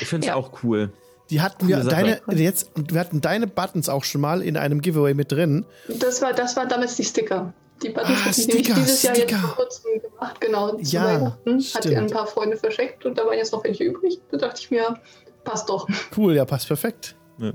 [0.00, 0.34] Ich finde es Ja.
[0.36, 0.92] auch cool.
[1.32, 4.82] Die hatten wir deine jetzt und wir hatten deine Buttons auch schon mal in einem
[4.82, 5.64] Giveaway mit drin.
[5.88, 7.54] Das war, das war damals die Sticker.
[7.82, 9.40] Die Buttons Ah, nämlich Sticker, dieses Jahr jetzt Sticker.
[9.40, 10.40] vor kurzem gemacht.
[10.40, 11.54] Genau, zu Ja, Weihnachten.
[11.54, 11.96] Hatte stimmt.
[11.96, 14.20] ein paar Freunde verschenkt und da waren jetzt noch welche übrig.
[14.30, 14.94] Da dachte ich mir,
[15.42, 15.88] passt doch.
[16.16, 17.16] Cool, ja, passt perfekt.
[17.38, 17.52] Ja.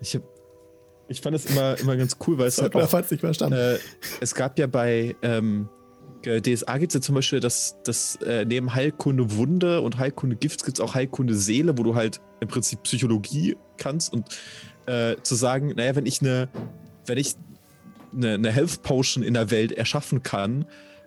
[0.00, 0.22] Ich, hab,
[1.08, 3.58] ich fand es immer, immer ganz cool, weil es halt auch, hat's nicht verstanden.
[3.58, 3.78] äh,
[4.20, 5.81] es gab ja bei ähm, äh,
[6.22, 10.64] DSA gibt es ja zum Beispiel, dass, dass äh, neben Heilkunde Wunde und Heilkunde Gift
[10.64, 14.28] gibt es auch Heilkunde Seele, wo du halt im Prinzip Psychologie kannst und
[14.86, 16.48] äh, zu sagen, naja, wenn ich eine,
[17.06, 17.34] wenn ich
[18.14, 20.66] eine, eine Health Potion in der Welt erschaffen kann,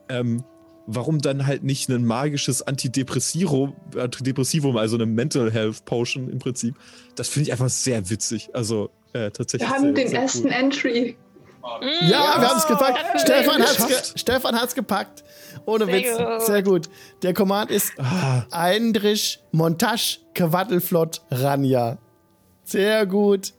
[0.09, 0.43] ähm,
[0.87, 6.75] warum dann halt nicht ein magisches Antidepressivum, Antidepressivum, also eine Mental Health Potion im Prinzip?
[7.15, 8.49] Das finde ich einfach sehr witzig.
[8.53, 9.69] Also äh, tatsächlich.
[9.69, 10.53] Wir haben sehr, den sehr ersten cool.
[10.53, 11.17] Entry.
[12.01, 12.09] Ja,
[12.39, 12.97] wir haben es gepackt.
[12.97, 14.13] Dafür Stefan hat's, geschafft.
[14.13, 15.23] ge Stefan hat's gepackt.
[15.65, 16.17] Ohne Sehr Witz.
[16.17, 16.41] gut.
[16.45, 16.89] Sehr gut.
[17.23, 21.97] Der Command ist Ah, Eindrich Montage Quaddelflott Ranja.
[22.63, 23.53] Sehr gut.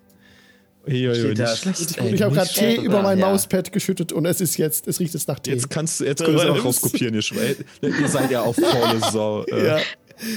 [0.87, 1.99] ja, ja, nicht schlecht.
[1.99, 2.12] Ey, gut.
[2.15, 3.28] Ich habe gerade Tee über mein Ja.
[3.31, 5.53] Mauspad geschüttet und es ist jetzt, es riecht jetzt nach Tee.
[5.53, 7.57] Jetzt kannst du, jetzt kannst du auch rauskopieren, ihr Schwein.
[7.81, 9.43] Ihr seid ja auch faule Sau.
[9.49, 9.78] Äh, ja.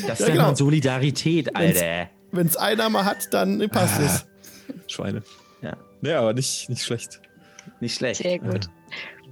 [0.08, 0.48] Das Ja, nennt genau.
[0.48, 2.10] man Solidarität, Alter.
[2.32, 4.06] Wenn es einer mal hat, dann passt Ah.
[4.06, 4.26] es.
[4.94, 5.24] Schweine.
[5.62, 7.22] Ja, Naja, aber nicht, nicht schlecht.
[7.82, 8.22] Nicht schlecht.
[8.24, 8.68] Sehr gut.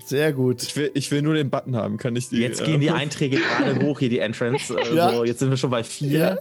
[0.06, 0.64] Sehr gut.
[0.64, 2.38] Ich will, ich will nur den Button haben, kann ich die.
[2.38, 4.74] Jetzt äh, gehen die Einträge gerade hoch, hier die Entrance.
[4.74, 5.12] Äh, Ja.
[5.12, 5.84] so, jetzt sind wir schon bei Ja.
[5.84, 6.40] vier.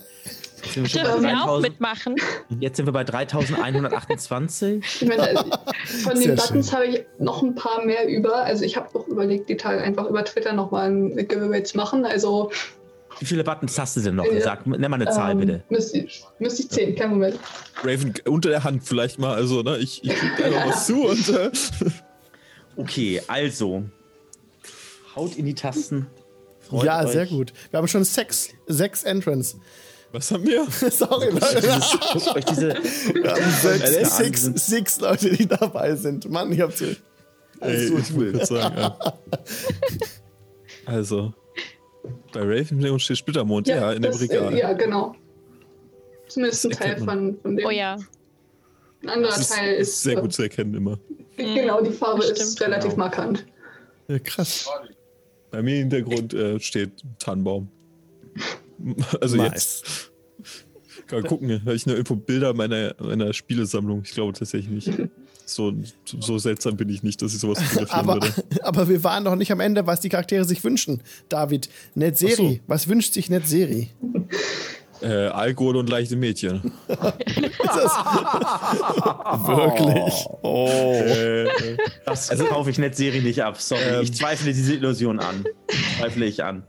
[0.63, 2.15] Jetzt sind wir schon bei Dürfen wir auch 3000 mitmachen?
[2.61, 4.85] Jetzt sind wir bei 3128.
[5.03, 5.37] Ich meine, äh,
[6.03, 8.37] von Sehr den Buttons habe ich noch ein paar mehr über.
[8.45, 12.05] Also ich habe auch überlegt, die Tage einfach über Twitter nochmal ein Giveaway zu machen.
[12.05, 12.51] Also
[13.19, 14.27] Wie viele Buttons hast du denn noch?
[14.27, 14.41] Ja.
[14.41, 15.65] Sag, nenn mal eine Zahl, ähm, bitte.
[15.71, 17.39] Müsste ich, müsste ich zählen, kein Moment.
[17.83, 19.35] Raven unter der Hand vielleicht mal.
[19.35, 21.29] Also, ne, ich, ich krieg einfach was zu und.
[21.29, 21.51] Äh,
[22.77, 23.85] Okay, also.
[25.15, 26.07] Haut in die Tasten.
[26.61, 27.13] Freut ja, euch.
[27.13, 27.53] sehr gut.
[27.71, 29.57] Wir haben schon sechs, sechs Entrance.
[30.13, 30.67] was haben wir?
[30.91, 31.81] Sorry, Leute.
[32.13, 32.75] Guckt euch diese.
[33.15, 36.29] Wir haben sechs, six Leute, die dabei sind.
[36.31, 36.83] Mann, ich hab's.
[37.61, 38.99] Ey, ich will sagen, ja.
[40.85, 41.33] Also.
[42.37, 44.53] Bei Raven steht Splittermond, ja, in dem das, Regal.
[44.53, 45.15] äh, Ja, genau.
[46.29, 47.67] Zumindest ein Teil von, von dem.
[47.67, 47.97] Oh ja.
[49.03, 50.99] Ein anderer Das ist, Teil ist, ist sehr gut zu erkennen immer.
[51.37, 52.97] Genau, die Farbe ist relativ Genau.
[53.05, 53.47] markant.
[54.09, 54.69] Ja, krass.
[55.51, 57.69] Bei mir im Hintergrund äh, steht Tannenbaum.
[59.23, 59.51] Also Nice.
[59.55, 60.13] jetzt.
[61.07, 64.03] Kann gucken, habe ich noch irgendwo Bilder meiner, meiner Spielesammlung?
[64.05, 64.89] Ich glaube tatsächlich nicht.
[65.49, 65.73] So,
[66.05, 67.61] so seltsam bin ich nicht, dass ich sowas
[67.91, 68.35] Aber, würde.
[68.63, 71.03] aber wir waren noch nicht am Ende, was die Charaktere sich wünschen.
[71.29, 72.59] David, Netzeri, so.
[72.67, 73.91] was wünscht sich Netzeri?
[75.03, 76.73] Äh, Alkohol und leichte Mädchen.
[79.47, 80.27] Wirklich?
[80.43, 80.69] Oh.
[80.69, 81.47] Äh,
[82.05, 83.61] Das kaufe ich Netzserie nicht ab.
[83.61, 84.03] Sorry, Ähm.
[84.03, 85.45] ich zweifle diese Illusion an.
[85.99, 86.65] Zweifle ich an.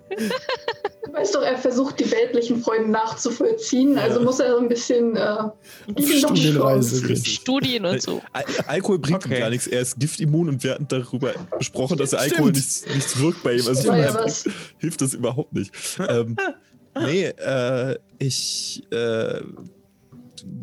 [1.06, 5.16] Du weißt doch, er versucht die weltlichen Freuden nachzuvollziehen, also muss er so ein bisschen.
[5.16, 5.36] Äh,
[5.96, 7.16] ihm Studienreise.
[7.16, 8.22] Studien und so.
[8.34, 9.40] Al Alkohol bringt ihm Okay.
[9.40, 9.68] gar nichts.
[9.68, 12.20] Er ist giftimmun und wir hatten darüber besprochen, dass der.
[12.20, 13.66] Alkohol nichts, nichts wirkt bei ihm.
[13.68, 14.26] Also ihm Ja,
[14.80, 15.72] hilft das überhaupt nicht.
[16.08, 16.36] ähm,
[17.06, 18.84] nee, äh, ich.
[18.92, 19.42] Äh,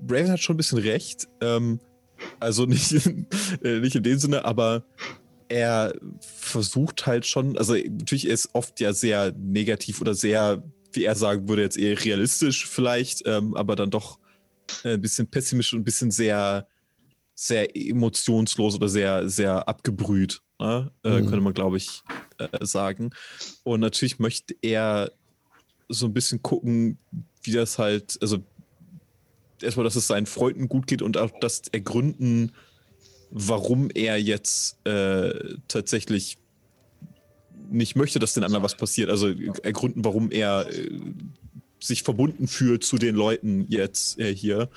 [0.09, 1.28] Raven hat schon ein bisschen recht.
[1.40, 1.81] Ähm,
[2.40, 3.27] also nicht in,
[3.62, 4.85] äh, nicht in dem Sinne, aber
[5.48, 10.62] er versucht halt schon, also natürlich ist oft ja sehr negativ oder sehr,
[10.93, 14.19] wie er sagen würde, jetzt eher realistisch vielleicht, ähm, aber dann doch
[14.85, 16.66] äh, ein bisschen pessimistisch und ein bisschen sehr,
[17.35, 20.90] sehr emotionslos oder sehr, sehr abgebrüht, ne?
[21.02, 21.27] äh, Mhm.
[21.27, 22.02] könnte man, glaube ich,
[22.39, 23.11] äh, sagen.
[23.65, 25.12] Und natürlich möchte er
[25.99, 26.99] so ein bisschen gucken,
[27.43, 28.39] wie das halt, also
[29.62, 32.53] erstmal, dass es seinen Freunden gut geht und auch das ergründen,
[33.31, 36.39] warum er jetzt äh, tatsächlich
[37.71, 39.11] nicht möchte, dass den anderen was passiert.
[39.11, 39.29] Also
[39.62, 40.91] ergründen, warum er äh,
[41.81, 44.71] sich verbunden fühlt zu den Leuten jetzt äh, hier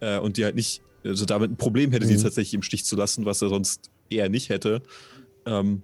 [0.00, 2.22] äh, und die halt nicht, also damit ein Problem hätte, sie Mhm.
[2.22, 4.82] tatsächlich im Stich zu lassen, was er sonst eher nicht hätte.
[5.46, 5.82] Ähm,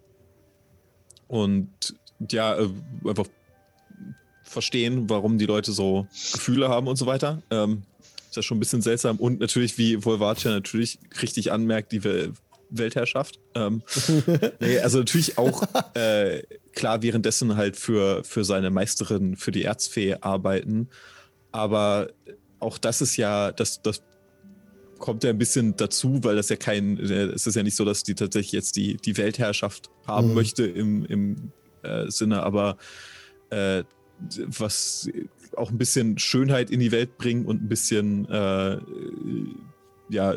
[1.29, 1.69] und
[2.31, 2.69] ja, äh,
[3.07, 3.27] einfach
[4.51, 7.43] verstehen, warum die Leute so Gefühle haben und so weiter.
[7.51, 7.83] Ähm,
[8.29, 9.17] ist ja schon ein bisschen seltsam.
[9.17, 12.33] Und natürlich, wie Volvatia natürlich richtig anmerkt, die Wel
[12.73, 13.41] Weltherrschaft.
[13.57, 13.83] Ähm,
[14.61, 15.65] nee, also natürlich auch
[15.95, 20.89] äh, klar währenddessen halt für, für seine Meisterin, für die Erzfee arbeiten.
[21.51, 22.11] Aber
[22.61, 24.03] auch das ist ja, das, das
[25.01, 27.85] kommt ja ein bisschen dazu, weil das ja kein, äh, es ist ja nicht so,
[27.85, 30.35] dass die tatsächlich jetzt die, die Weltherrschaft haben Mhm.
[30.35, 31.53] möchte im, im
[31.83, 32.77] äh, Sinne, aber
[33.51, 33.83] äh,
[34.47, 35.09] was
[35.57, 38.79] auch ein bisschen Schönheit in die Welt bringen und ein bisschen äh,
[40.09, 40.35] ja,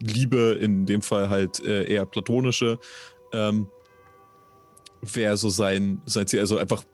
[0.00, 2.78] Liebe, in dem Fall halt äh, eher platonische,
[3.32, 3.68] ähm,
[5.02, 6.40] wäre so sein, sein Ziel.
[6.40, 6.84] Also einfach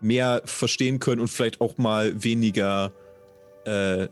[0.00, 2.92] mehr verstehen können und vielleicht auch mal weniger
[3.64, 4.08] äh,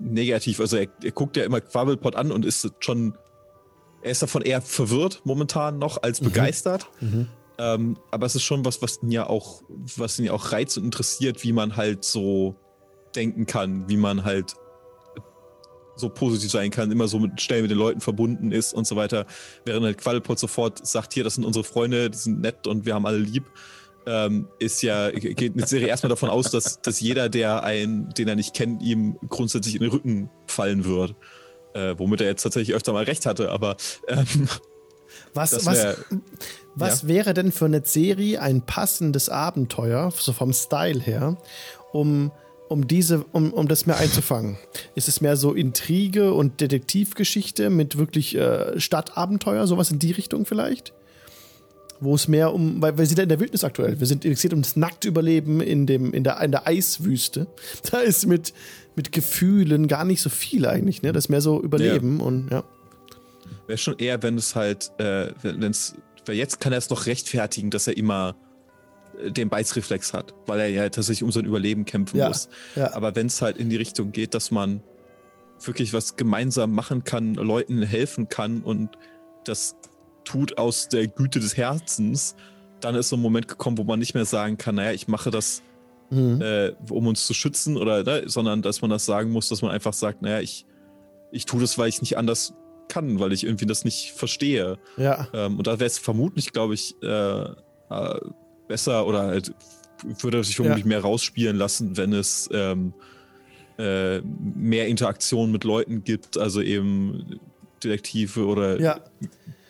[0.00, 0.60] negativ.
[0.60, 3.14] Also er, er guckt ja immer Quabbelpot an und ist schon,
[4.02, 6.26] er ist davon eher verwirrt momentan noch als Mhm.
[6.26, 6.88] begeistert.
[7.00, 7.28] Mhm.
[7.58, 9.62] Ähm, aber es ist schon was, was ihn ja auch,
[9.96, 12.54] was ihn ja auch reizt und interessiert, wie man halt so
[13.16, 14.54] denken kann, wie man halt
[15.96, 18.94] so positiv sein kann, immer so mit, schnell mit den Leuten verbunden ist und so
[18.94, 19.26] weiter.
[19.64, 22.94] Während halt Quaddlepot sofort sagt, hier, das sind unsere Freunde, die sind nett und wir
[22.94, 23.44] haben alle lieb,
[24.06, 28.28] ähm, ist ja, geht eine Serie erstmal davon aus, dass, dass jeder, der einen, den
[28.28, 31.14] er nicht kennt, ihm grundsätzlich in den Rücken fallen wird.
[31.74, 33.76] Äh, womit er jetzt tatsächlich öfter mal recht hatte, aber
[34.08, 34.48] ähm,
[35.34, 35.96] Was, das was, wär,
[36.74, 41.36] was wäre denn für eine Serie ein passendes Abenteuer, so vom Style her,
[41.92, 42.30] um,
[42.68, 44.58] um, diese, um, um das mehr einzufangen?
[44.94, 50.46] Ist es mehr so Intrige und Detektivgeschichte mit wirklich äh, Stadtabenteuer, sowas in die Richtung
[50.46, 50.92] vielleicht?
[52.00, 53.98] Wo es mehr um, weil wir sind ja in der Wildnis aktuell.
[53.98, 57.48] Wir sind interessiert um das Nacktüberleben in, dem, in, der, in der Eiswüste.
[57.90, 58.52] Da ist mit,
[58.94, 61.12] mit Gefühlen gar nicht so viel eigentlich, ne?
[61.12, 62.62] Das ist mehr so Überleben und ja.
[63.66, 65.94] Wäre schon eher, wenn es halt, äh, wenn es,
[66.26, 68.36] weil jetzt kann er es noch rechtfertigen, dass er immer
[69.22, 72.48] äh, den Beißreflex hat, weil er ja tatsächlich um sein Überleben kämpfen Ja, muss.
[72.76, 72.92] ja.
[72.94, 74.82] Aber wenn es halt in die Richtung geht, dass man
[75.64, 78.90] wirklich was gemeinsam machen kann, Leuten helfen kann und
[79.44, 79.76] das
[80.24, 82.36] tut aus der Güte des Herzens,
[82.80, 85.30] dann ist so ein Moment gekommen, wo man nicht mehr sagen kann, naja, ich mache
[85.30, 85.62] das,
[86.10, 86.40] Mhm.
[86.40, 89.72] äh, um uns zu schützen oder, ne, sondern dass man das sagen muss, dass man
[89.72, 90.64] einfach sagt, naja, ich,
[91.32, 92.54] ich tue das, weil ich nicht anders
[92.88, 94.78] kann, weil ich irgendwie das nicht verstehe.
[94.96, 95.28] Ja.
[95.32, 97.42] Ähm, und da wäre es vermutlich, glaube ich, äh,
[97.90, 98.20] äh,
[98.66, 99.52] besser oder halt,
[100.20, 102.94] würde sich vermutlich mehr rausspielen lassen, wenn es ähm,
[103.78, 107.40] äh, mehr Interaktion mit Leuten gibt, also eben
[107.82, 109.00] Detektive oder Ja.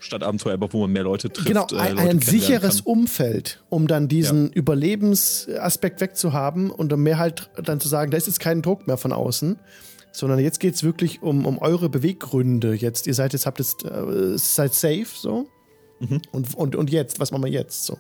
[0.01, 1.49] Stadtabenteuer, aber wo man mehr Leute trifft.
[1.49, 2.81] Genau, äh, ein, ein sicheres.
[2.81, 8.27] Umfeld, um dann diesen Überlebensaspekt wegzuhaben und um mehr halt dann zu sagen, da ist
[8.27, 9.59] jetzt kein Druck mehr von außen,
[10.19, 12.75] sondern jetzt geht es wirklich um, um eure Beweggründe.
[12.75, 15.49] Jetzt, ihr seid jetzt, habt jetzt, äh, seid safe so.
[16.01, 16.21] Mhm.
[16.33, 17.99] Und, und, und jetzt, was machen wir jetzt so?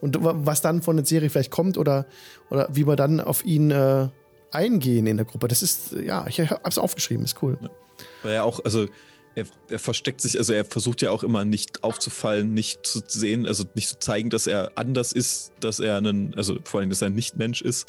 [0.00, 2.06] Und wa- was dann von der Serie vielleicht kommt oder,
[2.50, 4.08] oder wie wir dann auf ihn äh,
[4.50, 7.58] eingehen in der Gruppe, das ist, ja, ich hab's aufgeschrieben, ist cool.
[8.22, 8.86] Weil er auch, also
[9.34, 13.46] er, er versteckt sich, also er versucht ja auch immer nicht aufzufallen, nicht zu sehen,
[13.46, 17.02] also nicht zu zeigen, dass er anders ist, dass er einen, also vor allem, dass
[17.02, 17.86] er ein Nicht-Mensch ist.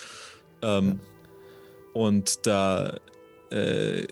[0.61, 0.99] Ähm,
[1.93, 2.99] Und da
[3.51, 4.07] äh,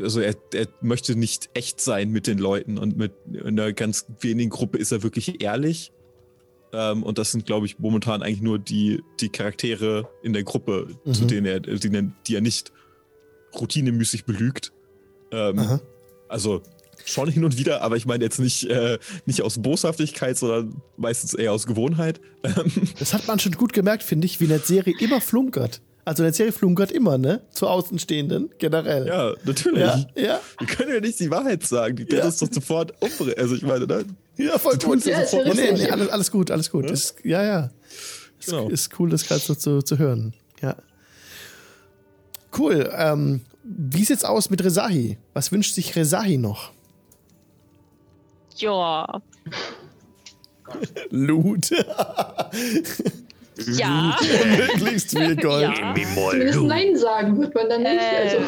[0.00, 3.12] also er, er möchte nicht echt sein mit den Leuten und mit
[3.44, 5.92] einer ganz wenigen Gruppe ist er wirklich ehrlich.
[6.72, 10.86] Ähm, und das sind, glaube ich, momentan eigentlich nur die, die Charaktere in der Gruppe,
[11.04, 11.14] Mhm.
[11.14, 12.72] zu denen er, die, die er nicht
[13.58, 14.72] routinemäßig belügt.
[15.32, 15.80] Ähm,
[16.28, 16.62] also
[17.04, 21.34] schon hin und wieder, aber ich meine jetzt nicht, äh, nicht aus Boshaftigkeit, sondern meistens
[21.34, 22.20] eher aus Gewohnheit.
[22.42, 25.82] Ähm, Das hat man schon gut gemerkt, finde ich, wie in der Serie immer flunkert.
[26.10, 27.40] Also der Serie flunkert immer, ne?
[27.52, 29.06] Zu Außenstehenden, generell.
[29.06, 29.78] ja, natürlich.
[29.78, 31.94] ja, ja, Wir können ja nicht die Wahrheit sagen.
[31.94, 32.10] Die Ja.
[32.14, 33.34] werden uns doch sofort umbringen.
[33.38, 34.04] Also ich meine, ne?
[34.36, 36.86] ja voll es ja Ja, ist ja nee, nee, alles, alles gut, alles gut.
[36.86, 36.90] Ja?
[36.90, 37.70] Ist, ja, ja.
[38.40, 38.68] Ist, Genau.
[38.68, 40.34] ist cool, das gerade so zu, zu hören.
[40.60, 40.74] Ja.
[42.58, 42.90] Cool.
[42.92, 45.16] Ähm, wie sieht's aus mit Rezahi?
[45.32, 46.72] Was wünscht sich Rezahi noch?
[48.56, 49.22] Ja.
[51.10, 51.70] Loot.
[53.68, 54.16] Ja.
[54.56, 55.62] Möglichst viel Gold.
[55.78, 55.94] Ja.
[55.94, 57.92] Zumindest Nein sagen wird man dann nicht.
[58.00, 58.44] Äh, Also,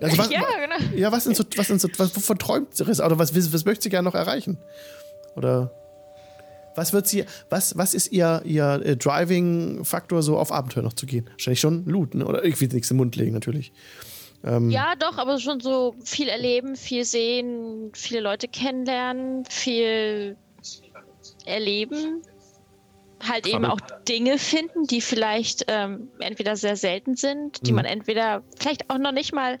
[0.00, 0.96] Also was, ja, genau.
[0.96, 2.84] ja, was sind so, was sind so, was, wovon träumt sie?
[2.84, 4.58] Oder was, was möchte sie gerne noch erreichen?
[5.36, 5.72] Oder
[6.74, 11.06] was wird sie, was, was ist ihr, ihr äh, Driving-Faktor, so auf Abenteuer noch zu
[11.06, 11.28] gehen?
[11.30, 12.26] Wahrscheinlich schon Loot, ne?
[12.26, 13.72] Oder ich will nichts im Mund legen, natürlich.
[14.44, 20.36] Ähm, Ja, doch, aber schon so viel erleben, viel sehen, viele Leute kennenlernen, viel
[21.44, 22.22] erleben.
[23.26, 27.76] Halt eben auch Dinge finden, die vielleicht ähm, entweder sehr selten sind, die Mhm.
[27.76, 29.60] man entweder vielleicht auch noch nicht mal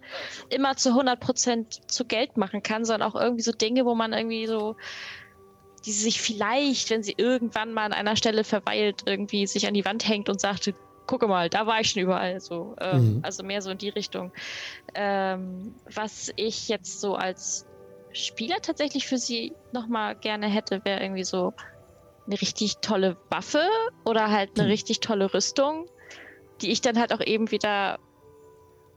[0.50, 4.46] immer zu 100% zu Geld machen kann, sondern auch irgendwie so Dinge, wo man irgendwie
[4.46, 4.74] so,
[5.84, 9.84] die sich vielleicht, wenn sie irgendwann mal an einer Stelle verweilt, irgendwie sich an die
[9.84, 10.72] Wand hängt und sagt,
[11.06, 12.40] gucke mal, da war ich schon überall.
[12.40, 13.20] So, ähm, Mhm.
[13.22, 14.32] Also mehr so in die Richtung.
[14.94, 17.66] Ähm, was ich jetzt so als
[18.12, 21.54] Spieler tatsächlich für sie nochmal gerne hätte, wäre irgendwie so
[22.26, 23.62] eine richtig tolle Waffe
[24.04, 25.86] oder halt eine richtig tolle Rüstung,
[26.60, 27.98] die ich dann halt auch eben wieder,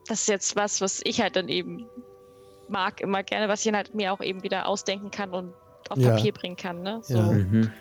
[0.08, 1.88] das ist jetzt was, was ich halt dann eben
[2.68, 5.54] mag immer gerne, was ich dann halt mir auch eben wieder ausdenken kann und
[5.90, 6.12] auf Ja.
[6.12, 6.82] Papier bringen kann.
[6.82, 7.00] Ne?
[7.04, 7.16] So.
[7.16, 7.24] Ja.
[7.24, 7.72] Mhm.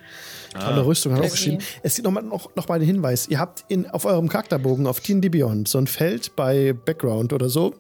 [0.59, 1.59] Tolle Rüstung hat auch geschrieben.
[1.83, 3.27] Es gibt noch mal, noch, noch mal einen Hinweis.
[3.29, 7.49] Ihr habt in, auf eurem Charakterbogen auf D&D Beyond so ein Feld bei Background oder
[7.49, 7.75] so.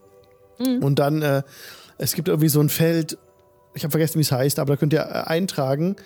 [0.58, 0.82] Mhm.
[0.82, 1.42] Und dann, äh,
[1.98, 3.18] es gibt irgendwie so ein Feld,
[3.74, 5.96] ich habe vergessen, wie es heißt, aber da könnt ihr äh, eintragen,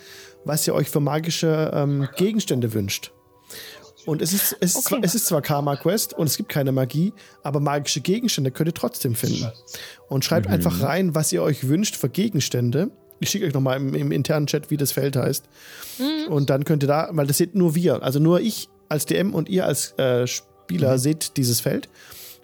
[0.49, 3.13] was ihr euch für magische ähm, Gegenstände wünscht.
[4.07, 4.85] Und es ist, es, ist Okay.
[4.89, 7.13] zwar, es ist zwar Karma Quest und es gibt keine Magie,
[7.43, 9.47] aber magische Gegenstände könnt ihr trotzdem finden.
[10.09, 12.91] Und schreibt einfach rein, was ihr euch wünscht für Gegenstände.
[13.21, 15.45] Ich schicke euch nochmal im, im internen Chat, wie das Feld heißt.
[16.31, 19.35] Und dann könnt ihr da, weil das seht nur wir, also nur ich als DM
[19.35, 21.91] und ihr als äh, Spieler seht dieses Feld.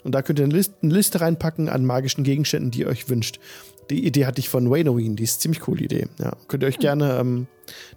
[0.02, 3.09] Und da könnt ihr eine Liste, eine Liste reinpacken an magischen Gegenständen, die ihr euch
[3.09, 3.40] wünscht.
[3.90, 6.06] Die Idee hatte ich von Waynoween, die ist eine ziemlich coole Idee.
[6.19, 7.47] Ja, könnt ihr euch gerne ähm,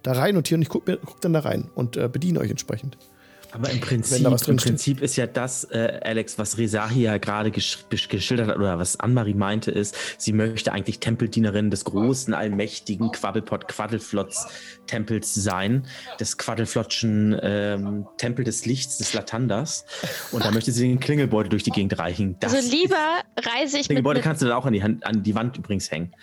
[0.02, 0.62] da rein notieren.
[0.62, 2.98] Ich gucke guck dann da rein und äh, bediene euch entsprechend.
[3.52, 4.56] Aber im Prinzip, im.
[4.56, 8.78] Prinzip ist ja das, äh, Alex, was Rezahi ja gerade gesch gesch- geschildert hat oder
[8.78, 14.46] was Anne-Marie meinte, ist, sie möchte eigentlich Tempeldienerin des großen, allmächtigen Quabbelpot Quaddelflotz
[14.86, 15.86] Tempels sein,
[16.18, 19.84] des Quaddelflotschen ähm, Tempel des Lichts, des Latanders.
[20.32, 22.36] Und da möchte sie den Klingelbeutel durch die Gegend reichen.
[22.40, 22.96] Das Also lieber
[23.36, 25.56] reise ich mit, Klingelbeutel mit kannst du dann auch an die, Hand, an die Wand
[25.58, 26.14] übrigens hängen.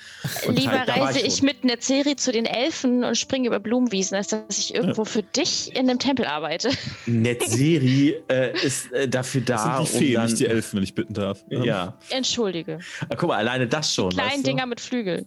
[0.48, 4.16] Und Lieber halt, reise ich ich mit Netzeri zu den Elfen und springe über Blumenwiesen,
[4.16, 6.70] als dass ich irgendwo für dich in einem Tempel arbeite.
[7.22, 10.78] Netzeri äh, ist äh, dafür Das da, sind die Feen, um dann, nicht die Elfen,
[10.78, 11.44] wenn ich bitten darf.
[11.50, 11.98] Ja.
[12.10, 12.80] Entschuldige.
[13.10, 14.10] Ah, Guck mal, alleine das schon.
[14.10, 14.44] Kleinen weißt du?
[14.44, 15.26] Dinger mit Flügeln.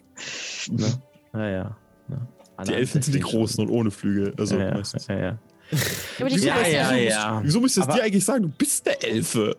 [0.71, 0.93] Ne?
[1.33, 1.77] Naja.
[2.09, 2.27] Ne?
[2.67, 4.35] Die Elfen sind die großen und ohne Flügel.
[4.39, 5.07] Also Ja, ja, meistens.
[5.07, 5.39] ja, ja.
[6.19, 7.33] Aber die Wieso, Ja, ja, wieso, ja.
[7.35, 9.57] Musst, wieso müsste es Aber- dir eigentlich sagen, du bist der Elfe?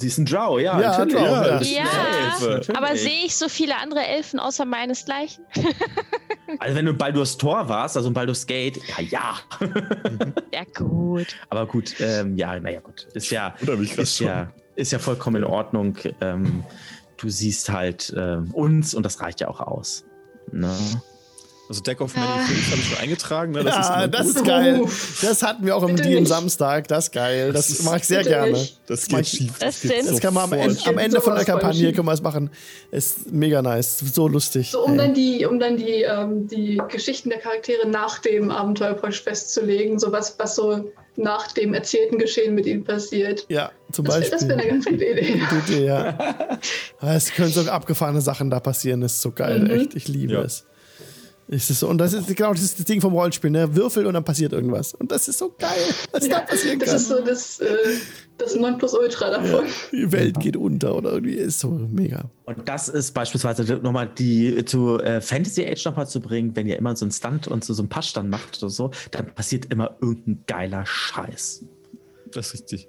[0.00, 0.80] Sie ist ein Drow, ja.
[0.80, 1.76] Ja, natürlich.
[1.76, 1.84] Ja.
[1.84, 1.84] Ja,
[2.40, 2.76] natürlich.
[2.76, 5.44] aber sehe ich so viele andere Elfen außer meinesgleichen?
[6.58, 9.34] Also wenn du Baldur's Tor warst, also in Baldur's Gate, ja, ja.
[10.52, 11.36] Ja, gut.
[11.48, 13.06] aber gut, ähm, ja, naja, gut.
[13.14, 13.54] Ist ja,
[13.96, 15.96] ist ja, ist ja vollkommen in Ordnung.
[16.20, 16.64] Ähm,
[17.18, 20.04] du siehst halt ähm, uns und das reicht ja auch aus.
[20.50, 20.76] Ne?
[21.70, 22.44] Also Deck of Many Ah.
[22.48, 23.52] Things habe ich schon eingetragen.
[23.52, 23.62] Ne?
[23.62, 24.82] Das ist ja, immer das ist geil.
[25.22, 26.26] Das hatten wir auch im nicht.
[26.26, 26.88] Samstag.
[26.88, 27.52] Das ist geil.
[27.52, 28.50] Das, Das ist- mache ich sehr gerne.
[28.50, 28.80] nicht.
[28.88, 29.52] Das geht schief.
[29.60, 32.12] Das geht sind- Das kann man am, Ende, am Ende von der Kampagne können wir
[32.12, 32.50] es machen.
[32.90, 34.00] Ist mega nice.
[34.12, 34.72] So lustig.
[34.72, 34.98] So, um Ey.
[34.98, 40.00] dann die, um dann die, ähm, die Geschichten der Charaktere nach dem Abenteuer praktisch festzulegen,
[40.00, 43.46] so was, was so nach dem erzählten Geschehen mit ihnen passiert.
[43.48, 44.38] Ja, zum Das, Beispiel.
[44.38, 45.40] das wäre eine ganz gute Idee.
[45.50, 46.18] Gute ja.
[47.00, 49.02] Es können so abgefahrene Sachen da passieren.
[49.02, 49.60] Das ist so geil.
[49.60, 49.70] Mhm.
[49.70, 50.42] Echt, ich liebe Ja.
[50.42, 50.64] es.
[51.52, 53.74] Es ist so, und das ist genau das, ist das Ding vom Rollenspiel, ne?
[53.74, 54.94] Würfel und dann passiert irgendwas.
[54.94, 55.70] Und das ist so geil,
[56.12, 56.96] was da passieren Das kann.
[56.96, 57.76] ist so das, äh,
[58.38, 59.64] das Nonplusultra davon.
[59.90, 62.30] Die Welt geht unter oder irgendwie ist so mega.
[62.44, 66.78] Und das ist beispielsweise nochmal die zu äh, Fantasy Age nochmal zu bringen, wenn ihr
[66.78, 69.96] immer so einen Stunt und so, so einen Passstand macht oder so, dann passiert immer
[70.00, 71.64] irgendein geiler Scheiß.
[72.32, 72.88] Das ist richtig.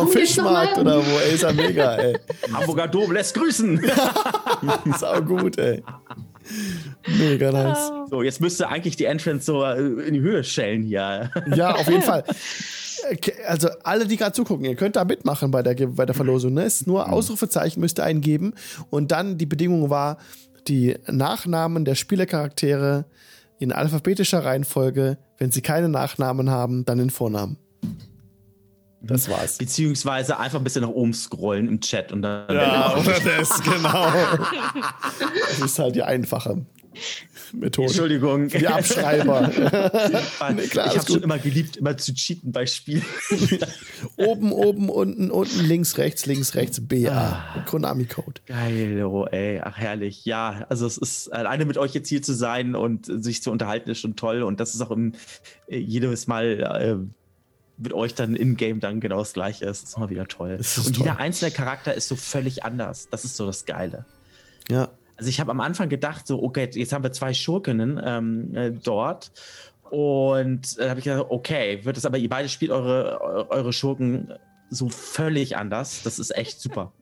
[0.00, 1.18] vom Fischmarkt oder wo?
[1.18, 2.18] Ey, ist ja mega, ey.
[2.52, 3.80] Hamburger Dom lässt grüßen.
[4.98, 5.82] Sau gut, ey.
[7.18, 7.92] Mega nice.
[8.10, 11.30] So, jetzt müsste eigentlich die Entrance so äh, in die Höhe schellen hier.
[11.54, 12.24] Ja, auf jeden Fall.
[13.46, 16.54] Also alle, die gerade zugucken, ihr könnt da mitmachen bei der, bei der Verlosung.
[16.54, 16.64] Ne?
[16.64, 18.54] Es ist nur Ausrufezeichen müsst ihr eingeben.
[18.90, 20.18] Und dann die Bedingung war,
[20.68, 23.06] die Nachnamen der Spielercharaktere
[23.58, 25.18] in alphabetischer Reihenfolge.
[25.38, 27.56] Wenn sie keine Nachnamen haben, dann den Vornamen.
[29.02, 29.58] Das war's.
[29.58, 32.54] Beziehungsweise einfach ein bisschen nach oben scrollen im Chat und dann.
[32.54, 34.12] Ja, oder das, genau.
[35.48, 36.64] Das ist halt die einfache
[37.52, 37.88] Methode.
[37.88, 38.48] Entschuldigung.
[38.48, 39.50] Die Abschreiber.
[40.54, 43.04] Nee, klar, ich habe schon immer geliebt, immer zu cheaten bei Spielen.
[44.16, 47.64] oben, oben, unten, unten, links, rechts, links, rechts, BA.
[47.66, 48.40] Konami-Code.
[48.46, 50.24] Geil, oh ey, ach herrlich.
[50.24, 53.90] Ja, also es ist alleine mit euch jetzt hier zu sein und sich zu unterhalten
[53.90, 55.12] ist schon toll und das ist auch im,
[55.68, 57.19] äh, jedes Mal äh,
[57.80, 59.82] mit euch dann in-game dann genau das gleiche ist.
[59.82, 60.56] Das ist immer wieder toll.
[60.58, 60.92] Und toll.
[60.96, 63.08] jeder einzelne Charakter ist so völlig anders.
[63.10, 64.04] Das ist so das Geile.
[64.70, 64.90] Ja.
[65.16, 68.70] Also ich habe am Anfang gedacht, so, okay, jetzt haben wir zwei Schurkinnen ähm, äh,
[68.70, 69.32] dort.
[69.90, 73.72] Und äh, habe ich gedacht, okay, wird es aber, ihr beide spielt eure, eu- eure
[73.72, 74.32] Schurken
[74.70, 76.02] so völlig anders.
[76.04, 76.92] Das ist echt super.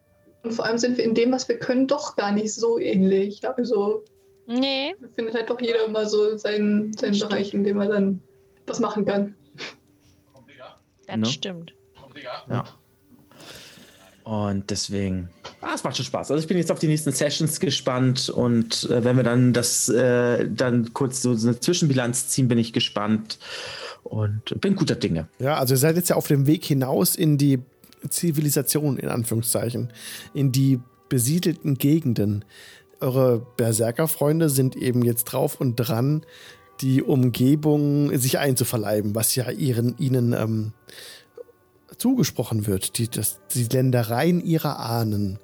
[0.43, 3.47] Und vor allem sind wir in dem, was wir können, doch gar nicht so ähnlich.
[3.49, 4.05] Also
[4.47, 7.19] Nee, findet halt doch jeder immer so seinen, seinen.
[7.19, 8.23] Bereich, in dem er dann
[8.67, 9.35] was machen kann.
[11.09, 11.27] Das Ne?
[11.27, 11.75] stimmt.
[12.49, 12.65] Ja.
[14.25, 15.31] Und deswegen,
[15.63, 16.31] ah, es macht schon Spaß.
[16.31, 19.89] Also ich bin jetzt auf die nächsten Sessions gespannt und äh, wenn wir dann das
[19.89, 23.39] äh, dann kurz so eine Zwischenbilanz ziehen, bin ich gespannt
[24.05, 25.29] und bin guter Dinge.
[25.39, 27.61] Ja, also ihr seid jetzt ja auf dem Weg hinaus in die
[28.11, 29.93] Zivilisation, in Anführungszeichen,
[30.35, 30.79] in die
[31.09, 32.45] besiedelten Gegenden.
[33.01, 36.27] Eure Berserker-Freunde sind eben jetzt drauf und dran,
[36.81, 40.73] die Umgebung sich einzuverleiben, was ja ihren, ihnen ähm,
[41.97, 42.99] zugesprochen wird.
[42.99, 45.39] Die, das, die Ländereien ihrer Ahnen.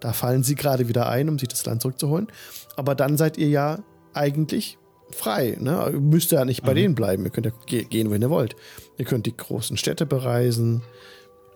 [0.00, 2.28] Da fallen sie gerade wieder ein, um sich das Land zurückzuholen.
[2.76, 3.78] Aber dann seid ihr ja
[4.12, 4.78] eigentlich
[5.10, 5.56] frei.
[5.60, 5.90] Ne?
[5.92, 7.24] Ihr müsst ja nicht bei denen bleiben.
[7.24, 8.56] Ihr könnt ja ge gehen, wenn ihr wollt.
[8.96, 10.82] Ihr könnt die großen Städte bereisen.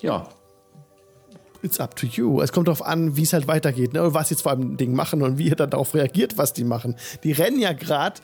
[0.01, 0.29] Ja,
[1.65, 2.41] It's up to you.
[2.43, 4.03] Es kommt darauf an, wie es halt weitergeht, ne?
[4.03, 6.65] Und was jetzt vor allem Ding machen und wie ihr dann darauf reagiert, was die
[6.65, 6.97] machen.
[7.25, 8.21] Die rennen ja gerade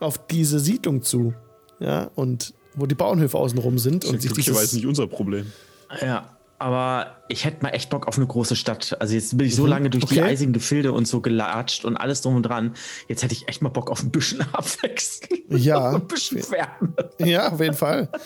[0.00, 1.34] auf diese Siedlung zu.
[1.80, 5.06] Ja, und wo die Bauernhöfe außenrum sind Das und ist sich glücklicherweise dieses, nicht unser
[5.08, 5.52] Problem.
[6.00, 6.30] ja.
[6.60, 8.96] Aber ich hätte mal echt Bock auf eine große Stadt.
[9.00, 10.20] Also jetzt bin ich so lange durch die Mhm.
[10.20, 10.30] Okay.
[10.30, 12.74] eisigen Gefilde und so gelatscht und alles drum und dran.
[13.08, 15.40] Jetzt hätte ich echt mal Bock auf ein bisschen Abwechslung.
[15.50, 15.90] Ja.
[15.96, 16.94] ein bisschen Ferne.
[17.18, 18.08] Ja, auf jeden Fall.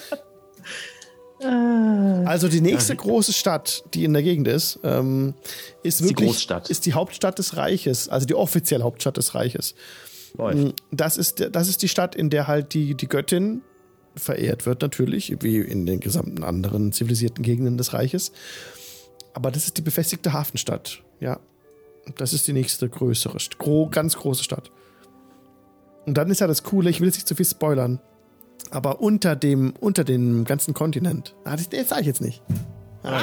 [1.41, 5.35] Also die nächste große Stadt, die in der Gegend ist, ähm,
[5.83, 6.69] ist die wirklich Großstadt.
[6.69, 9.75] ist die Hauptstadt des Reiches, also die offizielle Hauptstadt des Reiches.
[10.37, 10.75] Läuft.
[10.91, 13.63] Das ist, das ist die Stadt, in der halt die, die Göttin
[14.15, 18.33] verehrt wird, natürlich, wie in den gesamten anderen zivilisierten Gegenden des Reiches.
[19.33, 21.03] Aber das ist die befestigte Hafenstadt.
[21.21, 21.39] Ja.
[22.17, 24.71] Das ist die nächste größere, gro ganz große Stadt.
[26.07, 28.01] Und dann ist ja das Coole, ich will jetzt nicht zu viel spoilern,
[28.71, 31.35] aber unter dem, unter dem ganzen Kontinent.
[31.45, 32.43] Ah, das, das sage ich jetzt nicht.
[33.03, 33.23] Ah,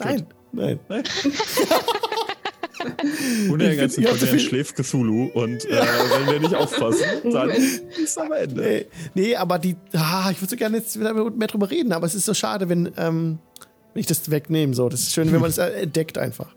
[0.00, 0.80] nein, nein.
[3.48, 5.80] Unter der Ich ganzen Kontinent schläft Cthulhu und äh,
[6.26, 8.62] wenn wir nicht aufpassen, dann ist am Ende.
[8.62, 12.06] Nee, nee, aber die, ah, ich würde so gerne jetzt wieder mehr drüber reden, aber
[12.06, 13.38] es ist so schade, wenn, ähm,
[13.92, 14.74] wenn ich das wegnehme.
[14.74, 14.88] So.
[14.88, 16.54] Das ist schön, wenn man das entdeckt einfach.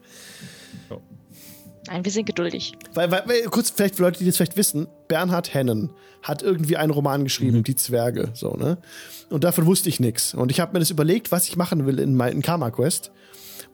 [1.88, 2.74] Nein, wir sind geduldig.
[2.94, 5.92] Weil, weil, weil, kurz, vielleicht für Leute, die das vielleicht wissen, Bernhard Hennen
[6.22, 8.78] hat irgendwie einen Roman geschrieben, Die Zwerge, so, ne?
[9.30, 10.34] Und davon wusste ich nichts.
[10.34, 13.12] Und ich habe mir das überlegt, was ich machen will in, in Karma Quest.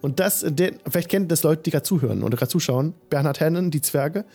[0.01, 2.93] Und das, der, vielleicht kennen das Leute, die gerade zuhören oder gerade zuschauen.
[3.09, 4.25] Bernhard Hennen, Die Zwerge.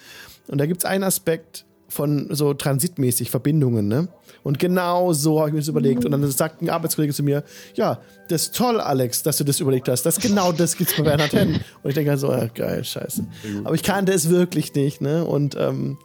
[0.49, 4.09] Und da gibt es einen Aspekt von so transitmäßig Verbindungen, ne?
[4.43, 6.05] Und genau so habe ich mir das überlegt.
[6.05, 7.45] Und dann sagt ein Arbeitskollege zu mir,
[7.75, 10.03] ja, das ist toll, Alex, dass du das überlegt hast.
[10.05, 11.61] Das genau das gibt's bei Bernhard Hennen.
[11.83, 13.27] Und ich denke halt so, ja, geil, scheiße.
[13.65, 15.25] Aber ich kannte es wirklich nicht, ne?
[15.25, 15.99] Und ähm,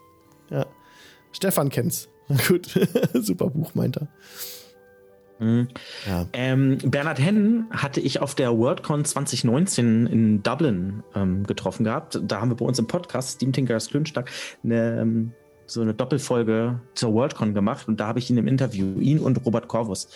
[0.50, 0.66] ja,
[1.32, 2.10] Stefan kennt's.
[2.48, 2.70] Gut,
[3.14, 4.08] super Buch, meint er.
[5.40, 5.68] Mhm.
[6.08, 6.28] Ja.
[6.34, 12.20] Ähm, Bernhard Hennen hatte ich auf der WorldCon 2019 in Dublin ähm, getroffen gehabt.
[12.24, 14.30] Da haben wir bei uns im Podcast, Steam Tinkers Klönschnack,
[14.64, 15.34] eine, ähm,
[15.66, 19.44] so eine Doppelfolge zur Worldcon gemacht und da habe ich ihn im Interview, ihn und
[19.46, 20.08] Robert Corvus.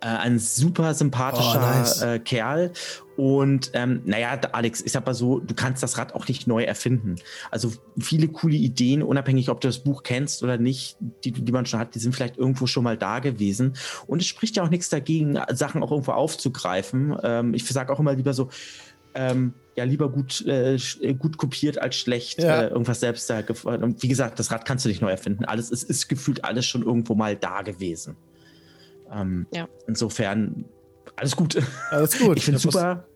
[0.00, 2.02] Äh, ein super sympathischer Oh, nice.
[2.02, 2.72] äh, Kerl.
[3.16, 6.64] Und ähm, naja, Alex, ich sag mal so, du kannst das Rad auch nicht neu
[6.64, 7.16] erfinden.
[7.50, 11.66] Also viele coole Ideen, unabhängig, ob du das Buch kennst oder nicht, die, die man
[11.66, 13.74] schon hat, die sind vielleicht irgendwo schon mal da gewesen.
[14.06, 17.14] Und es spricht ja auch nichts dagegen, Sachen auch irgendwo aufzugreifen.
[17.22, 18.48] Ähm, ich sage auch immer lieber so,
[19.14, 22.62] ähm, ja, lieber gut, äh, äh, gut kopiert als schlecht Ja.
[22.62, 25.44] äh, irgendwas selbst da gef- Und wie gesagt, das Rad kannst du nicht neu erfinden.
[25.44, 28.16] Alles es ist gefühlt alles schon irgendwo mal da gewesen.
[29.10, 29.68] Ähm, Ja.
[29.86, 30.64] Insofern
[31.16, 31.56] alles gut.
[31.90, 32.36] Alles gut.
[32.38, 33.06] Ich finde es Ja, super.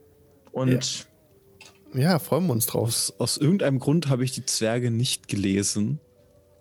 [0.52, 1.06] Und
[1.94, 2.88] Ja, freuen wir uns drauf.
[2.88, 6.00] Aus, aus irgendeinem Grund habe ich die Zwerge nicht gelesen,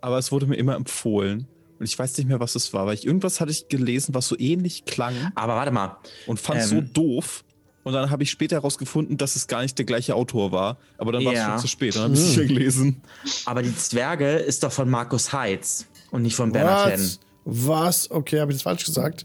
[0.00, 1.46] aber es wurde mir immer empfohlen.
[1.78, 4.28] Und ich weiß nicht mehr, was es war, weil ich irgendwas hatte ich gelesen, was
[4.28, 5.96] so ähnlich klang aber warte mal.
[6.26, 6.78] und fand es Ähm.
[6.86, 7.44] so doof.
[7.86, 10.76] Und dann habe ich später herausgefunden, dass es gar nicht der gleiche Autor war.
[10.98, 11.50] Aber dann war es Ja.
[11.50, 11.94] schon zu spät.
[11.94, 13.00] Dann habe ich es nicht mehr gelesen.
[13.44, 17.00] Aber die Zwerge ist doch von Markus Heitz und nicht von Bernhard Henn.
[17.44, 17.68] Was?
[18.04, 18.10] Was?
[18.10, 19.24] Okay, habe ich das falsch gesagt?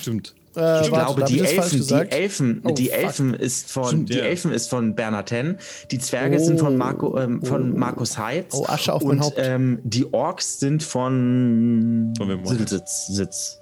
[0.00, 0.36] Stimmt.
[0.56, 1.94] Äh, Ich warte, glaube, die Elfen, die?
[2.10, 2.98] Elfen, Oh, die fuck.
[2.98, 4.24] Elfen ist von, Stimmt, die ja.
[4.24, 5.58] Elfen ist von Bernhard Henn.
[5.90, 8.54] Die Zwerge sind von Marco, ähm, von Markus Heitz.
[8.54, 9.36] Oh, Asche auf und mein Haupt.
[9.38, 13.06] Ähm, die Orks sind von Von wem Sitz,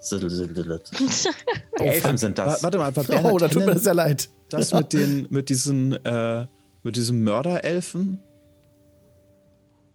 [0.01, 0.81] Siddel, Siddel.
[1.81, 2.63] Die Elfen sind das.
[2.63, 4.29] Warte mal, war Oh, da tut mir das sehr leid.
[4.49, 6.47] das mit den, mit diesen, äh,
[6.85, 8.21] mit diesen Mörderelfen?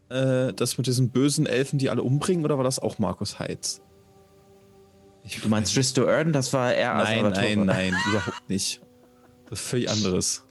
[0.09, 3.81] Äh, das mit diesen bösen Elfen, die alle umbringen, oder war das auch Markus Heitz?
[5.24, 6.34] Ich Du meinst Tristo Erden?
[6.34, 7.56] Das war er Nein, Salvatore.
[7.56, 8.82] nein, nein, überhaupt nicht.
[9.50, 10.44] Das ist völlig anderes.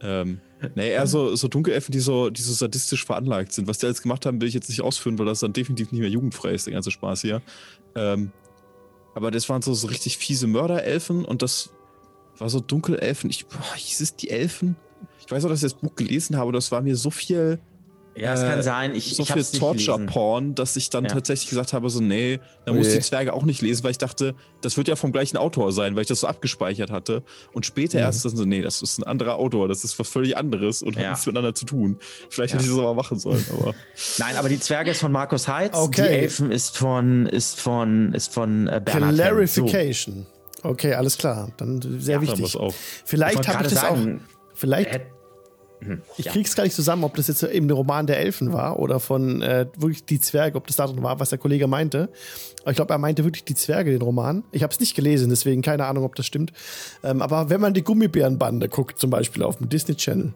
[0.00, 0.40] Ähm,
[0.74, 3.66] nee, eher so, so Dunkelelfen, die so, die so sadistisch veranlagt sind.
[3.66, 6.00] Was die alles gemacht haben, will ich jetzt nicht ausführen, weil das dann definitiv nicht
[6.00, 7.42] mehr jugendfrei ist, der ganze Spaß hier.
[7.94, 8.32] Ähm,
[9.14, 11.70] aber das waren so, so richtig fiese Mörderelfen und das
[12.38, 13.30] war so Dunkelelfen.
[13.30, 14.76] Ich, boah, hieß es die Elfen?
[15.18, 17.58] Ich weiß auch, dass ich das Buch gelesen habe, das war mir so viel,
[18.20, 18.94] Ja, es kann äh, sein.
[18.94, 19.44] Ich, so ich viel.
[19.58, 21.10] Torture-Porn, dass ich dann Ja.
[21.10, 22.94] tatsächlich gesagt habe, so, nee, dann Oh muss je.
[22.94, 25.94] die Zwerge auch nicht lesen, weil ich dachte, das wird ja vom gleichen Autor sein,
[25.94, 27.22] weil ich das so abgespeichert hatte.
[27.52, 28.04] Und später Mhm.
[28.04, 30.96] erst dann so, nee, das ist ein anderer Autor, das ist was völlig anderes und
[30.96, 31.10] hat Ja.
[31.10, 31.98] nichts miteinander zu tun.
[32.30, 32.58] Vielleicht Ja.
[32.60, 33.74] hätte ich das aber machen sollen, aber.
[34.18, 35.76] Nein, aber die Zwerge ist von Markus Heitz.
[35.76, 36.02] Okay.
[36.02, 39.46] Die Elfen ist von, ist von, ist von äh, Bernhard Henn.
[39.46, 39.64] So.
[39.64, 40.26] Clarification.
[40.62, 41.52] Okay, alles klar.
[41.56, 42.56] Dann sehr Haben wichtig.
[42.56, 42.74] auch.
[43.04, 44.54] Vielleicht habe ich das sagen, auch.
[44.56, 45.00] Vielleicht,
[46.16, 46.32] ich ja.
[46.32, 49.42] krieg's gar nicht zusammen, ob das jetzt eben der Roman der Elfen war oder von
[49.42, 52.08] äh, wirklich die Zwerge, ob das darin war, was der Kollege meinte.
[52.62, 54.44] Aber ich glaube, er meinte wirklich die Zwerge, den Roman.
[54.50, 56.52] Ich habe es nicht gelesen, deswegen keine Ahnung, ob das stimmt.
[57.02, 60.34] Ähm, aber wenn man die Gummibärenbande guckt, zum Beispiel auf dem Disney Channel.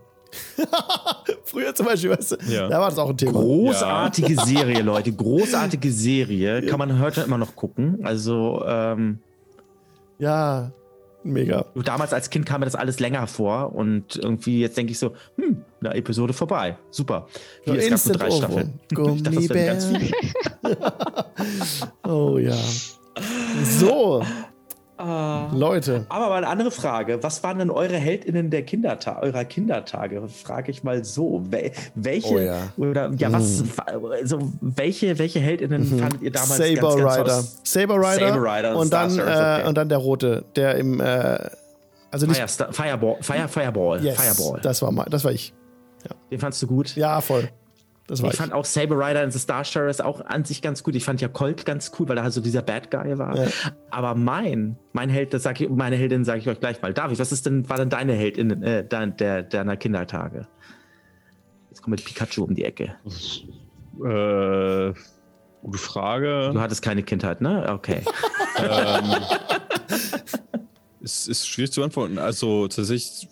[1.45, 2.69] Früher zum Beispiel, weißt du, Ja.
[2.69, 3.33] da war das auch ein Thema.
[3.33, 5.13] Großartige Serie, Leute.
[5.13, 6.63] Großartige Serie.
[6.67, 7.99] Kann man heute immer noch gucken.
[8.03, 9.19] Also, ähm,
[10.19, 10.73] Ja,
[11.25, 11.67] mega.
[11.75, 15.15] damals als Kind kam mir das alles länger vor und irgendwie jetzt denke ich so,
[15.37, 16.77] hm, eine Episode vorbei.
[16.91, 17.27] Super.
[17.65, 18.43] Hier, es gab nur drei Ohrwurm.
[18.43, 18.81] Staffeln.
[19.13, 20.13] Ich dachte, das ganz viele.
[22.13, 22.57] oh ja.
[23.65, 24.25] So,
[25.03, 25.51] Ah.
[25.53, 26.07] Leute.
[26.09, 27.23] Aber mal eine andere Frage.
[27.23, 30.23] Was waren denn eure HeldInnen der Kinderta eurer Kindertage?
[30.29, 31.43] Frage ich mal so.
[31.51, 32.73] Wel welche Oh ja.
[32.77, 37.43] oder ja, was also welche, welche HeldInnen fandet ihr damals Saber ganz, ganz Rider.
[37.65, 38.29] Saber Rider.
[38.29, 39.69] Saber Rider, und, dann, Star äh, Sheriff, okay.
[39.69, 41.01] und dann der rote, der im.
[41.01, 41.39] Äh,
[42.11, 42.37] also nicht.
[42.37, 44.61] Firestar, Fireball, Fire, Fireball, Yes, Fireball.
[44.61, 45.53] Das war, mal, das war ich.
[46.31, 46.95] Den fandst du gut?
[46.97, 47.49] Ja, voll.
[48.07, 48.41] Das war Ich ich.
[48.41, 50.95] fand auch Saber Rider in The Star Sheriff auch an sich ganz gut.
[50.97, 53.37] Ich fand ja Colt ganz cool, weil er halt so dieser Bad Guy war.
[53.37, 53.49] Ja.
[53.91, 56.93] Aber mein, mein Held, das sag ich, meine Heldin sage ich euch gleich mal.
[56.93, 60.49] David, was ist denn, war denn deine Heldin äh, der, deiner Kindertage?
[61.71, 62.97] Jetzt kommt mit Pikachu um die Ecke.
[64.05, 64.93] Äh,
[65.63, 66.51] gute Frage.
[66.53, 67.67] Du hattest keine Kindheit, ne?
[67.73, 68.03] Okay.
[68.59, 69.15] ähm,
[71.03, 72.19] es ist schwierig zu beantworten.
[72.19, 73.29] Also tatsächlich,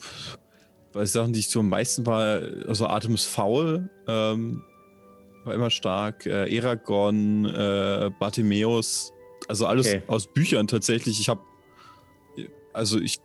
[0.93, 4.62] bei Sachen, die ich so am meisten war, also Atem ist faul, ähm,
[5.45, 6.27] war immer stark.
[6.27, 9.12] Äh, Eragon, äh, Bartimeus,
[9.49, 10.03] also alles Okay.
[10.07, 11.21] aus Büchern tatsächlich.
[11.21, 11.41] Ich habe,
[12.73, 13.19] also ich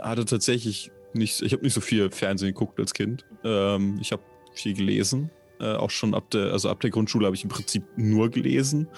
[0.00, 3.24] hatte tatsächlich nicht, ich habe nicht so viel Fernsehen geguckt als Kind.
[3.44, 4.22] Ähm, ich habe
[4.54, 5.30] viel gelesen.
[5.60, 8.88] Äh, auch schon ab der, also ab der Grundschule habe ich im Prinzip nur gelesen.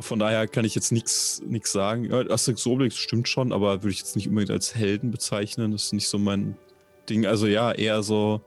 [0.00, 2.04] Von daher kann ich jetzt nichts sagen.
[2.04, 5.72] Ja, Asterix Obelix stimmt schon, aber würde ich jetzt nicht unbedingt als Helden bezeichnen.
[5.72, 6.56] Das ist nicht so mein
[7.06, 7.26] Ding.
[7.26, 8.40] Also ja, eher so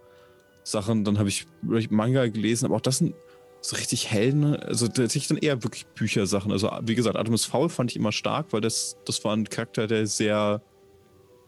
[0.63, 1.03] Sachen.
[1.03, 1.47] Dann habe ich
[1.89, 3.15] Manga gelesen, aber auch das sind
[3.61, 4.55] so richtig Helden.
[4.55, 6.51] Also tatsächlich dann eher wirklich Büchersachen.
[6.51, 9.87] Also wie gesagt, Artemis Foul fand ich immer stark, weil das, das war ein Charakter,
[9.87, 10.61] der sehr,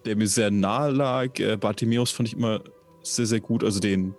[0.06, 1.40] der mir sehr nahe lag.
[1.40, 2.62] Äh, Bartimeus fand ich immer
[3.04, 3.64] sehr, sehr gut.
[3.64, 4.16] Also den,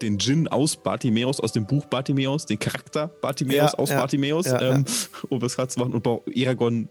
[0.00, 4.46] den Djinn aus Bartimeus, aus dem Buch Bartimeus, den Charakter Bartimeus Ja, aus ja, Bartimeus,
[4.46, 4.84] ja, ähm,
[5.28, 5.94] um das gerade zu machen.
[5.94, 6.88] Und auch Eragon,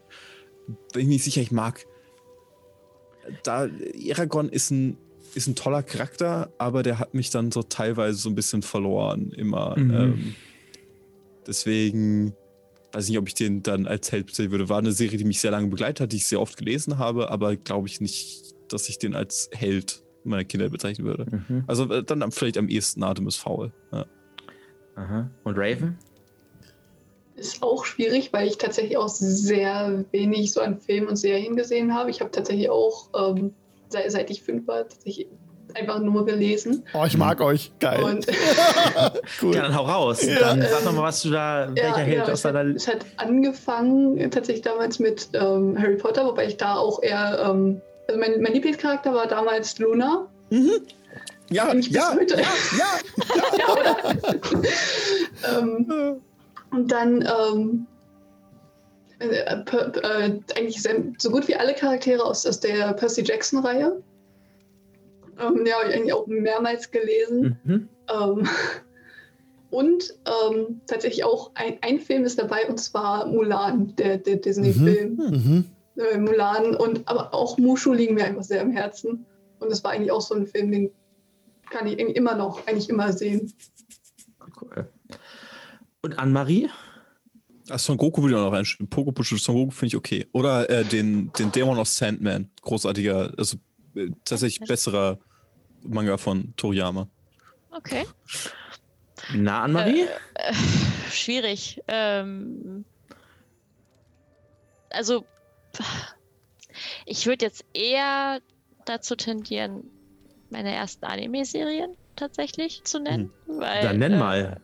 [0.94, 1.86] bin ich nicht sicher, ich mag.
[3.44, 4.98] Da, Eragon ist ein,
[5.36, 9.32] ist ein toller Charakter, aber der hat mich dann so teilweise so ein bisschen verloren,
[9.32, 9.78] immer.
[9.78, 9.94] Mhm.
[9.94, 10.36] Ähm,
[11.48, 12.34] Deswegen
[12.92, 14.70] weiß ich nicht, ob ich den dann als Held bezeichnen würde.
[14.70, 17.32] War eine Serie, die mich sehr lange begleitet hat, die ich sehr oft gelesen habe,
[17.32, 21.26] aber glaube ich nicht, dass ich den als Held meiner Kindheit bezeichnen würde.
[21.30, 21.64] Mhm.
[21.68, 23.72] Also äh, dann vielleicht am ehesten Artemis Fowl.
[23.92, 24.06] Ja.
[24.96, 25.32] Aha.
[25.44, 25.98] Und Raven?
[27.36, 31.96] Ist auch schwierig, weil ich tatsächlich auch sehr wenig so an Filmen und Serien gesehen
[31.96, 32.12] habe.
[32.12, 33.54] Ich habe tatsächlich auch, ähm,
[33.92, 35.28] seit, ich fünf war, tatsächlich
[35.74, 36.84] einfach nur gelesen.
[36.94, 37.72] Oh, ich mag euch.
[37.80, 38.04] Geil.
[38.04, 38.28] Und
[39.42, 39.56] cool.
[39.56, 40.20] Ja, dann hau raus.
[40.20, 42.76] Dann sag doch mal, was du da, welcher Held aus es, hat, deiner.
[42.76, 47.82] es hat angefangen tatsächlich damals mit ähm, Harry Potter, wobei ich da auch eher, ähm,
[48.08, 50.28] also mein, mein Lieblingscharakter war damals Luna.
[51.50, 52.36] Ja, bis ja, heute.
[52.36, 52.48] ja,
[52.78, 53.58] ja.
[53.58, 53.98] ja, oder?
[55.60, 56.22] ähm,
[56.72, 57.88] und dann ähm,
[59.22, 64.02] äh, per, äh, eigentlich sehr, so gut wie alle Charaktere aus, aus der Percy Jackson-Reihe.
[65.40, 67.58] Ähm, ja, hab ich eigentlich auch mehrmals gelesen.
[67.64, 67.90] Mhm.
[68.12, 68.50] Ähm,
[69.70, 75.16] und ähm, tatsächlich auch ein, ein Film ist dabei, und zwar Mulan, der, der Disney-Film.
[75.16, 75.66] Mhm.
[75.98, 79.26] Äh, Mulan und aber auch Mushu liegen mir einfach sehr am Herzen.
[79.60, 80.92] Und das war eigentlich auch so ein Film, den
[81.70, 83.54] kann ich immer noch eigentlich immer sehen.
[84.60, 84.90] Cool.
[86.02, 86.70] Und Anne-Marie?
[87.72, 88.88] Ah, Son Goku würde ich auch noch reinschieben.
[88.90, 90.28] Pokepush Son Goku finde ich okay.
[90.34, 92.50] Oder äh, den, den Dämon aus Sandman.
[92.62, 93.58] Großartiger, also
[93.96, 95.20] äh, tatsächlich besserer
[95.84, 97.08] Manga von Toriyama.
[97.72, 98.06] Okay.
[99.34, 100.06] Na, Anne-Marie?
[100.34, 100.54] Äh,
[101.10, 101.82] schwierig.
[101.88, 102.86] Ähm,
[104.90, 105.26] also,
[107.06, 108.40] ich würde jetzt eher
[108.86, 109.84] dazu tendieren,
[110.50, 113.32] meine ersten Anime-Serien tatsächlich zu nennen.
[113.48, 114.62] Weil, Dann nenn äh, mal.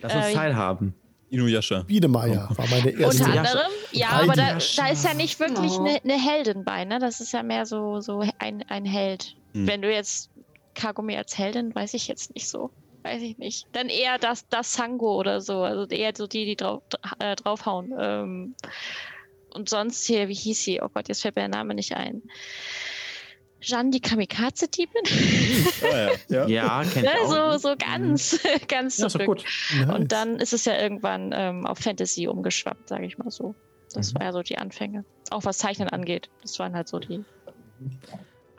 [0.00, 0.94] Lass uns äh, teilhaben.
[1.32, 1.82] Inuyasha.
[1.82, 3.24] Biedemeier war meine erste.
[3.24, 5.80] Unter anderem, ja, Heidi aber da, da ist ja nicht wirklich Oh.
[5.80, 6.98] eine ne Heldin bei, ne?
[6.98, 9.34] Das ist ja mehr so, so ein, ein Held.
[9.54, 9.66] Hm.
[9.66, 10.30] Wenn du jetzt
[10.74, 12.70] Kagome als Heldin, weiß ich jetzt nicht so.
[13.02, 13.66] Weiß ich nicht.
[13.72, 15.62] Dann eher das, das Sango oder so.
[15.62, 16.82] Also eher so die, die drauf,
[17.18, 17.92] äh, draufhauen.
[17.98, 18.54] Ähm,
[19.54, 20.80] und sonst hier, wie hieß sie?
[20.82, 22.22] Oh Gott, jetzt fällt mir der Name nicht ein.
[23.62, 25.02] Jeanne, die Kamikaze-Diebin?
[25.82, 26.46] Ah, ja.
[26.46, 26.48] ja.
[26.48, 27.58] Ja, kennt auch.
[27.58, 29.26] so, so ganz, ganz Ja, zurück.
[29.26, 29.44] gut.
[29.74, 29.94] Nice.
[29.94, 33.54] Und dann ist es ja irgendwann ähm, auf Fantasy umgeschwappt, sage ich mal so.
[33.94, 34.18] Das Mhm.
[34.18, 35.04] war ja so die Anfänge.
[35.30, 36.28] Auch was Zeichnen angeht.
[36.42, 37.24] Das waren halt so die.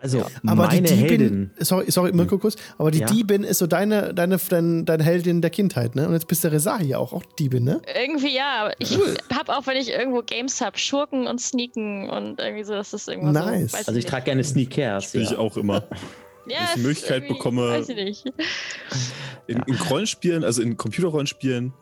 [0.03, 1.51] Also, aber meine die Diebin, Heldin.
[1.59, 3.05] sorry, sorry, Mirko kurz, aber die Ja.
[3.07, 6.05] Diebin ist so deine, deine, deine, deine Heldin der Kindheit, ne?
[6.07, 7.81] Und jetzt bist du Resahi auch, auch Diebin, ne?
[8.03, 8.97] Irgendwie ja, aber ich
[9.33, 13.07] habe auch, wenn ich irgendwo Games habe, Schurken und Sneaken und irgendwie so, das ist
[13.07, 13.71] irgendwas Nice.
[13.71, 13.77] so.
[13.77, 15.05] weiß Also, ich trage gerne Sneakers.
[15.05, 15.37] Spiele ich Ja.
[15.37, 15.83] auch immer.
[16.47, 18.25] ja, ich die Möglichkeit bekomme- Weiß ich nicht.
[19.47, 21.73] In, in Rollenspielen, also in Computerrollenspielen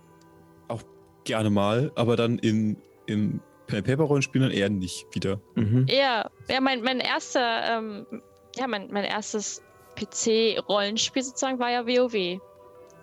[0.67, 0.81] auch
[1.25, 3.39] gerne mal, aber dann in, in
[3.71, 5.39] Pen-and-Paper-Rollenspielen dann eher nicht wieder.
[5.55, 5.85] Mhm.
[5.89, 8.05] Ja, ja mein, mein erster, ähm,
[8.55, 9.61] ja, mein, mein erstes
[9.95, 12.39] PC-Rollenspiel sozusagen war ja WoW,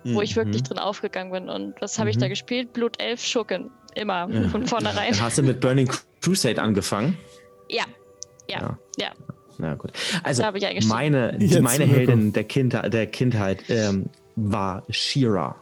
[0.05, 0.21] wo Hm.
[0.21, 0.67] ich wirklich Mhm.
[0.67, 1.49] drin aufgegangen bin.
[1.49, 2.29] Und was habe ich da Mhm.
[2.29, 2.73] gespielt?
[2.73, 3.71] Blut Elf Schurken.
[3.95, 4.47] Immer, Ja.
[4.49, 5.11] von vornherein.
[5.13, 5.89] Dann hast du mit Burning
[6.21, 7.17] Crusade angefangen.
[7.69, 7.83] Ja,
[8.49, 9.11] ja, ja.
[9.57, 9.91] Na gut.
[10.23, 11.85] Also, meine, meine.
[11.85, 15.55] Heldin der Kindheit, der Kindheit ähm, war Shira.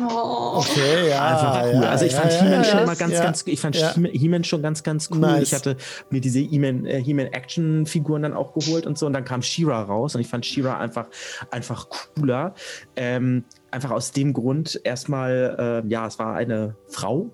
[0.00, 0.58] Oh.
[0.58, 1.26] Okay, ja.
[1.26, 1.82] Einfach cool.
[1.82, 3.22] ja, also ich ja, fand ja, He-Man ja, schon immer ganz, ja.
[3.22, 5.18] ganz, ich fand He-Man schon ganz, ganz cool.
[5.18, 5.42] Nice.
[5.44, 5.76] Ich hatte
[6.10, 9.82] mir diese He-Man äh, He-Man Action-Figuren dann auch geholt und so und dann kam She-Ra
[9.82, 11.06] raus und ich fand She-Ra einfach,
[11.50, 12.54] einfach cooler.
[12.96, 17.30] Ähm, einfach aus dem Grund erstmal, äh, ja, es war eine Frau.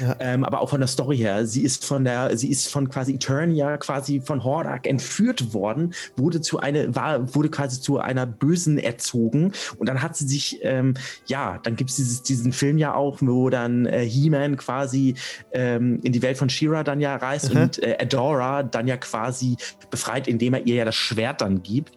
[0.00, 0.16] Ja.
[0.20, 1.46] Ähm, aber auch von der Story her.
[1.46, 6.40] Sie ist von der, sie ist von quasi Eternia, quasi von Hordak entführt worden, wurde
[6.40, 10.94] zu einer, war, wurde quasi zu einer Bösen erzogen und dann hat sie sich, ähm,
[11.26, 15.14] ja, dann gibt es diesen Film ja auch, wo dann äh, He-Man quasi
[15.52, 17.60] ähm, in die Welt von She-Ra dann ja reist Mhm.
[17.62, 19.56] und äh, Adora dann ja quasi
[19.90, 21.92] befreit, indem er ihr ja das Schwert dann gibt.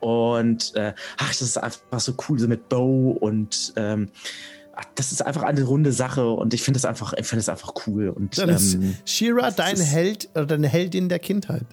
[0.00, 4.08] Und äh, ach, das ist einfach so cool, so mit Bow und ähm,
[4.74, 7.48] ach, das ist einfach eine runde Sache und ich finde das einfach, ich finde das
[7.48, 8.08] einfach cool.
[8.08, 11.66] Und Dann ist ähm, Shira dein Held oder deine Heldin der Kindheit.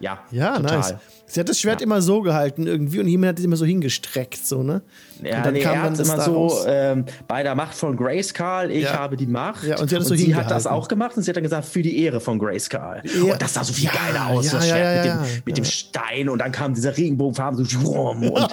[0.00, 0.76] ja, Ja, total.
[0.78, 0.94] nice.
[1.32, 1.84] Sie hat das Schwert Ja.
[1.86, 4.82] immer so gehalten irgendwie und jemand hat es immer so hingestreckt, so, ne?
[5.22, 7.74] Ja, Und dann nee, kam er dann das immer da so ähm, bei der Macht
[7.74, 8.98] von Grayskull, ich Ja.
[8.98, 9.62] habe die Macht.
[9.64, 11.42] Ja, und sie hat es so sie hat das auch gemacht und sie hat dann
[11.44, 13.02] gesagt, für die Ehre von Grayskull.
[13.04, 13.32] Ja.
[13.32, 15.26] Und das sah so viel Ja, geiler aus, ja, das ja, Schwert ja, mit, ja,
[15.36, 18.48] dem, mit dem Stein und dann kam dieser Regenbogenfarben so schwumm und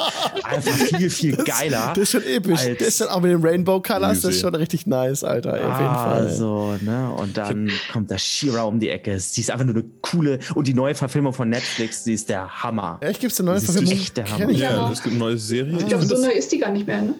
[0.45, 1.87] einfach viel, viel geiler.
[1.95, 2.61] Das ist schon episch.
[2.77, 5.51] das ist dann auch mit den Rainbow Colors, das ist schon richtig nice, Alter.
[5.53, 6.29] Auf jeden Ah, Fall.
[6.29, 7.11] so, ne?
[7.17, 9.19] Und dann kommt der She-Ra um die Ecke.
[9.19, 10.39] Sie ist einfach nur eine coole.
[10.55, 12.68] Und die neue Verfilmung von Netflix, sie ist der Hammer.
[13.01, 13.99] Echt, gibt's eine neue Das ist Verfilmung?
[13.99, 14.49] echt der Hammer.
[14.49, 14.91] ich Ja, Ja.
[14.91, 15.77] es gibt eine neue Serie.
[15.77, 17.15] Ich glaube, so neu ist die gar nicht mehr, ne?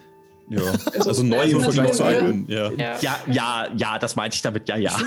[0.52, 0.62] Ja.
[0.94, 2.46] Also, Also neu im Vergleich zu alten.
[2.48, 2.72] Ja.
[2.72, 3.20] Ja.
[3.32, 4.98] Ja, ja, das meinte ich damit, ja, ja.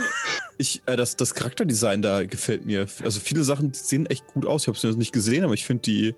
[0.59, 2.87] Ich, äh, das, das Charakterdesign da gefällt mir.
[3.03, 4.63] Also viele Sachen die sehen echt gut aus.
[4.63, 6.15] Ich habe es nicht gesehen, aber ich finde die,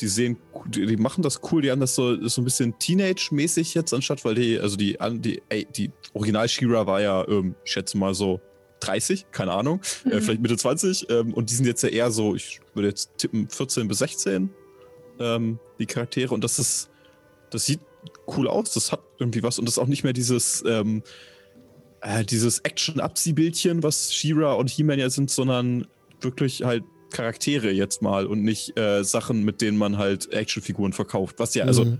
[0.00, 0.36] die sehen,
[0.66, 4.24] die, die machen das cool, die haben das so, so ein bisschen Teenage-mäßig jetzt anstatt,
[4.24, 8.14] weil die, also die, die, ey, die Original Shira war ja, ähm, ich schätze mal
[8.14, 8.40] so
[8.86, 10.22] 30, keine Ahnung, äh, Mhm.
[10.22, 13.48] vielleicht Mitte 20, ähm, und die sind jetzt ja eher so, ich würde jetzt tippen
[13.48, 14.50] 14 bis 16,
[15.18, 16.90] ähm, die Charaktere, und das ist,
[17.50, 17.80] das sieht
[18.36, 21.02] cool aus, das hat irgendwie was, und das ist auch nicht mehr dieses, ähm,
[22.00, 25.86] äh, dieses Action-Abziehbildchen, was Shira und He-Man ja sind, sondern
[26.20, 26.82] wirklich halt
[27.12, 31.36] Charaktere jetzt mal und nicht äh, Sachen, mit denen man halt Actionfiguren verkauft.
[31.38, 31.98] Was ja, also Mhm.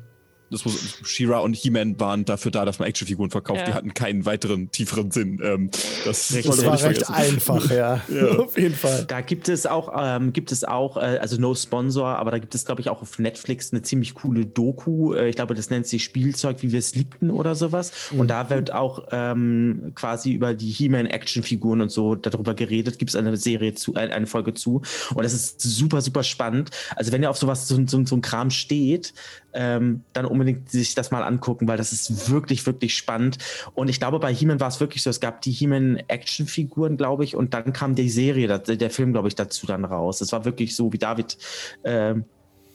[0.52, 3.60] Das muss, She-Ra und He-Man waren dafür da, dass man Actionfiguren verkauft.
[3.60, 3.66] Ja.
[3.66, 5.40] Die hatten keinen weiteren, tieferen Sinn.
[5.42, 5.70] Ähm,
[6.04, 6.44] das Richtig.
[6.44, 7.34] sollte Das war nicht recht vergessen.
[7.34, 8.02] einfach, ja.
[8.12, 8.38] Ja.
[8.38, 9.04] Auf jeden Fall.
[9.06, 12.54] Da gibt es auch, ähm, gibt es auch, äh, also no Sponsor, aber da gibt
[12.54, 15.14] es, glaube ich, auch auf Netflix eine ziemlich coole Doku.
[15.14, 17.92] Äh, ich glaube, das nennt sich Spielzeug, wie wir es liebten oder sowas.
[18.16, 22.98] Und da wird auch ähm, quasi über die He-Man-Actionfiguren und so darüber geredet.
[22.98, 24.82] Gibt es eine Serie zu, äh, eine Folge zu.
[25.14, 26.70] Und das ist super, super spannend.
[26.96, 29.14] Also wenn ihr auf sowas, so, so, so ein Kram steht,
[29.54, 33.38] ähm, dann unbedingt sich das mal angucken, weil das ist wirklich, wirklich spannend.
[33.74, 37.36] Und ich glaube, bei He-Man war es wirklich so, es gab die He-Man-Actionfiguren, glaube ich,
[37.36, 40.20] und dann kam die Serie, der Film, glaube ich, dazu dann raus.
[40.20, 41.38] Es war wirklich so, wie David
[41.84, 42.24] ähm,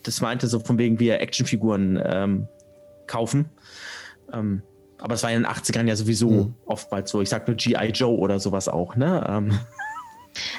[0.03, 2.48] das meinte, so von wegen wir Actionfiguren ähm,
[3.07, 3.49] kaufen.
[4.31, 4.61] Ähm,
[4.99, 6.53] aber das war in den 80ern ja sowieso Mhm.
[6.65, 7.22] oftmals so.
[7.22, 7.89] Ich sag nur G.I.
[7.91, 9.26] Joe oder sowas auch, ne?
[9.30, 9.60] Ähm,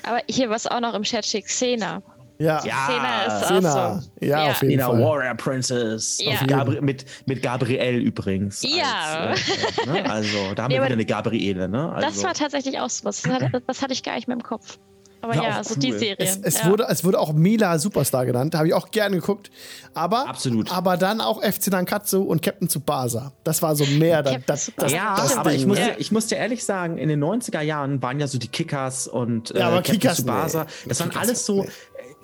[0.03, 2.03] Aber hier was auch noch im Chat steht, Xena.
[2.39, 2.65] Ja.
[2.65, 2.87] Ja.
[2.87, 4.09] Xena ist auch so.
[4.25, 4.51] Ja, Ja.
[4.51, 5.01] auf jeden Nina Fall.
[5.03, 6.19] Warrior Princess.
[6.21, 6.33] Ja.
[6.35, 8.63] Auf Gabri mit, mit Gabrielle übrigens.
[8.63, 9.29] Ja.
[9.31, 10.11] Als, äh, ne?
[10.11, 11.93] Also, da haben wir wieder eine Gabriele, ne?
[11.93, 13.23] Also, Das war tatsächlich auch so was.
[13.23, 14.79] Das hatte, das hatte ich gar nicht mehr im Kopf.
[15.21, 15.99] Aber War ja, auch so die cool.
[15.99, 16.17] Serie.
[16.21, 16.71] Es, es, ja.
[16.71, 19.51] wurde, es wurde auch Mila Superstar genannt, habe ich auch gerne geguckt.
[19.93, 20.71] Aber, Absolut.
[20.71, 23.33] aber dann auch FC Nankatsu und Captain Tsubasa.
[23.43, 25.87] Das war so mehr das, das, das, ja, das aber ich muss, ne?
[25.87, 29.09] dir, ich muss dir ehrlich sagen, in den 90er Jahren waren ja so die Kickers
[29.09, 30.63] und äh, Ja, aber Captain Kickers, Tsubasa.
[30.63, 30.89] nee.
[30.91, 31.69] Das waren Kickers, alles so, nee.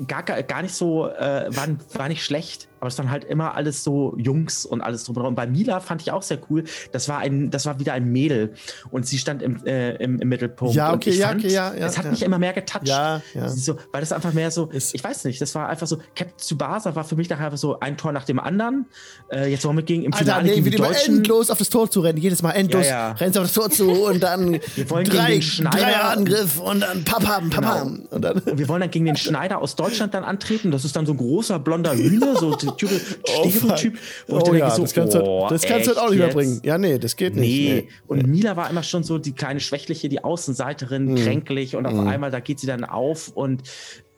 [0.06, 3.82] Gar, gar nicht so, äh, waren, war nicht schlecht, aber es waren halt immer alles
[3.82, 5.16] so Jungs und alles drum.
[5.16, 6.64] Und bei Mila fand ich auch sehr cool.
[6.92, 8.52] Das war ein, das war wieder ein Mädel
[8.90, 10.74] und sie stand im, äh, im, im Mittelpunkt.
[10.74, 12.10] Ja, okay, ja, fand, okay, ja, ja, Es hat ja.
[12.10, 12.86] mich immer mehr getoucht.
[12.86, 13.48] Ja, ja.
[13.48, 16.36] So, weil das einfach mehr so, Ist- ich weiß nicht, das war einfach so, Captain
[16.36, 18.84] Tsubasa war für mich nachher so ein Tor nach dem anderen.
[19.32, 21.16] Äh, jetzt wollen wir gegen im Alter, Finale nee, gegen die Deutschen.
[21.18, 22.18] endlos auf das Tor zu rennen.
[22.18, 23.12] Jedes Mal endlos Ja, ja.
[23.12, 26.80] rennst auf das Tor zu und dann Wir wollen gegen drei, den Schneider- Dreierangriff und
[26.80, 28.06] dann papam, papam.
[28.10, 30.70] Und dann, Und wir wollen dann gegen den Schneider aus Deutschland dann antreten.
[30.70, 32.90] Das ist dann so ein großer blonder Hühner, so typ-
[33.26, 33.98] Stereotyp.
[34.28, 36.28] oh dann ja, so, das kannst, du, oh, das kannst du halt auch nicht mehr
[36.28, 36.60] bringen.
[36.64, 37.50] Ja, nee, das geht nicht.
[37.50, 37.88] Nee.
[38.06, 41.16] Und Mila war immer schon so die kleine Schwächliche, die Außenseiterin, Mhm.
[41.16, 43.62] kränklich und auf einmal, da geht sie dann auf und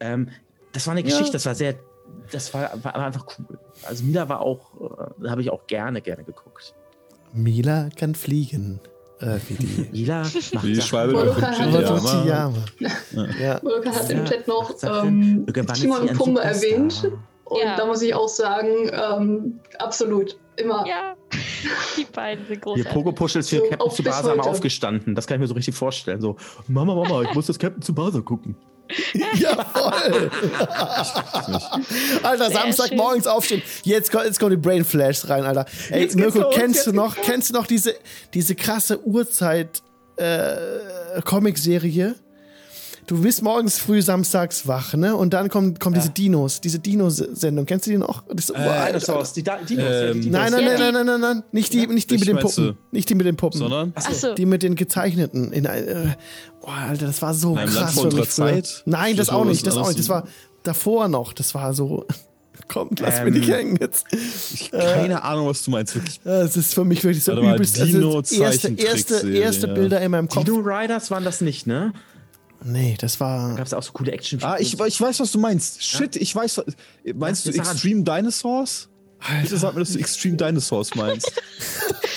[0.00, 0.28] ähm,
[0.72, 1.74] das war eine Geschichte, das war sehr,
[2.32, 3.58] das war, war einfach cool.
[3.84, 6.74] Also Mila war auch, äh, habe ich auch gerne, gerne geguckt.
[7.32, 8.80] Mila kann fliegen.
[9.20, 9.88] Äh, wie die.
[9.92, 10.22] Mila
[10.52, 10.80] macht Wie die.
[10.82, 12.26] Schwalbe Moloka hat-.
[12.26, 12.52] Ja.
[13.12, 17.10] Im Ja, Chat noch ähm, Timon ein Pumba erwähnt.
[17.46, 17.76] Und Ja.
[17.76, 20.36] da muss ich auch sagen, ähm, absolut.
[20.56, 20.84] Immer.
[20.86, 21.14] Ja,
[21.98, 22.92] die beiden sind Hier, großartig.
[22.92, 25.14] Pogo Push ist für So, Captain Tsubasa mal aufgestanden.
[25.14, 26.20] Das kann ich mir so richtig vorstellen.
[26.20, 26.36] So,
[26.66, 28.56] Mama, Mama, ich muss das Captain Tsubasa gucken.
[29.34, 30.30] Ja, voll.
[32.22, 33.62] Alter, Samstagmorgens aufstehen.
[33.82, 35.66] Jetzt, kommt- jetzt kommen die Brain Flashs rein, Alter.
[35.90, 37.94] Ey, Jetzt Mirko, kennst du noch, kennst du noch diese,
[38.32, 39.82] diese krasse Uhrzeit,
[40.16, 40.56] äh,
[41.24, 42.14] Comicserie?
[43.06, 45.14] Du bist morgens früh samstags wach, ne?
[45.14, 47.64] Und dann kommen, kommen diese Dinos, diese Dino-Sendung.
[47.64, 48.24] Kennst du die noch?
[48.28, 50.32] Das ist, Äh, boah, Dinosaurs, die da Dinos, Ähm, ja, die Dinos.
[50.40, 52.76] Nein, nein, Ja, nein, nein, nein, nein, nein, nicht die, nicht die mit den Puppen,
[52.90, 53.92] nicht die mit den Puppen, Sondern?
[53.94, 55.52] Achso, die mit den gezeichneten.
[55.52, 56.16] In, äh,
[56.60, 58.28] boah, Alter, das war so Nein, krass für mich.
[58.30, 58.82] Zeit?
[58.86, 60.00] Nein, das auch nicht, das auch nicht.
[60.00, 60.26] Das war
[60.64, 61.32] davor noch.
[61.32, 62.06] Das war so.
[62.68, 64.06] Kommt, lass Ähm, mich nicht hängen jetzt.
[64.72, 65.94] Keine Ahnung, was du meinst.
[65.94, 66.20] Wirklich.
[66.24, 67.78] Das ist für mich wirklich so Warte mal, übelst.
[67.80, 69.74] Also erste, erste, erste ja.
[69.74, 70.44] Bilder in meinem Kopf.
[70.44, 71.92] Dino Riders waren das nicht, ne?
[72.66, 73.54] Nee, das war.
[73.54, 75.82] Gab es auch so coole action Ah, ich, ich weiß, was du meinst.
[75.82, 76.62] Shit, ich weiß.
[77.14, 77.72] Meinst Ja, du sag an.
[77.72, 78.88] Extreme Dinosaurs?
[79.42, 81.32] Bitte sag mir, dass du Extreme Dinosaurs meinst.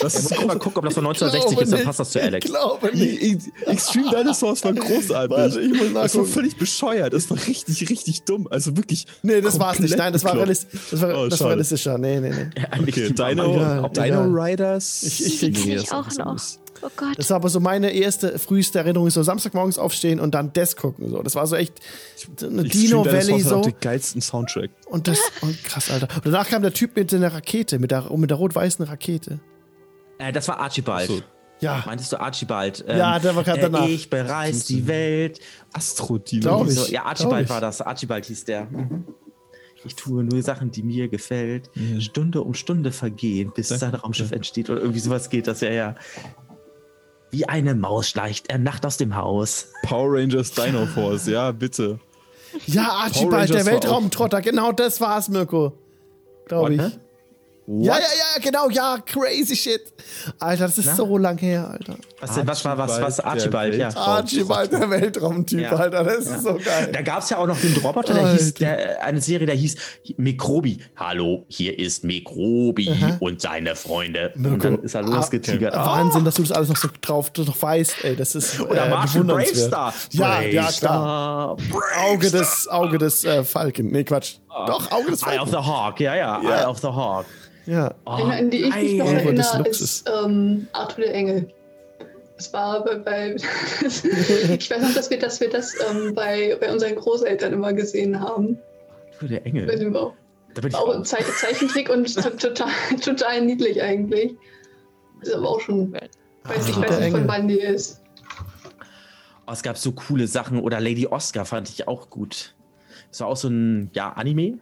[0.02, 1.86] Das Ich ist muss mal gucken, ob das von 1960 Glaube ist, dann nicht.
[1.86, 2.46] passt das zu Alex.
[2.46, 3.42] Ich glaube nicht.
[3.66, 5.30] Extreme Dinosaurs war großartig.
[5.38, 7.12] Warte, ich muss das war völlig bescheuert.
[7.12, 8.48] Das war richtig, richtig dumm.
[8.50, 9.06] Also wirklich.
[9.24, 9.90] Nee, das war's nicht.
[9.90, 11.98] komplett Nein, das war, realist, das war, Oh, das war realistischer.
[11.98, 12.50] Nee, nee, nee.
[12.82, 14.30] Okay, Dino, Egal, Dino egal.
[14.32, 15.04] Riders.
[15.04, 16.26] Ich- ich- das ich auch noch.
[16.28, 16.60] anders.
[16.82, 17.18] Oh Gott.
[17.18, 21.10] Das war aber so meine erste, früheste Erinnerung, so Samstagmorgens aufstehen und dann das gucken.
[21.10, 21.22] So.
[21.22, 21.74] Das war so echt
[22.42, 23.62] eine Extreme Dino Valley hat so.
[23.62, 24.70] den geilsten Soundtrack.
[24.88, 26.08] Und das, und krass, Alter.
[26.16, 29.40] Und danach kam der Typ mit der Rakete, mit der, mit der rot-weißen Rakete.
[30.18, 31.08] Äh, das war Archibald.
[31.08, 31.22] So.
[31.62, 32.86] Ja, Meintest du Archibald?
[32.88, 33.88] Ja, der war grad äh, danach.
[33.88, 35.42] Ich bereise die Welt.
[35.74, 36.42] Astro-Dino.
[36.42, 36.76] Glaub ich.
[36.76, 37.50] So, ja, Archibald ich.
[37.50, 37.82] war das.
[37.82, 38.66] Archibald hieß der.
[38.66, 39.04] Mhm.
[39.86, 41.70] Ich tue nur Sachen, die mir gefällt.
[42.00, 44.70] Stunde um Stunde vergehen, bis sein Raumschiff entsteht.
[44.70, 45.96] Oder irgendwie sowas geht das ja, ja.
[47.32, 49.68] Wie eine Maus schleicht er Nacht aus dem Haus.
[49.84, 52.00] Power Rangers Dino Force, ja, bitte.
[52.66, 55.74] Ja, Archibald, der Weltraumtrotter, genau das war's, Mirko.
[56.48, 56.82] glaube ich.
[57.70, 57.86] Ne?
[57.86, 59.82] Ja, ja, ja, genau, ja, crazy shit.
[60.40, 60.96] Alter, das ist Na?
[60.96, 61.96] so lang her, Alter.
[62.20, 63.96] Was, denn, was war was, was Archibald, Archibald, der ja.
[63.96, 65.72] Archibald, der Weltraumtyp, Ja.
[65.76, 66.90] Alter, das ist so geil.
[66.92, 69.76] Da gab es ja auch noch den Roboter, der hieß, der, eine Serie, der hieß
[70.18, 70.80] Mikrobi.
[70.96, 72.90] Hallo, hier ist Mikrobi
[73.20, 74.34] und seine Freunde.
[74.36, 75.74] Und dann ist er losgetigert.
[75.74, 78.16] Ah, Wahnsinn, dass du das alles noch so drauf noch weißt, ey.
[78.16, 79.28] Das ist Oder äh, Martian.
[79.28, 79.94] Bravestar.
[80.12, 81.56] Ja, ja, klar.
[81.56, 82.10] Bravestar.
[82.10, 83.92] Auge des, Auge des äh, Falken.
[83.92, 84.36] Nee, Quatsch.
[84.50, 85.52] Doch, Auge des Eye of Falken.
[85.52, 86.62] the Hawk, ja, ja, Ja.
[86.64, 87.26] Eye of the Hawk.
[87.66, 87.94] Ja.
[88.06, 91.54] Oh, Eine, an die ich mich noch erinnere, ist ähm, Arthur der Engel.
[92.38, 93.36] Das war bei, bei
[93.82, 98.20] ich weiß noch, dass wir, dass wir das ähm, bei, bei unseren Großeltern immer gesehen
[98.20, 98.58] haben.
[99.12, 99.78] Für der Bei Engel.
[99.78, 100.14] dem auch,
[100.56, 100.96] Da bin ich auch auch.
[100.96, 102.70] ein Ze Zeichentrick und to- total,
[103.04, 104.36] total niedlich eigentlich.
[105.22, 106.00] Ist aber auch schon, weiß,
[106.70, 108.02] ich Arthur weiß der nicht, von wann die ist.
[109.46, 110.60] Oh, es gab so coole Sachen.
[110.62, 112.56] Oder Lady Oscar fand ich auch gut.
[113.10, 114.60] Das war auch so ein, ja, Anime.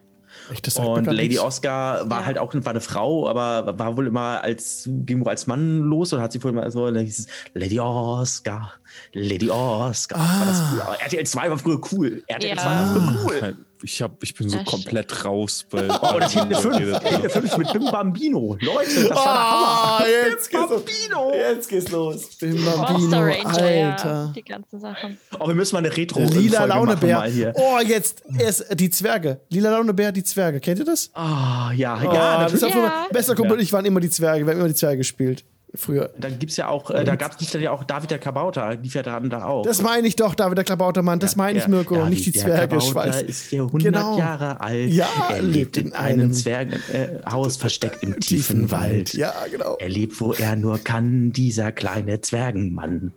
[0.52, 1.42] Echt, das Und Lady nichts.
[1.44, 2.26] Oscar war Ja.
[2.26, 6.12] halt auch war eine Frau, aber war wohl immer als, ging wohl als Mann los
[6.14, 8.74] und hat sie wohl immer so, dann hieß es Lady Oscar,
[9.14, 10.20] Lady Oscar.
[10.20, 10.96] Ah.
[11.00, 12.24] RTL 2 war früher cool.
[12.28, 12.58] RTL Ja.
[12.58, 13.58] 2 war früher cool.
[13.84, 15.88] Ich, hab, ich bin so Ja, komplett raus bei.
[16.02, 16.78] Oh, das Tele 5.
[17.00, 18.58] Tele 5 mit Bim Bambino.
[18.60, 20.30] Leute, das war Ah, der Hammer.
[20.32, 20.70] jetzt geht's los.
[20.84, 21.34] Bambino.
[21.34, 22.36] Jetzt geht's los.
[22.40, 23.90] Bim Monster Bambino, Ranger, ja.
[23.92, 24.34] Alter.
[24.36, 25.18] Die ganzen Sachen.
[25.40, 27.18] Oh, wir müssen mal eine retro Lila Launebär.
[27.18, 27.54] Mal hier.
[27.56, 29.42] Oh, jetzt erst die Zwerge.
[29.50, 30.60] Lila Launebär, die Zwerge.
[30.60, 31.10] Kennt ihr das?
[31.14, 32.68] Ah, ja, Oh, ja, das Ja.
[32.68, 34.46] immer, bester Kumpel und ich waren immer die Zwerge.
[34.46, 35.44] Wir haben immer die Zwerge gespielt.
[35.76, 36.12] Früher.
[36.18, 39.04] Dann gibt's ja auch, äh, da gab es ja auch David der Kabauter, lief ja
[39.04, 39.64] dran da auch.
[39.64, 41.20] Das meine ich doch, David der Klabautermann.
[41.20, 41.96] Das meine ich, Ja, Mirko.
[41.96, 42.76] David nicht die der Zwerge.
[42.78, 43.22] Kabauter Schweiß.
[43.24, 44.18] ist hier 100 Genau.
[44.18, 44.90] Jahre alt.
[44.90, 49.14] Ja, er lebt in einem Zwergenhaus äh, versteckt im tiefen Wald.
[49.14, 49.76] Ja, genau.
[49.80, 53.12] Er lebt, wo er nur kann, dieser kleine Zwergenmann.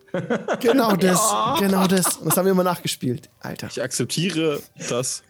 [0.60, 1.20] Genau das.
[1.60, 2.18] Genau das.
[2.22, 3.30] Das haben wir immer nachgespielt.
[3.40, 3.68] Alter.
[3.70, 5.22] Ich akzeptiere das.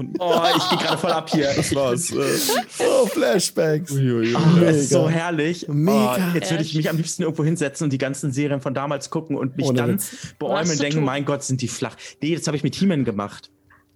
[0.00, 1.52] Und Oh, ich gehe gerade voll ab hier.
[1.56, 2.10] das war's.
[2.10, 2.16] Äh,
[2.80, 3.92] Oh, Flashbacks.
[3.92, 4.34] uiuiui.
[4.34, 5.66] Oh, das ist so herrlich.
[5.68, 6.16] Mega.
[6.16, 9.10] Oh, jetzt würde ich mich am liebsten irgendwo hinsetzen und die ganzen Serien von damals
[9.10, 10.34] gucken und mich Ohne dann Witz.
[10.38, 11.04] beäumeln und denken, tun.
[11.04, 11.96] mein Gott, sind die flach.
[12.22, 13.50] Nee, das habe ich mit He-Man gemacht.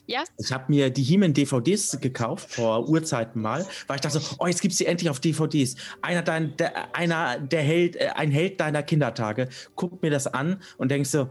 [0.06, 4.46] Ja, Ich habe mir die He-Man-DVDs gekauft, vor Urzeiten mal, weil ich dachte, so, oh,
[4.46, 5.76] jetzt gibt's die endlich auf DVDs.
[6.02, 10.60] Einer, dein, der, einer der Held, äh, ein Held deiner Kindertage, guckt mir das an
[10.76, 11.30] und denkst so,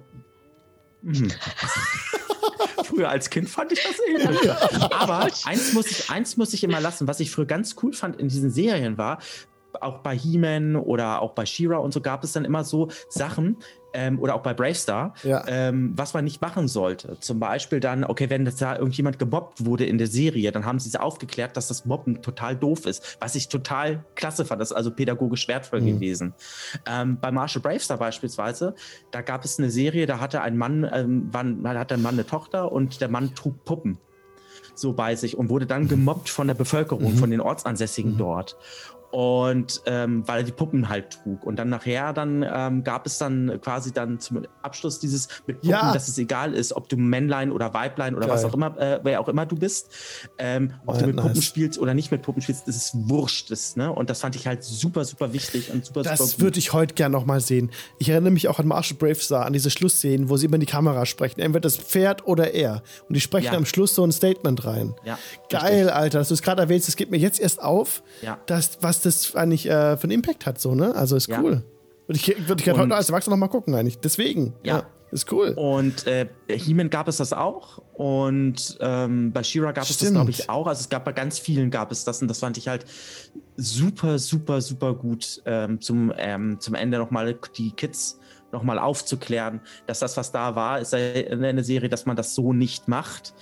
[1.04, 1.32] hm.
[2.84, 4.52] Früher als Kind fand ich das ähnlich.
[4.94, 8.20] Aber eins muss, ich, eins muss ich immer lassen, was ich früher ganz cool fand
[8.20, 9.20] in diesen Serien war,
[9.82, 13.58] auch bei He-Man oder auch bei She-Ra und so gab es dann immer so Sachen,
[13.96, 15.44] ähm, oder auch bei Bravestar, Ja.
[15.48, 17.20] ähm, was man nicht machen sollte.
[17.20, 20.80] Zum Beispiel dann, okay, wenn das da irgendjemand gemobbt wurde in der Serie, dann haben
[20.80, 24.60] sie es aufgeklärt, dass das Mobben total doof ist, was ich total klasse fand.
[24.62, 25.86] Das ist also pädagogisch wertvoll Mhm.
[25.86, 26.34] gewesen.
[26.90, 28.74] Ähm, bei Marshall Bravestar beispielsweise,
[29.12, 32.26] da gab es eine Serie, da hatte ein Mann, ähm, wann, hatte ein Mann eine
[32.26, 34.00] Tochter und der Mann trug Puppen
[34.76, 37.18] so bei sich und wurde dann gemobbt von der Bevölkerung, Mhm.
[37.18, 38.58] von den Ortsansässigen dort.
[39.14, 41.44] Und ähm, weil er die Puppen halt trug.
[41.46, 45.70] Und dann nachher dann ähm, gab es dann quasi dann zum Abschluss dieses mit Puppen,
[45.70, 45.94] Ja.
[45.94, 48.50] dass es egal ist, ob du Männlein oder Weiblein oder was Geil.
[48.50, 49.92] auch immer, äh, wer auch immer du bist,
[50.40, 51.26] ähm, ob Ja, du mit nice.
[51.28, 53.52] Puppen spielst oder nicht mit Puppen spielst, das ist wurscht.
[53.52, 53.92] Das, ne?
[53.94, 56.96] Und das fand ich halt super, super wichtig und super, super Das würde ich heute
[56.96, 57.70] gerne noch mal sehen.
[58.00, 60.66] Ich erinnere mich auch an Marshall Bravestar, an diese Schlussszenen, wo sie immer in die
[60.66, 61.40] Kamera sprechen.
[61.40, 62.82] Entweder das Pferd oder er.
[63.08, 63.54] Und die sprechen Ja.
[63.54, 64.96] am Schluss so ein Statement rein.
[65.06, 65.20] Ja,
[65.52, 66.88] Geil, Alter, dass du es gerade erwähnst.
[66.88, 68.02] Das geht mir jetzt erst auf,
[68.48, 70.60] dass, was das eigentlich äh, für einen Impact hat.
[70.60, 70.96] So, ne?
[70.96, 71.42] Also ist Ja.
[71.42, 71.64] cool.
[72.08, 73.98] Würde ich, würde ich heute als Erwachsener noch mal gucken, eigentlich.
[74.00, 74.54] Deswegen.
[74.64, 74.84] Ja.
[75.12, 75.50] ist cool.
[75.56, 77.78] Und äh, He-Man gab es das auch.
[77.94, 80.14] Und ähm, bei She-Ra gab es das, Stimmt.
[80.16, 80.68] glaube ich, auch.
[80.68, 82.22] Also es gab bei ganz vielen gab es das.
[82.22, 82.86] Und das fand ich halt
[83.56, 88.20] super, super, super gut ähm, zum, ähm, zum Ende nochmal die Kids
[88.52, 92.88] nochmal aufzuklären, dass das, was da war, ist eine Serie, dass man das so nicht
[92.88, 93.34] macht.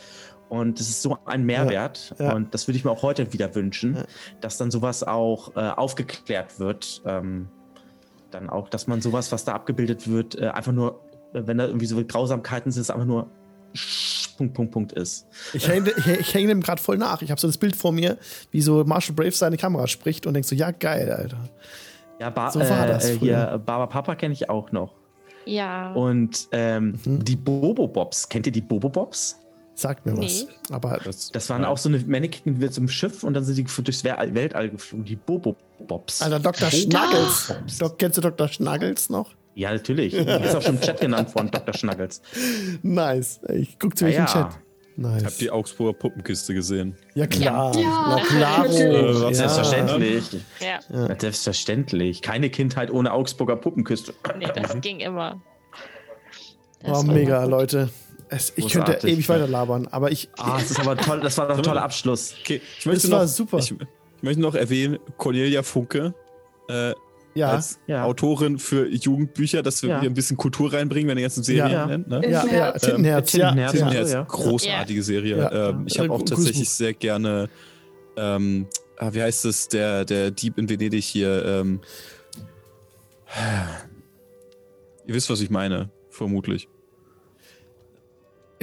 [0.52, 2.14] Und das ist so ein Mehrwert.
[2.20, 2.34] ja.
[2.36, 4.04] Und das würde ich mir auch heute wieder wünschen,
[4.42, 7.02] dass dann sowas auch äh, aufgeklärt wird.
[7.06, 7.48] Ähm,
[8.32, 11.00] dann auch, dass man sowas, was da abgebildet wird, äh, einfach nur,
[11.34, 13.28] äh, wenn da irgendwie so Grausamkeiten sind, es einfach nur
[14.38, 15.26] Punkt, Punkt, Punkt ist.
[15.54, 17.22] Ich hänge ich, ich häng dem gerade voll nach.
[17.22, 18.18] Ich habe so das Bild vor mir,
[18.52, 21.38] wie so Marshall Braves seine Kamera spricht und denk so, ja, geil, Alter.
[22.20, 23.50] Ja, ba So war äh, das äh, früher.
[23.52, 24.94] hier, Baba Papa kenne ich auch noch.
[25.46, 25.94] Ja.
[25.94, 27.24] Und ähm, Mhm.
[27.24, 29.38] die Bobo Bobs, kennt ihr die Bobo Bobs?
[29.82, 30.26] Sagt mir Nee.
[30.26, 30.72] was.
[30.72, 31.00] Aber
[31.34, 34.04] Das waren auch so eine Mannequin mit so einem Schiff und dann sind die durchs
[34.06, 35.56] Wel- Weltall geflogen, die Bobo
[35.88, 36.22] Bobs.
[36.22, 36.70] Alter, Dr.
[36.70, 37.54] Schnuggles.
[37.80, 38.48] Doc, kennst du Dr.
[38.48, 39.32] Schnuggles noch?
[39.56, 40.14] Ja, natürlich.
[40.14, 41.74] Ist auch schon im Chat genannt worden, Dr.
[41.74, 42.22] Schnuggles.
[42.84, 43.42] Nice.
[43.54, 44.26] Ich guck zu Ja, euch im ja.
[44.28, 44.60] Chat.
[44.98, 45.38] Ich habe Nice.
[45.38, 46.96] die Augsburger Puppenkiste gesehen.
[47.16, 47.76] Ja, klar.
[47.76, 48.22] Ja.
[48.40, 48.58] Na.
[48.60, 48.80] Natürlich.
[48.80, 49.34] Äh, ja.
[49.34, 50.24] Selbstverständlich.
[50.60, 50.80] ja.
[51.08, 52.22] Ja, Selbstverständlich.
[52.22, 54.14] Keine Kindheit ohne Augsburger Puppenküste.
[54.38, 55.42] Nee, das ging immer.
[56.84, 57.44] Das Oh, mega.
[57.46, 57.90] Leute.
[58.34, 60.30] Es, ich könnte ewig weiter labern, aber ich.
[60.38, 61.20] Ah, das ist aber toll.
[61.20, 62.34] Das war doch ein toller Abschluss.
[62.40, 63.58] Okay, ich möchte Das noch, war super.
[63.60, 66.14] Ich, Ich möchte noch erwähnen, Cornelia Funke
[66.70, 66.94] äh,
[67.34, 68.06] Ja, als ja.
[68.06, 70.00] Autorin für Jugendbücher, dass wir Ja.
[70.00, 71.86] hier ein bisschen Kultur reinbringen, wenn die ganzen Serien Ja.
[71.88, 72.08] nennt.
[72.08, 72.22] Ne?
[72.24, 72.82] ja, ja, Tintenherz.
[72.84, 73.50] Tintenherz, ja.
[73.50, 73.60] Tintenherz, ja.
[73.60, 73.72] ja.
[73.72, 74.24] Tintenherz, ja.
[74.24, 75.38] großartige Serie.
[75.38, 75.70] Ja.
[75.70, 77.50] Ähm, ich habe auch gutes tatsächlich sehr gerne,
[78.16, 78.68] ähm,
[78.98, 81.44] ah, wie heißt es, der, der Dieb in Venedig hier.
[81.46, 81.82] Ähm,
[85.06, 86.70] ihr wisst, was ich meine, vermutlich.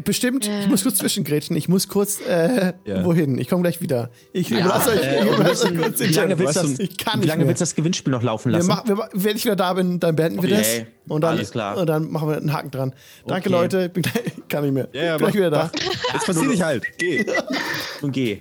[0.05, 0.69] Bestimmt, ich Äh.
[0.69, 1.57] muss kurz zwischengrätschen.
[1.57, 3.05] Ich muss kurz äh, Ja.
[3.05, 3.37] wohin.
[3.39, 4.11] Ich komme gleich wieder.
[4.33, 6.79] Ich Ja, überlasse euch, äh, ich wir überlasse euch müssen- kurz wie lange willst das,
[6.79, 7.49] Ich kann wie lange mehr.
[7.49, 8.69] willst du das Gewinnspiel noch laufen Wir lassen?
[8.69, 10.87] machen, wir, wenn ich wieder da bin, dann beenden wir Okay.
[11.07, 11.13] das.
[11.13, 11.77] Und dann, Alles klar.
[11.77, 12.95] Und dann machen wir einen Haken dran.
[13.27, 13.59] Danke, Okay.
[13.59, 13.85] Leute.
[13.87, 14.89] Ich bin gleich, kann nicht mehr.
[14.93, 15.71] Ja, ja, bin gleich wieder da.
[16.13, 16.85] Jetzt passiert dich halt.
[16.99, 17.25] Geh.
[18.03, 18.41] Und geh.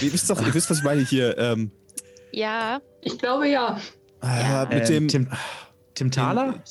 [0.00, 1.36] ihr, wisst doch, ihr wisst, was ich meine hier.
[1.38, 1.70] Ähm,
[2.32, 3.78] Ja, Ich glaube ja.
[4.22, 5.08] äh, mit Ähm, dem.
[5.08, 5.28] Tim,
[5.94, 6.62] Tim Thaler?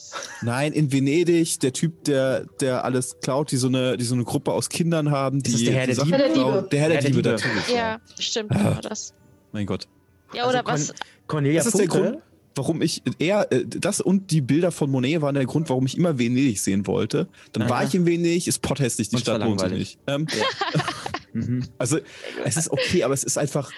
[0.41, 4.23] Nein, in Venedig, der Typ, der, der alles klaut, die so eine, die so eine
[4.23, 6.17] Gruppe aus Kindern haben, die das der Herr die der Sachen Diebe?
[6.17, 6.53] Herr der klauen.
[6.55, 6.67] Diebe.
[6.69, 7.29] Der Herr der Herr der Diebe, Diebe.
[7.35, 7.67] natürlich.
[7.75, 9.13] ja, stimmt, war das.
[9.51, 9.87] Mein Gott.
[10.33, 10.87] Ja, Also oder was?
[10.87, 10.95] Con-
[11.27, 12.09] Cornelia Das ist der Funke?
[12.11, 12.23] Grund,
[12.55, 15.97] warum ich eher, äh, das und die Bilder von Monet waren der Grund, warum ich
[15.97, 17.27] immer Venedig sehen wollte.
[17.53, 17.83] Dann war Aha.
[17.85, 20.27] ich in Venedig, ist potthässlich, die Und es war Stadt lohnt sich langweilig.
[20.27, 20.39] nicht.
[20.43, 20.43] Ähm,
[21.33, 21.63] Mhm.
[21.77, 21.97] also,
[22.43, 23.71] es ist okay, aber es ist einfach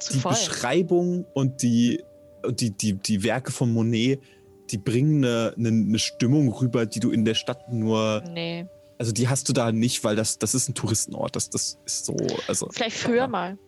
[0.00, 0.32] Zu die voll.
[0.32, 2.02] Beschreibung und die,
[2.42, 4.20] und die, die, die Werke von Monet,
[4.70, 8.66] die bringen eine, eine, eine Stimmung rüber, die du in der Stadt nur, Nee.
[8.98, 11.36] also die hast du da nicht, weil das, das ist ein Touristenort.
[11.36, 12.16] Das, das ist so,
[12.46, 12.68] also.
[12.72, 13.58] Vielleicht früher mal.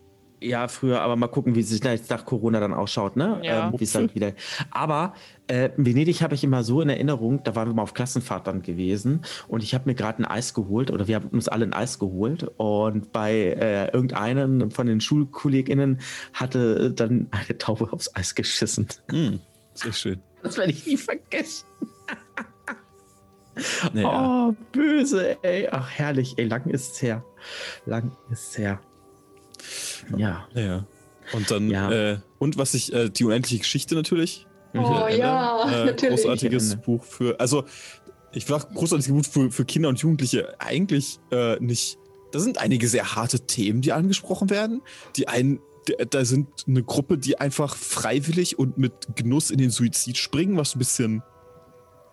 [0.42, 3.40] Ja, früher, aber mal gucken, wie es sich jetzt nach Corona dann ausschaut, ne?
[3.42, 3.68] Ja.
[3.68, 4.32] Ähm, wie es dann wieder.
[4.70, 5.12] Aber
[5.48, 8.62] äh, Venedig habe ich immer so in Erinnerung, da waren wir mal auf Klassenfahrt dann
[8.62, 11.74] gewesen und ich habe mir gerade ein Eis geholt oder wir haben uns alle ein
[11.74, 16.00] Eis geholt und bei äh, irgendeinem von den Schulkolleginnen
[16.32, 18.86] hatte dann eine Taube aufs Eis geschissen.
[19.12, 19.40] Mh,
[19.74, 20.22] sehr schön.
[20.42, 21.66] Das werde ich nie vergessen.
[23.92, 24.48] Naja.
[24.48, 25.68] Oh, böse, ey.
[25.70, 26.46] Ach, herrlich, ey.
[26.46, 27.24] Lang ist es her.
[27.84, 28.80] Lang ist es her.
[30.16, 30.46] Ja.
[30.54, 30.86] Ja.
[31.32, 31.90] Und dann, Ja.
[31.90, 34.46] äh, und was ich, äh, die unendliche Geschichte natürlich.
[34.72, 36.20] Oh Michael ja, Ende, äh, natürlich.
[36.22, 36.84] Großartiges Ende.
[36.84, 37.64] Buch für, also,
[38.32, 41.98] ich war großartiges Buch für, für Kinder und Jugendliche eigentlich äh, nicht.
[42.32, 44.82] Da sind einige sehr harte Themen, die angesprochen werden.
[45.16, 45.60] Die einen,
[46.10, 50.74] da sind eine Gruppe, die einfach freiwillig und mit Genuss in den Suizid springen, was
[50.74, 51.22] ein bisschen.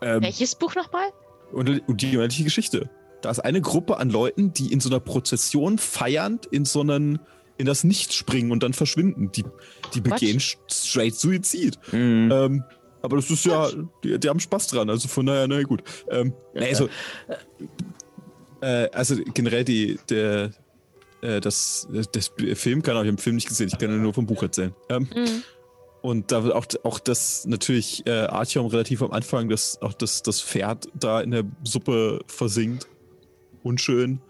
[0.01, 1.09] Ähm, Welches Buch nochmal?
[1.51, 2.89] und, und die unendliche Geschichte.
[3.21, 7.19] Da ist eine Gruppe an Leuten, die in so einer Prozession feiernd in so einen
[7.57, 9.31] in das Nichts springen und dann verschwinden.
[9.31, 9.43] Die,
[9.95, 11.79] die begehen straight Suizid.
[11.91, 12.31] Mhm.
[12.31, 12.63] Ähm,
[13.01, 13.69] aber das ist ja,
[14.03, 15.83] die, die haben Spaß dran, also von daher, na gut.
[16.11, 16.89] Ähm, Ja, also,
[18.61, 20.51] äh, also generell die, der,
[21.22, 24.14] äh, das, das Film kann auch, ich habe den Film nicht gesehen, ich kann nur
[24.14, 24.73] vom Buch erzählen.
[24.89, 25.44] Ähm, Mhm.
[26.02, 30.22] und da wird auch, auch das natürlich äh, Artyom relativ am Anfang, dass auch das,
[30.23, 32.88] das Pferd da in der Suppe versinkt.
[33.64, 34.22] Unschön.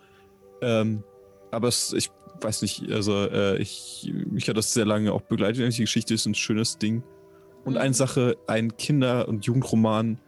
[0.62, 1.04] Ähm,
[1.52, 2.10] aber es, ich
[2.42, 5.74] weiß nicht, also äh, ich, mich hat das sehr lange auch begleitet.
[5.78, 7.04] Die Geschichte ist ein schönes Ding.
[7.66, 7.80] Und Mhm.
[7.80, 10.20] eine Sache, ein Kinder- und Jugendroman,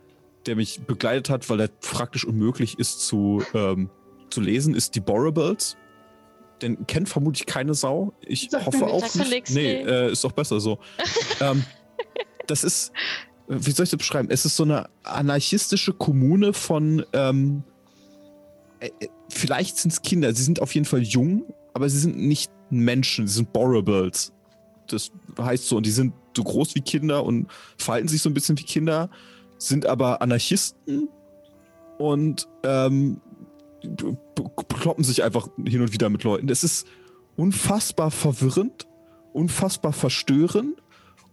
[0.45, 3.90] der mich begleitet hat, weil er praktisch unmöglich ist zu, ähm,
[4.30, 5.77] zu lesen, ist Die Borrables.
[6.61, 8.14] Den kennt vermutlich keine Sau.
[8.22, 9.30] Ich mir hoffe auch nicht.
[9.30, 9.90] nix, nee, nee.
[9.90, 10.80] äh, ist auch besser so.
[11.41, 11.64] ähm,
[12.48, 12.91] das ist,
[13.48, 14.30] wie soll ich das beschreiben?
[14.31, 17.64] Es ist so eine anarchistische Kommune von, ähm,
[18.80, 22.18] äh, äh, vielleicht sind es Kinder, sie sind auf jeden Fall jung, aber sie sind
[22.18, 24.34] nicht Menschen, sie sind Borrables.
[24.88, 28.34] Das heißt so, und die sind so groß wie Kinder und verhalten sich so ein
[28.34, 29.10] bisschen wie Kinder,
[29.57, 31.10] sind aber Anarchisten
[31.98, 33.22] und ähm,
[34.80, 36.48] kloppen sich einfach hin und wieder mit Leuten.
[36.48, 36.88] Das ist
[37.36, 38.88] unfassbar verwirrend,
[39.34, 40.82] unfassbar verstörend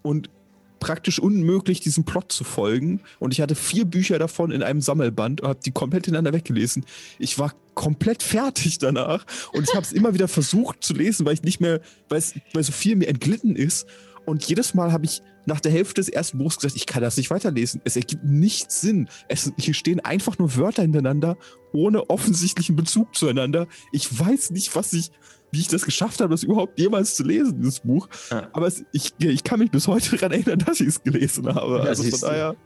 [0.03, 0.31] und
[0.79, 3.01] praktisch unmöglich, diesem Plot zu folgen.
[3.19, 6.85] Und ich hatte vier Bücher davon in einem Sammelband und habe die komplett hintereinander weggelesen.
[7.19, 11.35] Ich war komplett fertig danach und ich habe es immer wieder versucht zu lesen, weil
[11.35, 11.81] ich nicht mehr,
[12.11, 13.87] es, weil so viel mir entglitten ist.
[14.27, 17.17] Und jedes Mal habe ich nach der Hälfte des ersten Buchs gesagt, ich kann das
[17.17, 17.81] nicht weiterlesen.
[17.85, 19.09] Es ergibt nichts Sinn.
[19.29, 21.37] Es, hier stehen einfach nur Wörter hintereinander,
[21.73, 23.69] ohne offensichtlichen Bezug zueinander.
[23.93, 25.11] Ich weiß nicht, was ich,
[25.53, 28.09] wie ich das geschafft habe, das überhaupt jemals zu lesen, dieses Buch.
[28.31, 28.49] Ja.
[28.53, 31.77] Aber es, ich, ich kann mich bis heute daran erinnern, dass ich es gelesen habe.
[31.79, 32.57] Ja, also von daher.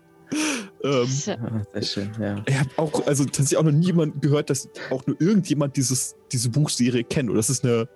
[0.82, 2.42] Ähm, ja- Ah, sehr schön, ja.
[2.48, 6.48] ich habe auch, also tatsächlich auch noch niemand gehört, dass auch nur irgendjemand dieses, diese
[6.48, 7.28] Buchserie kennt.
[7.28, 7.86] Und das ist eine,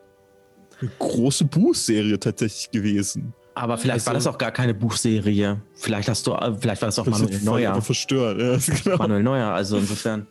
[0.81, 3.32] eine große Buchserie tatsächlich gewesen.
[3.56, 5.60] Aber vielleicht war Also- das auch gar keine Buchserie.
[5.74, 7.81] Vielleicht hast du, äh, vielleicht war das auch Manuel Neuer.
[7.82, 8.40] Verstören.
[8.40, 8.97] Ja, genau.
[8.97, 10.26] Manuel Neuer, also insofern.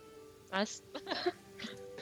[0.51, 0.83] Was?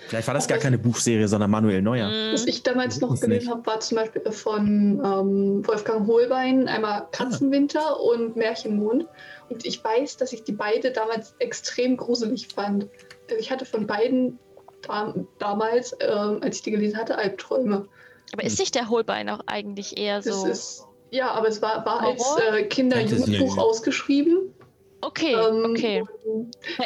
[0.08, 2.10] Vielleicht war das gar keine Buchserie, sondern Manuel Neuer.
[2.10, 2.34] Mhm.
[2.34, 8.00] Was ich damals noch gelesen habe, war zum Beispiel von ähm, Wolfgang Hohlbein, einmal Katzenwinter
[8.02, 9.06] und Märchenmond.
[9.50, 12.88] Und ich weiß, dass ich die beide damals extrem gruselig fand.
[13.30, 14.38] Also ich hatte von beiden
[14.82, 17.88] dam damals, ähm, als ich die gelesen hatte, Albträume.
[18.34, 20.48] Aber ist nicht der Holbein auch eigentlich eher Das so.
[20.48, 24.54] ist, ja, aber es war, war als äh, Kinder-Jugendbuch ausgeschrieben.
[25.02, 26.04] Okay, Ähm, okay.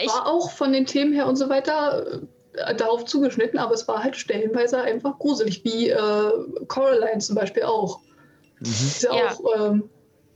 [0.08, 2.22] War auch von den Themen her und so weiter
[2.54, 6.32] äh, darauf zugeschnitten, aber es war halt stellenweise einfach gruselig, wie äh,
[6.68, 8.00] Coraline zum Beispiel auch.
[8.62, 9.32] Ist ja, Ja.
[9.32, 9.90] auch ähm,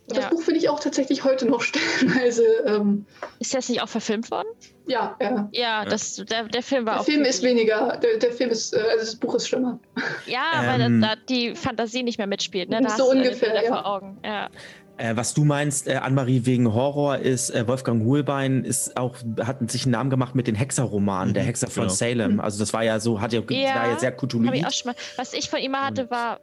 [0.09, 0.29] das Ja.
[0.29, 2.43] Buch finde ich auch tatsächlich heute noch stellenweise.
[2.65, 3.05] Ähm,
[3.39, 4.47] ist das nicht auch verfilmt worden?
[4.87, 5.49] ja, ja.
[5.51, 7.05] Ja, das, der, der Film war Der auch.
[7.05, 9.79] Film ist weniger, der, der Film ist, äh, also das Buch ist schlimmer.
[10.25, 12.69] Ja, weil Ähm, da, da die Fantasie nicht mehr mitspielt.
[12.69, 12.81] Ne?
[12.81, 13.67] Da So ungefähr, ja.
[13.69, 14.17] vor Augen.
[14.23, 14.49] Ja.
[14.97, 19.71] Äh, was du meinst, äh, Annemarie, wegen Horror ist, äh, Wolfgang Hohlbein ist auch, hat
[19.71, 21.93] sich einen Namen gemacht mit den Hexerromanen, der Mhm, Hexer von genau.
[21.93, 22.39] Salem.
[22.41, 24.49] Also das war ja so, hat ja, Ja, war ja sehr Hab ich Cthulhu.
[24.67, 24.95] auch schon mal.
[25.15, 26.41] Was ich von ihm hatte, war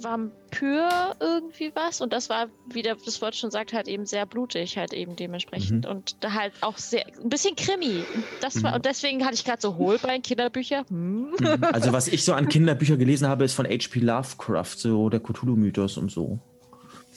[0.00, 2.00] Vampir irgendwie was.
[2.00, 5.16] Und das war, wie der, das Wort schon sagt, halt eben sehr blutig, halt eben
[5.16, 5.84] dementsprechend.
[5.84, 5.90] Mhm.
[5.90, 8.04] Und da halt auch sehr, ein bisschen Krimi.
[8.40, 10.84] Das war, und deswegen hatte ich gerade so Holbein, Kinderbücher.
[10.88, 11.34] Hm.
[11.38, 11.64] Mhm.
[11.72, 14.00] Also was ich so an Kinderbüchern gelesen habe, ist von H.P.
[14.00, 16.38] Lovecraft, so der Cthulhu-Mythos und so.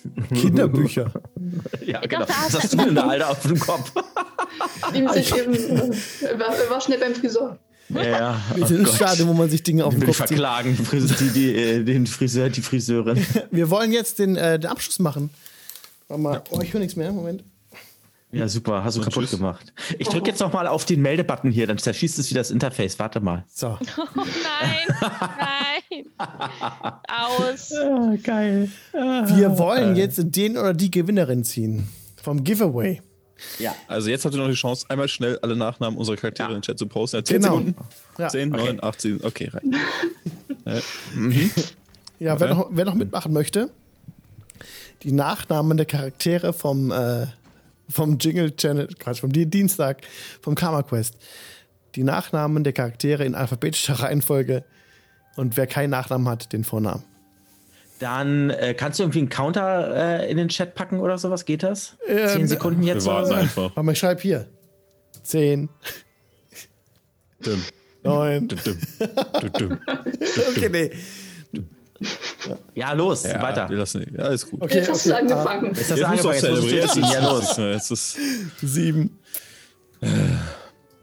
[0.34, 1.12] Kinderbücher.
[1.86, 2.26] Ja, Ich genau.
[2.26, 3.92] dachte, Was hast hast du denn da, Alter, auf dem Kopf?
[4.94, 5.04] Äh,
[6.40, 7.58] war, war schnell beim Friseur.
[7.94, 8.42] Ja, ja.
[8.56, 8.96] Wir Oh sind im Gott.
[8.96, 10.28] Stadion, wo man sich Dinge auf den Kopf zieht.
[10.28, 13.24] verklagen, die, Fris- die, die, äh, den Friseur, die Friseurin.
[13.52, 15.30] Wir wollen jetzt den, äh, den Abschluss machen.
[16.08, 16.42] Warte mal.
[16.52, 17.12] Oh, ich höre nichts mehr.
[17.12, 17.44] Moment.
[18.34, 19.32] Ja, super, hast du Und kaputt tschüss.
[19.38, 19.74] gemacht.
[20.00, 22.98] Ich drücke jetzt noch mal auf den Meldebutton hier, dann zerschießt es wieder das Interface.
[22.98, 23.44] Warte mal.
[23.54, 23.78] So.
[23.98, 26.06] Oh nein, nein.
[27.08, 27.74] Aus.
[27.82, 28.70] Ah, geil.
[28.94, 31.88] Wir wollen jetzt den oder die Gewinnerin ziehen.
[32.22, 33.02] Vom Giveaway.
[33.60, 33.76] Ja.
[33.88, 36.62] Also jetzt habt ihr noch die Chance, einmal schnell alle Nachnamen unserer Charaktere in den
[36.62, 37.18] Chat zu posten.
[37.18, 37.58] Ja, 10 Genau.
[37.58, 37.76] Sekunden.
[38.18, 38.28] Ja.
[38.30, 38.64] 10, Okay.
[38.66, 39.24] 9, 8, 7.
[39.26, 39.76] Okay, rein.
[42.20, 43.72] Ja, wer, noch, wer noch mitmachen möchte,
[45.02, 47.26] die Nachnamen der Charaktere vom, äh,
[47.90, 50.02] vom Jingle Channel, Quatsch, vom Di- Dienstag,
[50.42, 51.16] vom Karma Quest.
[51.96, 54.64] Die Nachnamen der Charaktere in alphabetischer Reihenfolge.
[55.36, 57.04] Und wer keinen Nachnamen hat, den Vornamen.
[58.02, 61.46] Dann äh, kannst du irgendwie einen Counter äh, in den Chat packen oder sowas?
[61.46, 61.98] Geht das?
[62.08, 63.76] Ähm, Zehn Sekunden jetzt Wir oder warten einfach.
[63.76, 64.48] Mal, ich schreibe hier.
[65.22, 65.70] 10,
[67.46, 67.64] Düm,
[68.04, 68.48] 9.
[68.48, 68.60] düm,
[69.58, 69.80] düm.
[70.50, 70.92] Okay, nee.
[72.74, 73.70] Ja, los, Ja, weiter.
[73.70, 74.64] Wir lassen, ja, ist gut.
[74.64, 75.72] Okay, Jetzt hast du angefangen.
[75.72, 76.56] Ist das Jetzt musst du angefangen?
[76.56, 77.02] Jetzt musst du.
[77.04, 77.58] Jetzt Ja, los.
[77.58, 78.18] Jetzt ist
[78.62, 79.20] 7,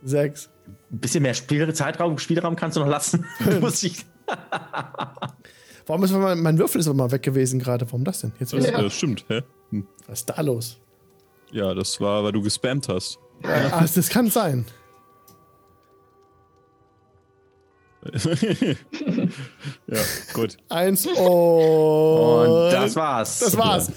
[0.03, 0.51] 6.
[0.91, 3.25] Ein bisschen mehr Spiel Zeitraum, Spielraum kannst du noch lassen.
[3.45, 4.05] Du musst dich,
[5.89, 7.87] Warum ist mein, mein Würfel ist aber mal weg gewesen gerade?
[7.87, 8.33] Warum das denn?
[8.39, 8.79] Jetzt das, wieder.
[8.79, 9.43] äh, stimmt, hä?
[9.71, 9.87] Hm.
[10.07, 10.79] Was ist da los?
[11.51, 13.19] Ja, das war, weil du gespammt hast.
[13.43, 14.67] Ah, das kann sein.
[19.87, 19.99] ja,
[20.35, 20.59] gut.
[20.69, 23.39] Eins und, und das war's.
[23.41, 23.91] Das war's.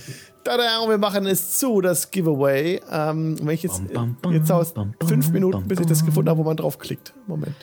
[0.43, 2.81] Tada, und wir machen es zu, das Giveaway.
[2.89, 5.81] Ähm, wenn ich jetzt, Bam, bam, jetzt dauert bam, es fünf bam, Minuten, bam, bis
[5.81, 7.13] ich das gefunden habe, wo man draufklickt.
[7.27, 7.55] Moment.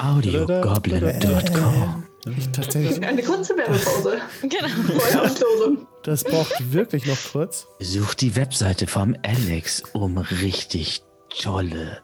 [0.00, 4.18] Audiogoblin.com Ich tatsächlich, Eine kurze Werbepause.
[4.42, 5.86] Genau.
[6.02, 7.66] Das braucht wirklich noch kurz.
[7.78, 11.98] Such die Webseite vom Alex, um richtig tolle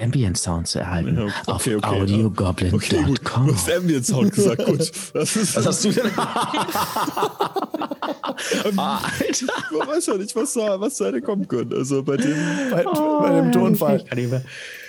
[0.00, 1.16] Ambient Sound zu erhalten.
[1.16, 2.78] Ja, Auf okay, okay, audiogoblin.com.
[2.78, 3.20] Okay, gut.
[3.24, 4.90] Du hast Ambient Sound gesagt, gut.
[5.12, 6.10] Das ist, Was hast du denn?
[8.76, 9.46] ah, Alter.
[9.76, 11.74] man weiß ja nicht, was da, was da hätte kommen können.
[11.74, 12.36] Also bei dem.
[12.70, 14.02] Bei, bei dem Tonfall.
[14.16, 14.28] Ich.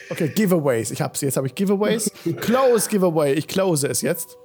[0.10, 0.91] Okay, Giveaways.
[0.91, 1.19] Ich hab's.
[1.22, 2.10] Jetzt habe ich Giveaways.
[2.40, 3.34] Close Giveaway.
[3.34, 4.38] Ich close es jetzt.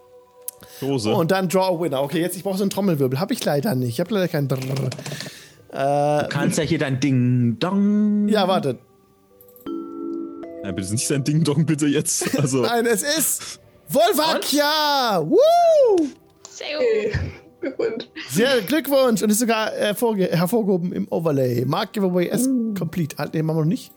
[0.81, 1.15] Dose.
[1.15, 2.03] Und dann Draw a Winner.
[2.03, 3.21] Okay, jetzt ich brauche so einen Trommelwirbel.
[3.21, 3.91] Habe ich leider nicht.
[3.91, 4.49] Ich habe leider keinen.
[4.49, 4.91] Drrr.
[5.71, 8.29] Du kannst ja hier dein Ding Dong.
[8.29, 8.79] Ja, warte.
[10.63, 12.39] Nein, bitte nicht sein Ding Dong, bitte jetzt.
[12.39, 15.23] Also, Nein, es ist Volvakia.
[15.25, 16.07] Woo!
[16.51, 17.21] Sehr gut.
[17.61, 18.05] Glückwunsch.
[18.31, 21.65] Sehr Glückwunsch und ist sogar hervorge hervorgehoben im Overlay.
[21.65, 22.49] Mark Giveaway as
[22.79, 23.17] complete.
[23.19, 23.93] Halt, den machen wir noch nicht.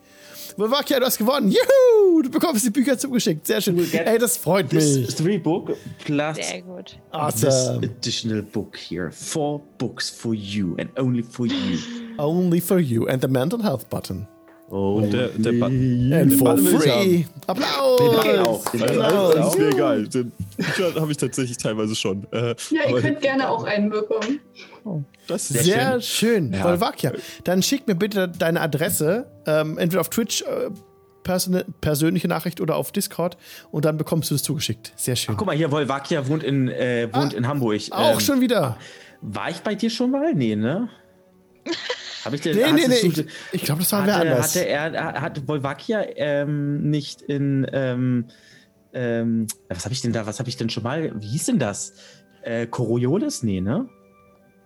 [0.58, 1.50] Volvakia, du hast gewonnen.
[1.52, 2.22] Juhu!
[2.22, 3.48] Du bekommst die Bücher zugeschickt.
[3.48, 3.78] Sehr schön.
[3.94, 5.16] Ey, das freut This mich.
[5.16, 6.88] three book plus Sehr gut.
[6.88, 7.78] this Awesome.
[7.86, 9.12] additional book here.
[9.12, 11.78] Four books for you and only for you.
[12.18, 14.28] Only for you and the mental health button.
[14.72, 16.14] Oh, der, der Button.
[16.14, 17.26] And for free.
[17.46, 18.00] Applaus.
[18.00, 18.66] Button auch.
[18.72, 19.52] Den Button also, das auch.
[19.54, 20.08] ist mir egal.
[20.08, 20.32] Den
[20.96, 22.26] habe ich tatsächlich teilweise schon.
[22.32, 24.40] Äh, Ja, ihr könnt gerne auch einen bekommen.
[25.28, 26.54] Das ist Sehr schön.
[26.54, 26.64] Ja.
[26.64, 27.12] Volvakia.
[27.44, 30.70] Dann schick mir bitte deine Adresse, ähm, entweder auf Twitch, äh,
[31.24, 33.38] persone- persönliche Nachricht oder auf Discord
[33.72, 34.94] und dann bekommst du es zugeschickt.
[34.96, 35.36] Sehr schön.
[35.38, 37.82] Guck mal hier, Volvakia wohnt in, äh, wohnt in Hamburg.
[37.92, 38.78] Auch Ähm, schon wieder.
[39.22, 40.34] War ich bei dir schon mal?
[40.34, 40.88] Nee, ne?
[42.26, 42.96] Hab ich den, Nee, nee, nee.
[42.96, 44.56] Ich, ich glaube, das war wer anders.
[44.56, 48.26] hatte er, hatte Volvakia ähm, nicht in, ähm,
[48.94, 51.60] ähm, was habe ich denn da, was habe ich denn schon mal, wie hieß denn
[51.60, 51.94] das?
[52.44, 53.44] Äh, Coriolis?
[53.44, 53.88] Nee, ne?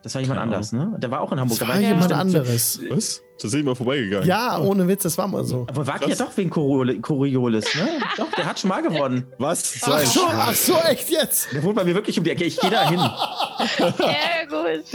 [0.03, 0.95] Das war jemand Keine anders, ne?
[0.99, 1.57] Der war auch in Hamburg.
[1.57, 2.80] Das Da war jemand anderes.
[2.90, 3.23] Was?
[3.41, 4.27] Da sind wir mal vorbeigegangen.
[4.27, 5.65] Ja, ohne Witz, das war mal so.
[5.68, 7.88] Aber war ja doch wegen Coriol- Coriolis, ne?
[8.15, 9.26] doch, der hat schon mal gewonnen.
[9.40, 9.80] Was?
[9.82, 11.52] So Ach so, ach so, echt jetzt?
[11.53, 12.44] Der wohnt bei mir wirklich um die Ecke.
[12.44, 12.99] Ich gehe da hin.
[13.98, 14.86] Sehr gut.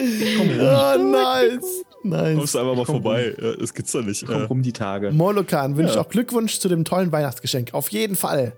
[0.61, 1.85] Oh, nice.
[2.03, 2.37] Nice.
[2.39, 3.35] Kommst einfach mal vorbei.
[3.41, 4.25] Ja, das gibt's doch nicht.
[4.27, 5.11] Komm rum die Tage.
[5.13, 6.01] Molokan wünscht Ja.
[6.03, 7.75] auch Glückwunsch zu dem tollen Weihnachtsgeschenk.
[7.75, 8.55] Auf jeden Fall.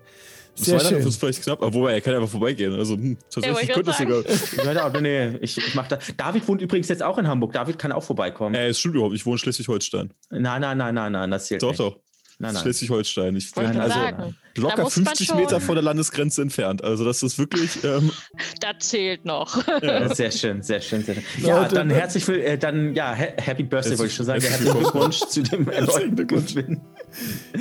[0.55, 1.03] das Sehr Weihnachten schön.
[1.05, 2.73] wird vielleicht knapp, aber wobei, er kann einfach vorbeigehen.
[2.73, 4.23] Also, hm, tatsächlich könnte es sogar.
[4.75, 5.97] Ja, nee, ich, ich mach da.
[6.15, 7.53] David wohnt übrigens jetzt auch in Hamburg.
[7.53, 8.53] David kann auch vorbeikommen.
[8.55, 9.15] Äh, es stimmt überhaupt.
[9.15, 10.13] Ich wohne in Schleswig-Holstein.
[10.29, 11.79] Nein, nein, nein, nein, nein, das zählt Doch, nicht.
[11.79, 11.97] doch.
[12.39, 12.61] Nein, nein.
[12.61, 13.35] Schleswig-Holstein.
[13.35, 14.35] Ich bin gerade also sagen.
[14.55, 16.83] Locker muss man 50 schon- Meter von der Landesgrenze entfernt.
[16.83, 17.71] Also, das ist wirklich.
[17.83, 18.11] Ähm,
[18.61, 19.65] Das zählt noch.
[19.81, 20.13] ja.
[20.13, 21.23] Sehr schön, sehr schön, sehr schön.
[21.43, 21.95] Ja, dann ne?
[21.95, 24.41] herzlich will, äh, dann ja, ha- Happy Birthday wollte ich schon sagen.
[24.41, 24.83] herzlich Herzlichen.
[24.91, 26.81] Glückwunsch zu dem Gewinn.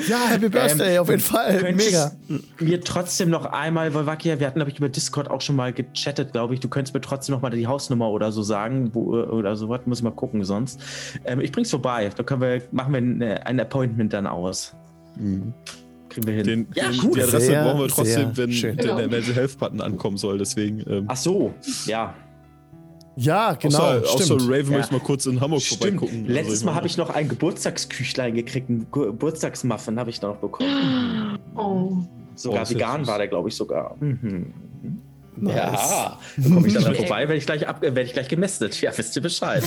[0.09, 1.73] Ja, Happy Birthday, auf jeden Fall.
[1.75, 2.13] Mega.
[2.61, 6.33] Mir trotzdem noch einmal, Wolvakia, wir hatten, glaube ich, über Discord auch schon mal gechattet,
[6.33, 6.61] glaube ich.
[6.61, 9.81] Du könntest mir trotzdem noch mal die Hausnummer oder so sagen, wo, oder so was,
[9.87, 10.81] muss ich mal gucken sonst.
[11.25, 12.11] Ähm, ich bring's vorbei.
[12.17, 14.75] Da können wir, machen wir ein, ein Appointment dann aus.
[16.13, 16.45] Kriegen wir hin.
[16.45, 17.17] Den, ja, den, gut.
[17.17, 18.77] die Adresse Sehr, brauchen wir trotzdem, wenn schön.
[18.77, 19.09] der, der.
[19.09, 20.39] Mental Health Button ankommen soll.
[20.39, 20.81] Deswegen.
[20.89, 21.55] Ähm, Ach so,
[21.87, 22.15] ja.
[23.17, 23.79] Ja, genau.
[23.79, 24.43] außer, außer stimmt.
[24.45, 24.79] Raven Ja.
[24.79, 25.83] möchte mal kurz in Hamburg Stimmt.
[25.83, 26.25] vorbeigucken.
[26.27, 30.37] Letztes Also, Mal habe ich noch ein Geburtstagsküchlein gekriegt, ein Ge- Geburtstagsmuffin habe ich noch
[30.37, 31.39] bekommen.
[31.55, 31.93] Oh.
[32.35, 33.09] Sogar Oh, vegan süß.
[33.09, 33.97] war der, glaube ich, sogar.
[34.01, 34.55] Mhm.
[35.37, 35.55] Nice.
[35.57, 36.95] Ja, da komme ich dann Okay.
[36.97, 38.81] vorbei, werde ich gleich ab, werde ich gleich gemästet.
[38.81, 39.63] Ja, wisst ihr Bescheid.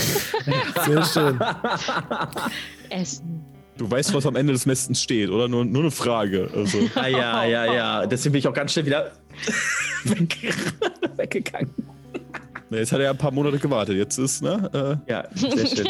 [0.85, 1.39] Sehr schön.
[2.89, 3.34] Essen.
[3.77, 5.47] Du weißt, was am Ende des Messens steht, oder?
[5.47, 6.49] Nur, nur eine Frage.
[6.53, 8.06] Also, ah, ja, ja, ja.
[8.06, 9.11] Deswegen bin ich auch ganz schnell wieder
[10.06, 10.38] weg,
[11.18, 11.73] weggegangen.
[12.69, 13.95] Na, jetzt hat er ja ein paar Monate gewartet.
[13.95, 14.69] Jetzt ist, ne?
[14.73, 15.67] Äh, Ja, sehr schön.
[15.67, 15.87] Sehr schön.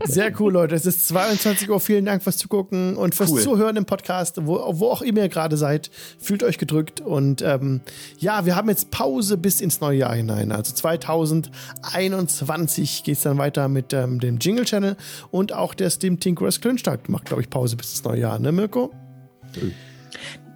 [0.04, 0.74] Sehr cool, Leute.
[0.74, 1.78] Es ist 22 Uhr.
[1.80, 3.42] Vielen Dank fürs Zugucken und fürs Cool.
[3.42, 5.90] Zuhören im Podcast, wo, wo auch immer ihr gerade seid.
[6.18, 7.00] Fühlt euch gedrückt.
[7.00, 7.80] Und ähm,
[8.18, 10.50] ja, wir haben jetzt Pause bis ins neue Jahr hinein.
[10.52, 14.96] Also 2021 geht es dann weiter mit ähm, dem Jingle Channel
[15.30, 18.52] und auch der Steam Tinkerers Klönstag macht, glaube ich, Pause bis ins neue Jahr, ne,
[18.52, 18.92] Mirko?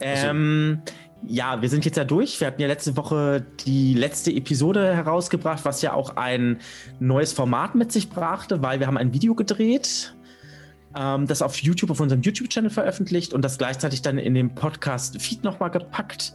[0.00, 0.80] Ähm,
[1.26, 2.40] ja, wir sind jetzt ja durch.
[2.40, 6.60] Wir hatten ja letzte Woche die letzte Episode herausgebracht, was ja auch ein
[7.00, 10.14] neues Format mit sich brachte, weil wir haben ein Video gedreht,
[10.96, 15.44] ähm, das auf YouTube, auf unserem YouTube-Channel veröffentlicht und das gleichzeitig dann in den Podcast-Feed
[15.44, 16.34] nochmal gepackt.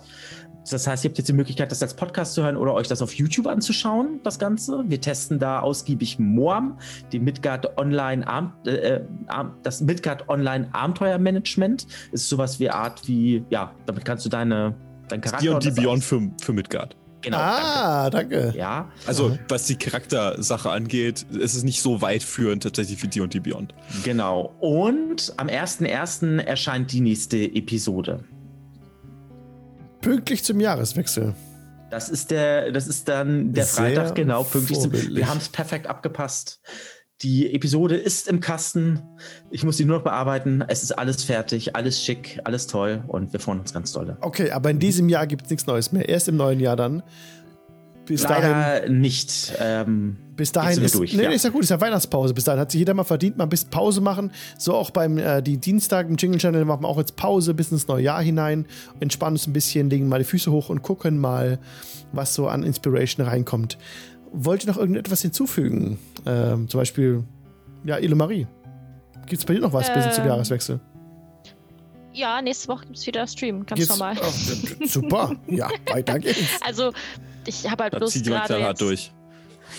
[0.69, 3.01] Das heißt, ihr habt jetzt die Möglichkeit, das als Podcast zu hören oder euch das
[3.01, 4.83] auf YouTube anzuschauen, das Ganze.
[4.87, 6.77] Wir testen da ausgiebig Moam,
[7.11, 11.87] die Midgard Online, Arm, äh, Arm, das Midgard Online Abenteuermanagement.
[12.11, 14.75] Ist sowas wie Art wie, ja, damit kannst du deine,
[15.07, 15.43] dein Charakter.
[15.43, 16.95] die und die Beyond für, für Midgard.
[17.21, 17.37] Genau.
[17.37, 18.41] ah, danke.
[18.41, 18.57] Danke.
[18.57, 23.21] Ja, Also, was die Charaktersache angeht, ist es nicht so weit führend tatsächlich wie die
[23.21, 23.73] und die Beyond.
[24.03, 24.53] genau.
[24.59, 26.39] Und am 1.1.
[26.39, 28.23] erscheint die nächste Episode.
[30.01, 31.33] Pünktlich zum Jahreswechsel.
[31.89, 34.91] Das ist der, das ist dann der Sehr Freitag, genau, pünktlich zum.
[34.91, 36.59] Wir haben es perfekt abgepasst.
[37.21, 39.01] Die Episode ist im Kasten.
[39.49, 40.63] Ich muss sie nur noch bearbeiten.
[40.67, 44.17] Es ist alles fertig, alles schick, alles toll und wir freuen uns ganz dolle.
[44.21, 46.07] Okay, aber in diesem Jahr gibt es nichts Neues mehr.
[46.07, 47.01] Erst im neuen Jahr dann.
[48.05, 48.51] Bis dahin.
[48.51, 49.53] Leider nicht.
[49.59, 51.31] Ähm, Bis dahin ist, durch, nee, ja.
[51.31, 52.33] ist ja gut, ist ja Weihnachtspause.
[52.33, 54.31] Bis dahin hat sich jeder mal verdient, mal ein bisschen Pause machen.
[54.57, 57.71] So auch beim äh, die Dienstag im Jingle Channel machen wir auch jetzt Pause bis
[57.71, 58.65] ins neue Jahr hinein,
[58.99, 61.57] entspannen uns ein bisschen, legen mal die Füße hoch und gucken mal,
[62.13, 63.77] was so an Inspiration reinkommt.
[64.31, 65.97] Wollt ihr noch irgendetwas hinzufügen?
[66.25, 67.23] Ähm, zum Beispiel,
[67.83, 68.45] ja, Marie.
[69.25, 70.79] Gibt es bei dir noch was bis zum Ähm, Jahreswechsel?
[72.13, 74.17] Ja, nächste Woche gibt es wieder Stream, ganz Gibt's- normal.
[74.21, 75.35] Oh, super.
[75.47, 76.37] Ja, weiter geht's.
[76.65, 76.91] Also,
[77.45, 79.11] ich habe halt Da bloß gerade jetzt, durch.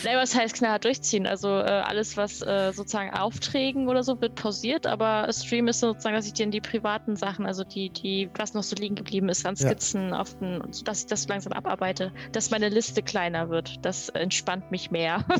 [0.04, 1.26] Nee, was heißt knallhart durchziehen?
[1.26, 6.14] Also äh, alles, was äh, sozusagen Aufträgen oder so, wird pausiert, aber Stream ist sozusagen,
[6.14, 9.28] dass ich dir in die privaten Sachen, also die, die, was noch so liegen geblieben
[9.28, 9.68] ist, an Ja.
[9.68, 13.76] Skizzen, auf den, dass ich das langsam abarbeite, dass meine Liste kleiner wird.
[13.84, 15.24] Das entspannt mich mehr.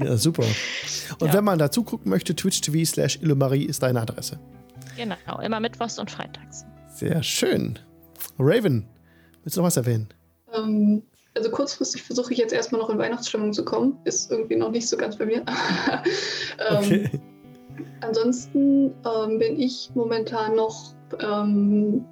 [0.00, 0.44] Ja, super.
[1.18, 1.34] Und Ja.
[1.34, 4.38] wenn man dazu gucken möchte, twitch.tv slash Illumarie ist deine Adresse.
[4.96, 6.64] genau, immer mittwochs und freitags.
[6.88, 7.78] Sehr schön.
[8.38, 8.86] Raven,
[9.42, 10.08] willst du noch was erwähnen?
[10.54, 11.02] Ähm,
[11.38, 13.96] also kurzfristig versuche ich jetzt erstmal noch in Weihnachtsstimmung zu kommen.
[14.04, 15.44] Ist irgendwie noch nicht so ganz bei mir.
[16.70, 17.08] ähm,
[18.00, 22.04] Ansonsten ähm, bin ich momentan noch ähm,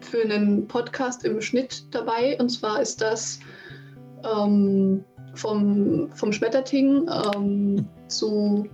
[0.00, 2.36] für einen Podcast im Schnitt dabei.
[2.40, 3.38] Und zwar ist das
[4.24, 8.66] ähm, vom, vom Schmetterting ähm, zu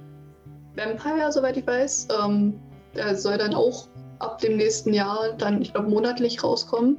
[0.75, 2.09] Vampire, soweit ich weiß.
[2.25, 2.59] Ähm,
[2.95, 3.89] der soll dann auch
[4.21, 6.99] ab dem nächsten Jahr dann, ich glaube, monatlich rauskommen.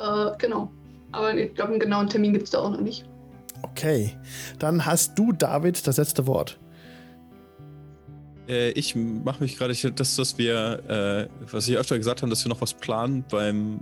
[0.00, 0.68] Äh, genau.
[1.14, 3.04] Aber ich glaube, einen genauen Termin gibt es da auch noch nicht.
[3.62, 4.16] Okay,
[4.58, 6.58] dann hast du, David, das letzte Wort.
[8.48, 12.30] Äh, ich mache mich gerade, ich- das, dass wir, äh, was ich öfter gesagt haben,
[12.30, 13.80] dass wir noch was planen beim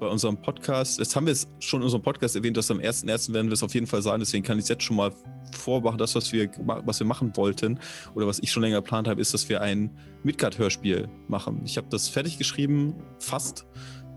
[0.00, 3.32] bei unserem Podcast, jetzt haben wir es schon in unserem Podcast erwähnt, dass am 1.1.
[3.32, 5.12] werden wir es auf jeden Fall sagen, deswegen kann ich es jetzt schon mal
[5.56, 5.98] vormachen.
[5.98, 7.78] Das, was wir, was wir machen wollten
[8.14, 9.90] oder was ich schon länger geplant habe, ist, dass wir ein
[10.24, 11.62] Midgard-Hörspiel machen.
[11.64, 13.66] Ich habe das fertig geschrieben, fast.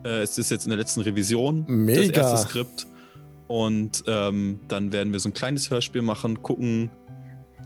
[0.07, 1.65] Äh, es ist jetzt in der letzten Revision.
[1.67, 2.21] Mega.
[2.21, 2.87] Das erste Skript.
[3.47, 6.91] Und ähm, dann werden wir so ein kleines Hörspiel machen, gucken,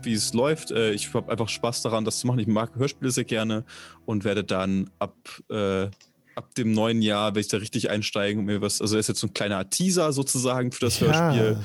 [0.02, 0.70] wie es läuft.
[0.70, 2.38] Äh, ich habe einfach Spaß daran, das zu machen.
[2.38, 3.64] Ich mag Hörspiele sehr gerne
[4.06, 5.16] und werde dann ab,
[5.50, 5.88] äh,
[6.34, 9.08] ab dem neuen Jahr, werde ich da richtig einsteigen und mir was, also das ist
[9.08, 11.06] jetzt so ein kleiner Teaser sozusagen für das Ja.
[11.06, 11.58] Hörspiel.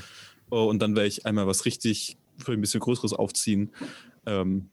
[0.49, 3.71] Oh, und dann werde ich einmal was richtig, für ein bisschen Größeres aufziehen.
[4.25, 4.69] Ähm,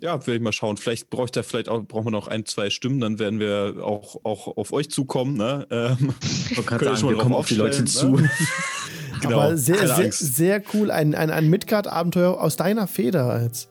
[0.00, 0.76] ja, werde ich mal schauen.
[0.76, 4.24] Vielleicht braucht da vielleicht auch, braucht man noch ein, zwei Stimmen, dann werden wir auch,
[4.24, 5.36] auch auf euch zukommen.
[5.36, 5.66] Ne?
[5.70, 6.14] Ähm,
[6.66, 8.16] gerade schon sagen, wir kommen auf die Leute zu.
[8.16, 8.30] ne?
[9.20, 9.40] genau.
[9.40, 10.90] Aber sehr, sehr, sehr cool.
[10.90, 13.68] Ein, ein, ein Midgard-Abenteuer aus deiner Feder jetzt.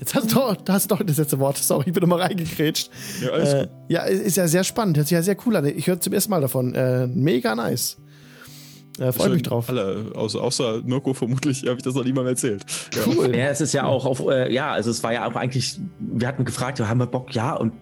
[0.00, 1.56] Jetzt hast du doch, da hast du doch das letzte Wort.
[1.56, 2.90] Sorry, ich bin nochmal reingekrätscht.
[3.22, 3.70] Ja, alles Äh, gut.
[3.88, 4.96] ja, ist ja sehr spannend.
[4.96, 5.64] Hört sich ja sehr cool an.
[5.66, 6.74] Ich höre zum ersten Mal davon.
[6.74, 7.96] Äh, mega nice.
[8.98, 9.68] Äh, Freue mich drauf.
[9.68, 12.64] Alle, außer, außer Mirko vermutlich, habe ich das noch niemandem erzählt.
[12.94, 13.02] Ja.
[13.06, 13.34] Cool.
[13.36, 16.28] Ja, es ist ja auch auf, äh, ja, also es war ja auch eigentlich, wir
[16.28, 17.34] hatten gefragt, haben wir Bock?
[17.34, 17.72] Ja, und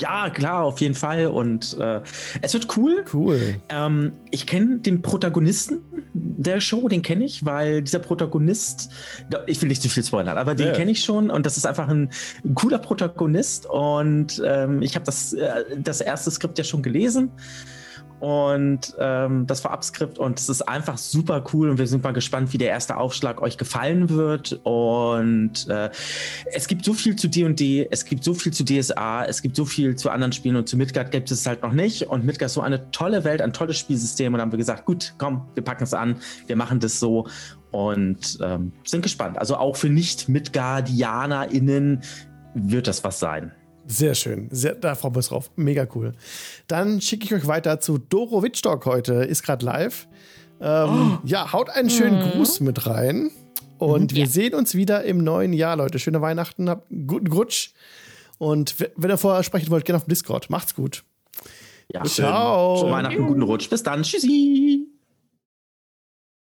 [0.00, 1.26] ja, klar, auf jeden Fall.
[1.26, 2.00] Und äh,
[2.40, 3.04] es wird cool.
[3.12, 3.56] Cool.
[3.68, 5.80] Ähm, ich kenne den Protagonisten
[6.14, 8.90] der Show, den kenne ich, weil dieser Protagonist,
[9.46, 10.72] ich will nicht zu viel spoilern, aber den Ja.
[10.72, 12.10] kenne ich schon und das ist einfach ein,
[12.44, 17.30] ein cooler Protagonist und ähm, ich habe das, äh, das erste Skript ja schon gelesen
[18.20, 22.52] und ähm, das Vorabskript und es ist einfach super cool und wir sind mal gespannt,
[22.52, 25.90] wie der erste Aufschlag euch gefallen wird und äh,
[26.52, 29.64] es gibt so viel zu D&D, es gibt so viel zu DSA, es gibt so
[29.64, 32.54] viel zu anderen Spielen und zu Midgard gibt es halt noch nicht und Midgard ist
[32.54, 35.62] so eine tolle Welt, ein tolles Spielsystem und dann haben wir gesagt, gut, komm, wir
[35.62, 36.16] packen es an,
[36.46, 37.28] wir machen das so
[37.70, 39.38] und ähm, sind gespannt.
[39.38, 42.02] Also auch für Nicht-MidgardianerInnen
[42.54, 43.52] wird das was sein.
[43.90, 44.48] Sehr schön.
[44.50, 45.50] Sehr, da freuen wir uns drauf.
[45.56, 46.12] Mega cool.
[46.66, 49.14] Dann schicke ich euch weiter zu Doro Wittstock heute.
[49.14, 50.06] Ist gerade live.
[50.60, 53.30] Ähm, Ja, haut einen schönen Gruß mit rein.
[53.78, 54.28] Und wir Ja.
[54.30, 55.98] sehen uns wieder im neuen Jahr, Leute.
[55.98, 57.70] Schöne Weihnachten, habt einen guten Rutsch.
[58.38, 60.50] Und wenn ihr vorher sprechen wollt, gerne auf dem Discord.
[60.50, 61.04] Macht's gut.
[61.92, 62.02] Ja.
[62.04, 62.90] Ciao.
[62.90, 63.70] Weihnachten, guten Rutsch.
[63.70, 64.02] Bis dann.
[64.02, 64.87] Tschüssi.